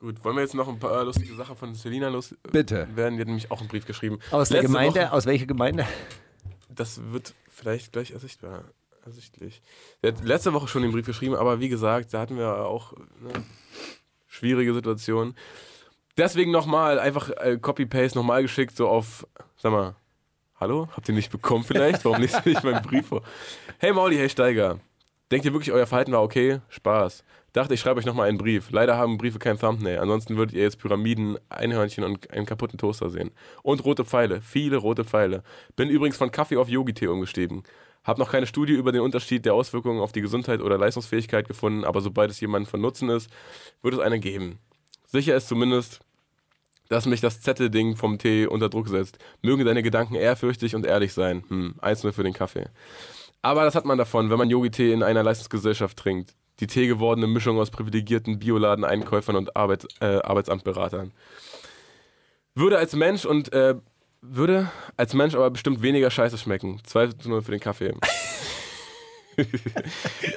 [0.00, 2.88] Gut, wollen wir jetzt noch ein paar lustige Sachen von Selina los Bitte.
[2.96, 3.18] werden?
[3.20, 4.18] Hat nämlich auch einen Brief geschrieben.
[4.32, 5.86] Aus der Gemeinde, Woche- aus welcher Gemeinde?
[6.68, 8.64] Das wird vielleicht gleich ersichtbar.
[9.04, 9.62] Ersichtlich.
[10.02, 12.94] Der hat letzte Woche schon den Brief geschrieben, aber wie gesagt, da hatten wir auch
[13.20, 13.44] ne,
[14.28, 15.36] schwierige Situationen.
[16.16, 19.26] Deswegen nochmal, einfach äh, Copy-Paste nochmal geschickt, so auf,
[19.56, 19.94] sag mal,
[20.60, 20.88] hallo?
[20.96, 22.04] Habt ihr nicht bekommen vielleicht?
[22.04, 23.22] Warum lest ihr nicht meinen Brief vor?
[23.78, 24.78] Hey Mauli, hey Steiger.
[25.30, 26.60] Denkt ihr wirklich, euer Verhalten war okay?
[26.68, 27.24] Spaß.
[27.52, 28.70] Dachte, ich schreibe euch nochmal einen Brief.
[28.70, 29.98] Leider haben Briefe kein Thumbnail.
[29.98, 33.30] Ansonsten würdet ihr jetzt Pyramiden, Einhörnchen und einen kaputten Toaster sehen.
[33.62, 34.40] Und rote Pfeile.
[34.40, 35.42] Viele rote Pfeile.
[35.76, 37.62] Bin übrigens von Kaffee auf Yogi-Tee umgestiegen.
[38.04, 41.84] Hab noch keine Studie über den Unterschied der Auswirkungen auf die Gesundheit oder Leistungsfähigkeit gefunden,
[41.84, 43.30] aber sobald es jemandem von Nutzen ist,
[43.82, 44.58] wird es eine geben.
[45.06, 46.00] Sicher ist zumindest,
[46.88, 49.18] dass mich das Zettelding vom Tee unter Druck setzt.
[49.42, 51.44] Mögen deine Gedanken ehrfürchtig und ehrlich sein.
[51.48, 52.66] Hm, eins nur für den Kaffee.
[53.40, 56.34] Aber das hat man davon, wenn man Yogi-Tee in einer Leistungsgesellschaft trinkt.
[56.60, 61.12] Die teegewordene Mischung aus privilegierten Bioladen-Einkäufern und Arbeit, äh, Arbeitsamtberatern.
[62.54, 63.74] Würde als Mensch und äh,
[64.20, 66.80] würde als Mensch aber bestimmt weniger scheiße schmecken.
[66.84, 67.94] 2 zu 0 für den Kaffee.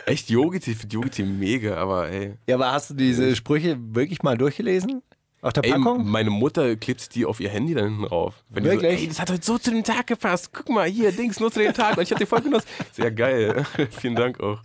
[0.06, 0.72] Echt Yogi-Tee?
[0.72, 2.36] Ich finde Yogi-Tee mega, aber ey.
[2.48, 5.02] Ja, aber hast du diese Sprüche wirklich mal durchgelesen?
[5.42, 6.06] Auf der Ey, Packung?
[6.10, 8.44] meine Mutter klebt die auf ihr Handy da hinten drauf.
[8.50, 8.98] Wenn die Wirklich?
[8.98, 10.50] So, ey, das hat heute so zu dem Tag gepasst.
[10.52, 11.98] Guck mal, hier, Dings, nutze den Tag.
[11.98, 12.68] Und ich hab den voll genossen.
[12.94, 13.64] Sehr geil.
[13.92, 14.62] Vielen Dank auch.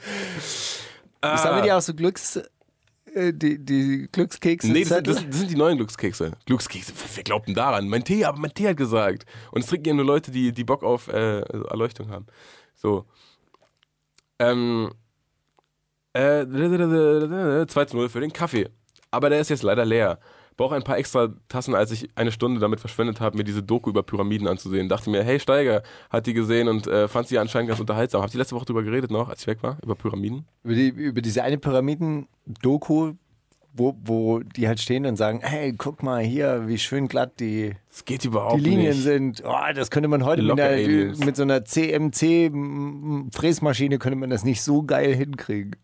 [1.21, 1.35] Ah.
[1.35, 2.41] Ich sammle dir auch so Glücks,
[3.15, 4.71] äh, die, die Glückskekse.
[4.71, 6.33] Nee, das, das, das sind die neuen Glückskekse.
[6.47, 7.89] Glückskekse, wer glaubt denn daran?
[7.89, 9.27] Mein Tee, aber mein Tee hat gesagt.
[9.51, 12.27] Und es trinken ja nur Leute, die, die Bock auf äh, Erleuchtung haben.
[12.75, 13.07] So.
[14.39, 14.91] Ähm.
[16.13, 18.69] Äh, 2 zu 0 für den Kaffee.
[19.13, 20.19] Aber der ist jetzt leider leer.
[20.61, 23.89] Brauche ein paar extra Tassen, als ich eine Stunde damit verschwendet habe, mir diese Doku
[23.89, 24.91] über Pyramiden anzusehen.
[24.91, 28.21] Dachte mir, hey Steiger, hat die gesehen und äh, fand sie anscheinend ganz unterhaltsam.
[28.21, 29.79] Habt ihr letzte Woche drüber geredet noch, als ich weg war?
[29.83, 30.45] Über Pyramiden?
[30.63, 33.15] über, die, über diese eine Pyramiden-Doku,
[33.73, 37.75] wo, wo die halt stehen und sagen, hey, guck mal hier, wie schön glatt die,
[37.89, 39.03] Das geht überhaupt die Linien nicht.
[39.03, 39.43] sind.
[39.47, 44.61] Oh, das könnte man heute mit, einer, mit so einer CMC-Fräsmaschine könnte man das nicht
[44.61, 45.77] so geil hinkriegen.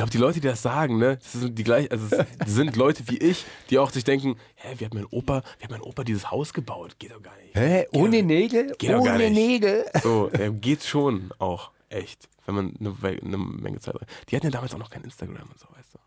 [0.00, 2.06] Ich glaube, die Leute, die das sagen, ne, das sind die gleich, also
[2.46, 5.70] sind Leute wie ich, die auch sich denken, hä, wie hat mein Opa, wie hat
[5.70, 6.98] mein Opa dieses Haus gebaut?
[6.98, 7.54] Geht doch gar nicht.
[7.54, 7.86] Hä?
[7.92, 8.72] Ohne Nägel?
[8.78, 9.34] Geht doch gar Ohne nicht.
[9.34, 9.84] Nägel?
[10.02, 14.08] So, ähm, geht schon auch, echt, wenn man eine, eine Menge Zeit hat.
[14.30, 15.98] Die hatten ja damals auch noch kein Instagram und so, weißt du.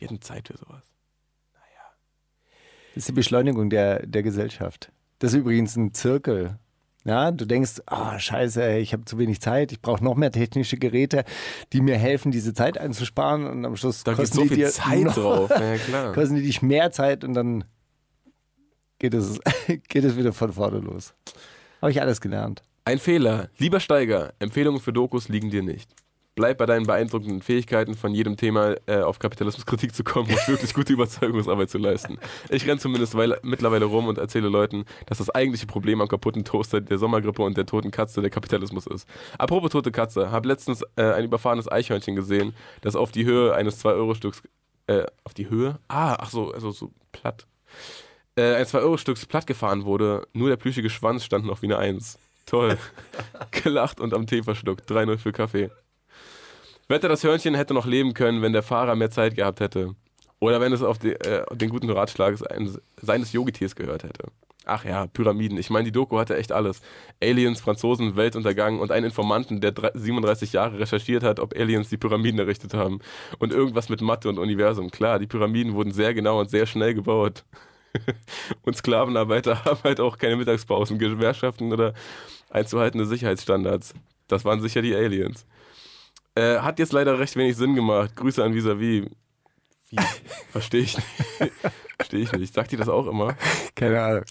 [0.00, 0.94] Die hatten Zeit für sowas.
[2.94, 4.90] Das ist die Beschleunigung der, der Gesellschaft.
[5.18, 6.58] Das ist übrigens ein Zirkel.
[7.06, 10.32] Ja, du denkst, ah, scheiße, ey, ich habe zu wenig Zeit, ich brauche noch mehr
[10.32, 11.24] technische Geräte,
[11.74, 15.02] die mir helfen, diese Zeit einzusparen und am Schluss Da kosten so die dir Zeit
[15.02, 15.50] noch, drauf.
[15.50, 16.12] Ja, klar.
[16.14, 17.64] kosten die dich mehr Zeit und dann
[18.98, 19.38] geht es,
[19.88, 21.14] geht es wieder von vorne los.
[21.82, 22.62] Habe ich alles gelernt.
[22.86, 23.50] Ein Fehler.
[23.58, 25.90] Lieber Steiger, Empfehlungen für Dokus liegen dir nicht.
[26.34, 30.74] Bleib bei deinen beeindruckenden Fähigkeiten, von jedem Thema äh, auf Kapitalismuskritik zu kommen und wirklich
[30.74, 32.18] gute Überzeugungsarbeit zu leisten.
[32.50, 36.44] Ich renne zumindest weil, mittlerweile rum und erzähle Leuten, dass das eigentliche Problem am kaputten
[36.44, 39.08] Toaster, der Sommergrippe und der toten Katze der Kapitalismus ist.
[39.38, 43.84] Apropos tote Katze, habe letztens äh, ein überfahrenes Eichhörnchen gesehen, das auf die Höhe eines
[43.84, 44.42] 2-Euro-Stücks,
[44.88, 45.78] äh, auf die Höhe?
[45.86, 47.46] Ah, ach so, also so platt.
[48.34, 52.18] Äh, ein 2-Euro-Stücks platt gefahren wurde, nur der plüschige Schwanz stand noch wie eine Eins.
[52.44, 52.76] Toll.
[53.52, 54.90] Gelacht und am Tee verschluckt.
[54.90, 55.70] 3-0 für Kaffee.
[56.88, 59.94] Wette, das Hörnchen hätte noch leben können, wenn der Fahrer mehr Zeit gehabt hätte.
[60.38, 62.36] Oder wenn es auf die, äh, den guten Ratschlag
[63.00, 64.24] seines, Yogitiers gehört hätte.
[64.66, 65.58] Ach ja, Pyramiden.
[65.58, 66.80] Ich meine, die Doku hatte echt alles.
[67.22, 72.38] Aliens, Franzosen, Weltuntergang und einen Informanten, der 37 Jahre recherchiert hat, ob Aliens die Pyramiden
[72.38, 73.00] errichtet haben.
[73.38, 74.90] Und irgendwas mit Mathe und Universum.
[74.90, 77.44] Klar, die Pyramiden wurden sehr genau und sehr schnell gebaut.
[78.62, 81.92] und Sklavenarbeiter haben halt auch keine Mittagspausen, Gewerkschaften oder
[82.50, 83.94] einzuhaltende Sicherheitsstandards.
[84.28, 85.46] Das waren sicher die Aliens.
[86.36, 88.16] Äh, hat jetzt leider recht wenig Sinn gemacht.
[88.16, 89.08] Grüße an Visavi.
[89.90, 89.96] Wie?
[90.50, 91.08] Verstehe ich nicht.
[91.96, 92.54] Verstehe ich nicht.
[92.54, 93.36] Sagt die das auch immer?
[93.74, 94.24] Keine Ahnung.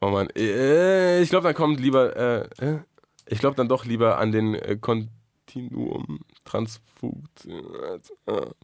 [0.00, 0.28] Oh Mann.
[0.36, 2.16] Äh, ich glaube, dann kommt lieber.
[2.16, 2.78] Äh,
[3.26, 7.48] ich glaube dann doch lieber an den äh, Kontinuum Transfugt.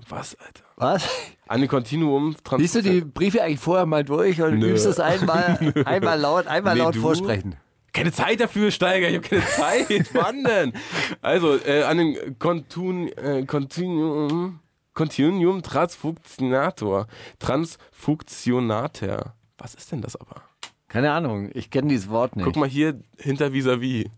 [0.09, 0.65] Was, Alter?
[0.77, 1.09] Was?
[1.47, 2.61] An den Kontinuum Transfugt.
[2.61, 4.73] Liest du die Briefe eigentlich vorher mal durch und Nö.
[4.73, 7.01] übst es einmal, einmal laut, einmal nee, laut du?
[7.01, 7.57] vorsprechen?
[7.99, 10.09] Keine Zeit dafür, Steiger, ich habe keine Zeit.
[10.15, 10.73] Wann denn?
[11.21, 14.61] Also, äh, an den Kontun, äh, Continuum,
[14.95, 17.09] Continuum Transfunktionator.
[17.41, 19.35] Transfunktionator.
[19.59, 20.43] Was ist denn das aber?
[20.87, 22.45] Keine Ahnung, ich kenne dieses Wort nicht.
[22.45, 24.05] Guck mal hier hinter vis-à-vis.
[24.05, 24.11] -vis.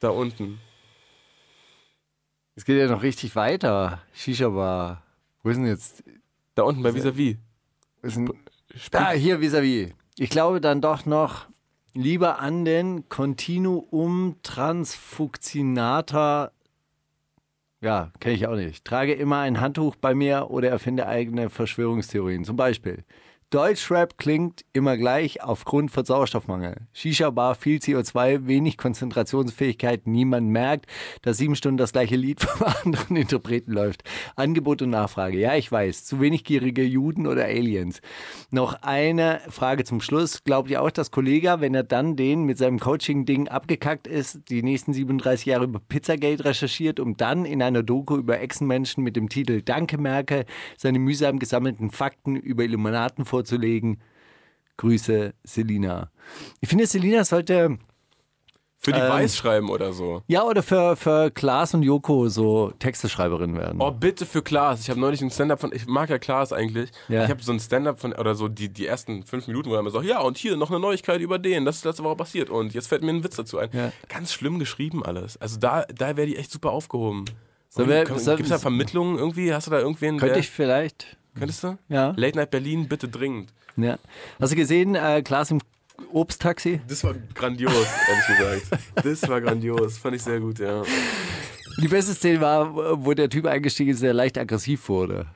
[0.00, 0.58] Da unten.
[2.54, 4.00] Es geht ja noch richtig weiter.
[4.14, 5.02] Shisha-Bar.
[5.42, 6.02] Wo ist denn jetzt?
[6.54, 7.36] Da unten bei vis-à-vis.
[8.02, 8.32] -vis.
[8.90, 9.88] Da, hier vis-à-vis.
[9.88, 9.94] -vis.
[10.16, 11.46] Ich glaube dann doch noch
[11.98, 16.52] lieber an den Continuum Transfunctionator.
[17.80, 18.84] Ja, kenne ich auch nicht.
[18.84, 22.44] Trage immer ein Handtuch bei mir oder erfinde eigene Verschwörungstheorien.
[22.44, 23.02] Zum Beispiel
[23.50, 26.82] Deutschrap klingt immer gleich aufgrund von Sauerstoffmangel.
[26.92, 30.84] Shisha-Bar, viel CO2, wenig Konzentrationsfähigkeit, niemand merkt,
[31.22, 34.04] dass sieben Stunden das gleiche Lied von anderen Interpreten läuft.
[34.36, 35.38] Angebot und Nachfrage.
[35.38, 36.04] Ja, ich weiß.
[36.04, 38.02] Zu wenig gierige Juden oder Aliens.
[38.50, 40.44] Noch eine Frage zum Schluss.
[40.44, 44.62] Glaubt ihr auch, dass Kollege, wenn er dann den mit seinem Coaching-Ding abgekackt ist, die
[44.62, 49.30] nächsten 37 Jahre über Pizzagate recherchiert, um dann in einer Doku über Echsenmenschen mit dem
[49.30, 50.44] Titel Danke Merkel
[50.76, 54.00] seine mühsam gesammelten Fakten über Illuminaten vor vorzulegen.
[54.76, 56.10] Grüße, Selina.
[56.60, 57.78] Ich finde, Selina sollte.
[58.80, 60.22] Für die ähm, Weiß schreiben oder so.
[60.28, 63.80] Ja, oder für, für Klaas und Joko so Texteschreiberin werden.
[63.80, 64.82] Oh, bitte für Klaas.
[64.82, 66.92] Ich habe neulich ein Stand-up von, ich mag ja Klaas eigentlich.
[67.08, 67.24] Ja.
[67.24, 69.82] Ich habe so ein Stand-up von, oder so die, die ersten fünf Minuten, wo er
[69.82, 72.50] mir sagt, ja, und hier noch eine Neuigkeit über den, das ist letzte Woche passiert
[72.50, 73.70] und jetzt fällt mir ein Witz dazu ein.
[73.72, 73.90] Ja.
[74.08, 75.36] Ganz schlimm geschrieben alles.
[75.38, 77.24] Also da, da wäre die echt super aufgehoben.
[77.70, 79.52] So, Gibt es da Vermittlungen irgendwie?
[79.52, 80.18] Hast du da irgendwen?
[80.18, 81.17] Könnte ich vielleicht.
[81.38, 81.78] Könntest du?
[81.88, 82.12] Ja.
[82.16, 83.52] Late Night Berlin, bitte dringend.
[83.76, 83.98] Ja.
[84.40, 85.60] Hast du gesehen, äh, Klaas im
[86.12, 86.80] Obsttaxi?
[86.88, 88.82] Das war grandios, ehrlich gesagt.
[89.04, 89.98] Das war grandios.
[89.98, 90.82] Fand ich sehr gut, ja.
[91.80, 95.26] Die beste Szene war, wo der Typ eingestiegen ist, der leicht aggressiv wurde.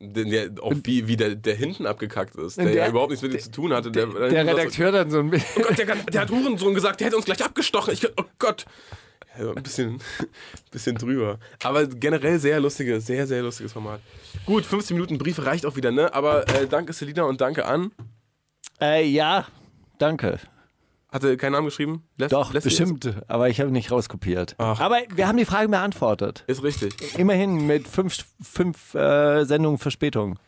[0.00, 3.34] Der, auch wie, wie der, der hinten abgekackt ist, der, der ja überhaupt nichts mit
[3.34, 3.92] ihm zu tun hatte.
[3.92, 5.62] Der, der, Redakteur dann so ein bisschen.
[5.62, 7.94] Oh Gott, der, der hat Hurensohn gesagt, der hätte uns gleich abgestochen.
[7.94, 8.66] Ich, oh Gott.
[9.38, 10.00] Ja, ein bisschen,
[10.70, 11.38] bisschen drüber.
[11.62, 14.00] Aber generell sehr lustiges, sehr, sehr lustiges Format.
[14.46, 16.12] Gut, 15 Minuten Brief reicht auch wieder, ne?
[16.14, 17.92] Aber äh, danke Selina und danke an.
[18.80, 19.46] Äh, ja,
[19.98, 20.38] danke.
[21.10, 22.02] Hatte keinen Namen geschrieben?
[22.16, 23.18] Lässt, Doch, lässt bestimmt, jetzt?
[23.28, 24.54] aber ich habe nicht rauskopiert.
[24.56, 24.80] Ach.
[24.80, 26.42] Aber wir haben die Frage beantwortet.
[26.46, 27.18] Ist richtig.
[27.18, 30.38] Immerhin mit fünf, fünf äh, Sendungen Verspätung.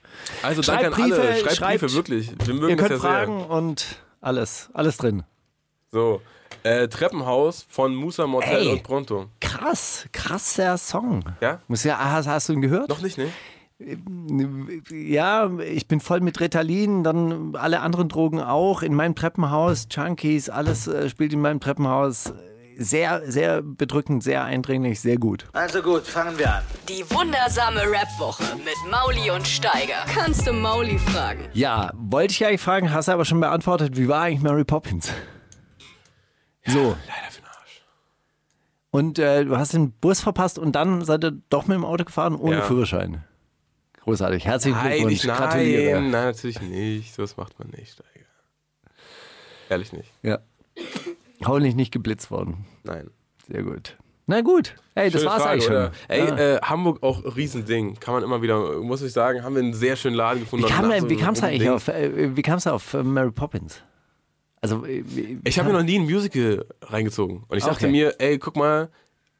[0.43, 1.37] Also danke an alle.
[1.37, 2.33] Schreibt, schreibt Briefe, wirklich.
[2.47, 3.51] Wir mögen ihr könnt ja Fragen sehr.
[3.51, 5.25] und alles, alles drin.
[5.93, 6.23] So,
[6.65, 9.27] äh, Treppenhaus von Musa Motel Ey, und Pronto.
[9.41, 11.25] Krass, krasser Song.
[11.41, 11.61] Ja?
[11.69, 12.89] Muss ja hast, hast du ihn gehört?
[12.89, 13.29] Noch nicht, ne?
[14.91, 18.83] Ja, ich bin voll mit Ritalin, dann alle anderen Drogen auch.
[18.83, 22.33] In meinem Treppenhaus, Junkies, alles äh, spielt in meinem Treppenhaus.
[22.77, 25.47] Sehr, sehr bedrückend, sehr eindringlich, sehr gut.
[25.53, 26.63] Also gut, fangen wir an.
[26.89, 30.05] Die wundersame Rap-Woche mit Mauli und Steiger.
[30.13, 31.45] Kannst du Mauli fragen?
[31.53, 33.97] Ja, wollte ich eigentlich fragen, hast du aber schon beantwortet.
[33.97, 35.13] Wie war eigentlich Mary Poppins?
[36.67, 36.97] So.
[37.07, 37.83] Leider für den Arsch.
[38.91, 42.05] Und äh, du hast den Bus verpasst und dann seid ihr doch mit dem Auto
[42.05, 42.63] gefahren ohne ja.
[42.63, 43.25] Führerschein.
[44.01, 44.45] Großartig.
[44.45, 45.13] Herzlichen nein, Glückwunsch.
[45.13, 46.01] Nicht, nein, Gratuliere.
[46.01, 47.19] Nein, natürlich nicht.
[47.19, 48.27] Das macht man nicht, Steiger.
[49.71, 50.13] Ehrlich nicht.
[50.23, 50.41] Ja.
[51.45, 52.67] Hoffentlich nicht geblitzt worden.
[52.83, 53.11] Nein.
[53.49, 53.97] Sehr gut.
[54.27, 54.75] Na gut.
[54.95, 55.75] Hey, das Schöne war's Frage, eigentlich schon.
[55.75, 55.93] Oder?
[56.09, 56.57] Ey, ja.
[56.57, 57.95] äh, Hamburg auch Riesending.
[58.01, 60.67] Kann man immer wieder, muss ich sagen, haben wir einen sehr schönen Laden gefunden.
[60.67, 63.83] Wie kam, so wie kam's eigentlich auf, äh, wie kam's auf äh, Mary Poppins?
[64.65, 65.05] Also, äh,
[65.45, 67.45] Ich habe mir noch nie ein Musical reingezogen.
[67.49, 67.93] Und ich dachte Okay.
[67.93, 68.91] mir, ey, guck mal,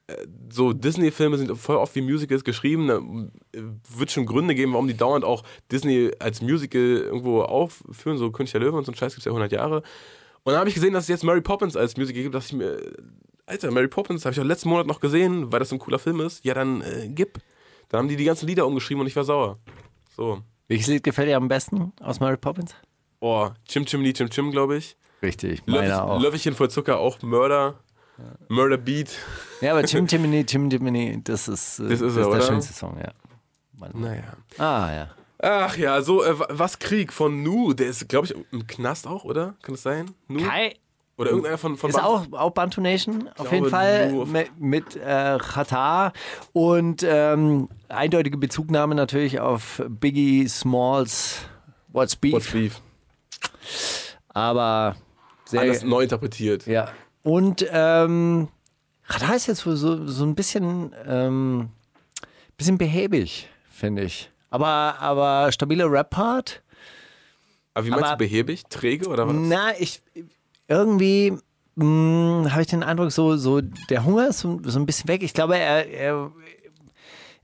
[0.07, 0.17] äh,
[0.51, 2.89] so Disney-Filme sind voll oft wie Musicals geschrieben.
[2.89, 2.97] Da
[3.59, 3.63] äh,
[3.97, 8.19] wird schon Gründe geben, warum die dauernd auch Disney als Musical irgendwo aufführen.
[8.19, 9.77] So König der Löwen und so ein Scheiß gibt es ja 100 Jahre.
[10.43, 12.35] Und dann habe ich gesehen, dass es jetzt Mary Poppins als Musical gibt.
[12.35, 12.79] dass ich mir,
[13.47, 15.99] Alter, Mary Poppins habe ich auch letzten Monat noch gesehen, weil das so ein cooler
[15.99, 16.45] Film ist.
[16.45, 17.39] Ja, dann äh, gib.
[17.89, 19.59] Dann haben die die ganzen Lieder umgeschrieben und ich war sauer.
[20.15, 20.43] So.
[20.69, 22.75] welches Lied gefällt dir am besten aus Mary Poppins?
[23.21, 24.99] Oh, Chim Chimney Chim Chim, glaube ich.
[25.25, 26.21] Richtig, meiner Löffelchen, auch.
[26.21, 27.75] Löffelchen voll Zucker, auch Murder.
[28.49, 29.11] Murder Beat.
[29.61, 32.43] Ja, aber Tim Timony, Tim Timony, das ist, äh, Das ist er, der oder?
[32.43, 33.11] schönste Song, ja.
[33.93, 34.23] Naja.
[34.59, 35.09] Ah, ja.
[35.43, 39.07] Ach ja, so, äh, wa- was Krieg von Nu, der ist, glaube ich, im Knast
[39.07, 39.55] auch, oder?
[39.63, 40.11] Kann das sein?
[40.29, 40.41] Nu?
[40.41, 40.75] Kai
[41.19, 44.59] Oder irgendeiner von, von ist Band- auch, auch Bantu Nation, auf jeden Fall nur- mit,
[44.61, 46.13] mit äh, Qatar
[46.53, 51.41] und ähm, eindeutige Bezugnahme natürlich auf Biggie Smalls
[51.89, 52.81] What's Beef, What's Beef.
[54.29, 54.97] aber
[55.45, 56.67] sehr, Alles neu interpretiert.
[56.67, 56.89] Ja.
[57.23, 58.49] Und ähm,
[59.07, 59.75] Radar ist jetzt so,
[60.07, 61.69] so, ein bisschen, ähm,
[62.57, 64.31] bisschen behäbig, finde ich.
[64.51, 66.63] Aber, aber stabiler Rap-Part.
[67.75, 68.65] Aber wie meinst Aber- du, behäbig?
[68.69, 69.35] Träge oder was?
[69.37, 70.01] Na, ich
[70.69, 71.37] irgendwie
[71.77, 75.25] habe ich den Eindruck, so, so der Hunger ist so, so ein bisschen weg.
[75.25, 76.31] Ich glaube, er, er,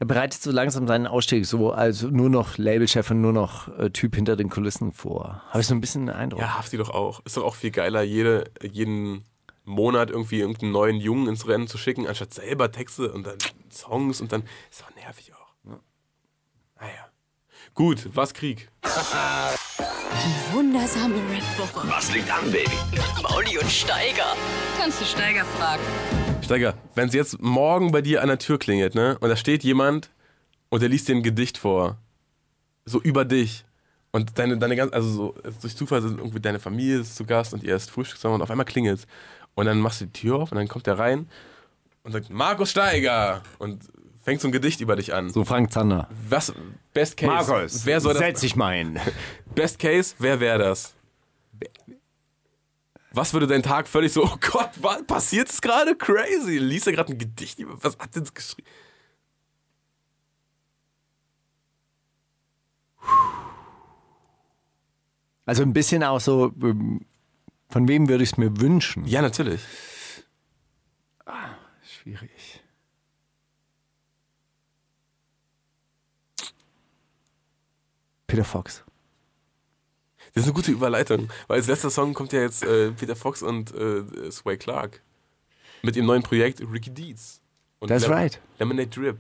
[0.01, 3.90] er bereitet so langsam seinen Ausstieg so als nur noch Labelchef und nur noch äh,
[3.90, 5.43] Typ hinter den Kulissen vor.
[5.51, 6.40] Habe ich so ein bisschen den Eindruck.
[6.40, 7.20] Ja, Hafti doch auch.
[7.27, 9.27] Ist doch auch viel geiler, jede, jeden
[9.64, 13.36] Monat irgendwie irgendeinen neuen Jungen ins Rennen zu schicken, anstatt selber Texte und dann
[13.70, 14.43] Songs und dann.
[14.70, 15.55] Ist doch nervig auch.
[16.81, 17.10] Naja.
[17.74, 18.70] Gut, was Krieg?
[20.52, 21.86] Wundersame Rap-Woche.
[21.89, 22.70] Was liegt an, Baby?
[23.22, 24.35] Mauli und Steiger.
[24.78, 25.82] Kannst du Steiger fragen?
[26.51, 29.62] Steiger, wenn es jetzt morgen bei dir an der Tür klingelt, ne, und da steht
[29.62, 30.10] jemand
[30.68, 31.97] und der liest dir ein Gedicht vor,
[32.85, 33.64] so über dich.
[34.10, 37.55] Und deine, deine ganz, also so, durch Zufall sind irgendwie deine Familie ist zu Gast
[37.55, 39.06] und ihr esst Frühstück zusammen und auf einmal klingelt
[39.55, 41.28] Und dann machst du die Tür auf und dann kommt der rein
[42.02, 43.43] und sagt, Markus Steiger!
[43.59, 43.85] Und
[44.20, 45.31] fängt so ein Gedicht über dich an.
[45.31, 46.09] So Frank Zander.
[46.28, 46.52] Was,
[46.93, 48.98] Best Case, Markus, wer soll das, setz dich mal hin.
[49.55, 50.94] Best Case, wer wäre das?
[53.12, 55.96] Was würde dein Tag völlig so, oh Gott, was passiert es gerade?
[55.96, 56.58] Crazy.
[56.58, 58.68] Liest er gerade ein Gedicht über, was hat denn das geschrieben?
[65.44, 67.04] Also ein bisschen auch so, ähm,
[67.68, 69.04] von wem würde ich es mir wünschen?
[69.06, 69.60] Ja, natürlich.
[71.82, 72.62] Schwierig.
[78.26, 78.84] Peter Fox.
[80.35, 83.43] Das ist eine gute Überleitung, weil als letzter Song kommt ja jetzt äh, Peter Fox
[83.43, 85.02] und äh, Sway Clark
[85.82, 87.40] mit ihrem neuen Projekt Ricky Deeds.
[87.81, 88.40] Und That's right.
[88.59, 89.19] Lemonade Drip.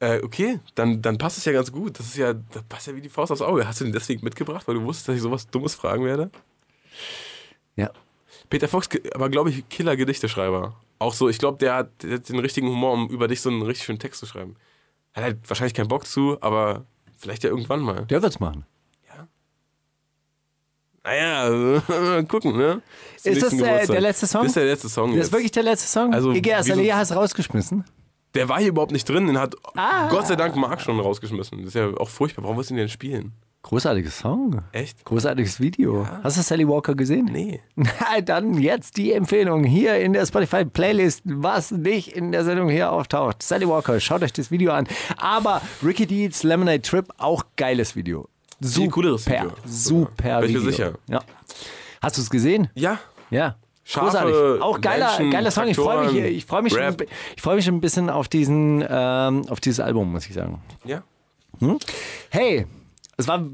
[0.00, 1.98] Äh, okay, dann, dann passt es ja ganz gut.
[1.98, 3.68] Das ist ja, das passt ja wie die Faust aufs Auge.
[3.68, 6.30] Hast du den deswegen mitgebracht, weil du wusstest, dass ich sowas Dummes fragen werde?
[7.76, 7.90] Ja.
[8.48, 10.74] Peter Fox, aber glaube ich, Killer-Gedichteschreiber.
[10.98, 13.50] Auch so, ich glaube, der hat, der hat den richtigen Humor, um über dich so
[13.50, 14.56] einen richtig schönen Text zu schreiben.
[15.12, 16.86] Hat halt wahrscheinlich keinen Bock zu, aber
[17.18, 18.06] vielleicht ja irgendwann mal.
[18.06, 18.64] Der wird's machen.
[21.04, 21.80] Naja,
[22.28, 22.82] gucken, ne?
[23.16, 23.86] Zum Ist das äh, Geburtstag.
[23.90, 24.42] der letzte Song?
[24.42, 25.06] Das ist der letzte Song.
[25.10, 25.26] Das jetzt.
[25.26, 26.12] ist wirklich der letzte Song?
[26.14, 27.84] Also, wieso- Azalea hast rausgeschmissen.
[28.34, 30.08] Der war hier überhaupt nicht drin, den hat Ah.
[30.08, 31.58] Gott sei Dank Marc schon rausgeschmissen.
[31.58, 32.44] Das ist ja auch furchtbar.
[32.44, 33.32] Warum willst du ihn denn spielen?
[33.62, 34.62] Großartiges Song.
[34.72, 35.04] Echt?
[35.04, 36.06] Großartiges Video.
[36.22, 37.28] Hast du Sally Walker gesehen?
[37.30, 37.60] Nee.
[37.74, 42.90] Na, dann jetzt die Empfehlung hier in der Spotify-Playlist, was nicht in der Sendung hier
[42.92, 43.42] auftaucht.
[43.42, 44.86] Sally Walker, schaut euch das Video an.
[45.18, 48.28] Aber Ricky Deeds Lemonade Trip, auch geiles Video.
[48.60, 49.52] Super, cooleres Video.
[49.64, 50.70] super Bin ich mir Video.
[50.70, 50.92] sicher.
[51.08, 51.20] Ja.
[52.02, 52.68] Hast du es gesehen?
[52.74, 52.98] Ja.
[53.30, 53.56] Ja.
[53.84, 54.62] Scharfe Großartig.
[54.62, 55.66] Auch geiler, Menschen, geiler Song.
[55.66, 56.96] Ich freue mich, ich freue mich, schon,
[57.34, 60.62] ich freue mich schon ein bisschen auf diesen, ähm, auf dieses Album, muss ich sagen.
[60.84, 61.02] Ja.
[62.30, 62.66] Hey,
[63.16, 63.44] es war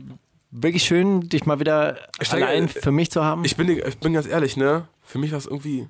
[0.50, 3.44] wirklich schön, dich mal wieder Steiger, allein äh, für mich zu haben.
[3.44, 4.86] Ich bin, ich bin ganz ehrlich, ne?
[5.02, 5.88] Für mich war es irgendwie,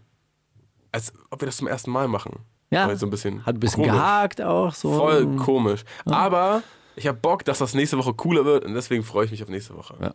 [0.93, 2.41] als ob wir das zum ersten Mal machen.
[2.71, 3.93] ja, so ein bisschen hat ein bisschen komisch.
[3.93, 4.75] gehakt auch.
[4.75, 4.93] So.
[4.93, 5.85] Voll komisch.
[6.05, 6.63] Aber
[6.97, 9.49] ich habe Bock, dass das nächste Woche cooler wird und deswegen freue ich mich auf
[9.49, 9.97] nächste Woche.
[10.01, 10.15] Ja.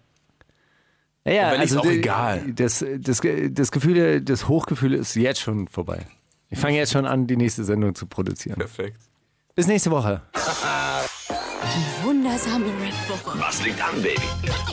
[1.23, 2.43] Ja, ja, Und wenn nicht, ist auch die- egal.
[2.55, 3.21] Das, das,
[3.51, 6.07] das Gefühl, das Hochgefühl ist jetzt schon vorbei.
[6.49, 8.57] Ich fange jetzt schon an, die nächste Sendung zu produzieren.
[8.57, 8.97] Perfekt.
[9.55, 10.21] Bis nächste Woche.
[12.03, 13.39] Wundersame Rap-Woche.
[13.39, 14.21] Was liegt an, Baby?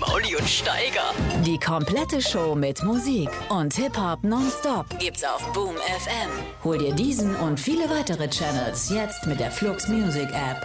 [0.00, 1.12] Mauli und Steiger.
[1.44, 6.30] Die komplette Show mit Musik und Hip-Hop nonstop gibt's auf Boom FM.
[6.64, 10.64] Hol dir diesen und viele weitere Channels jetzt mit der Flux Music App.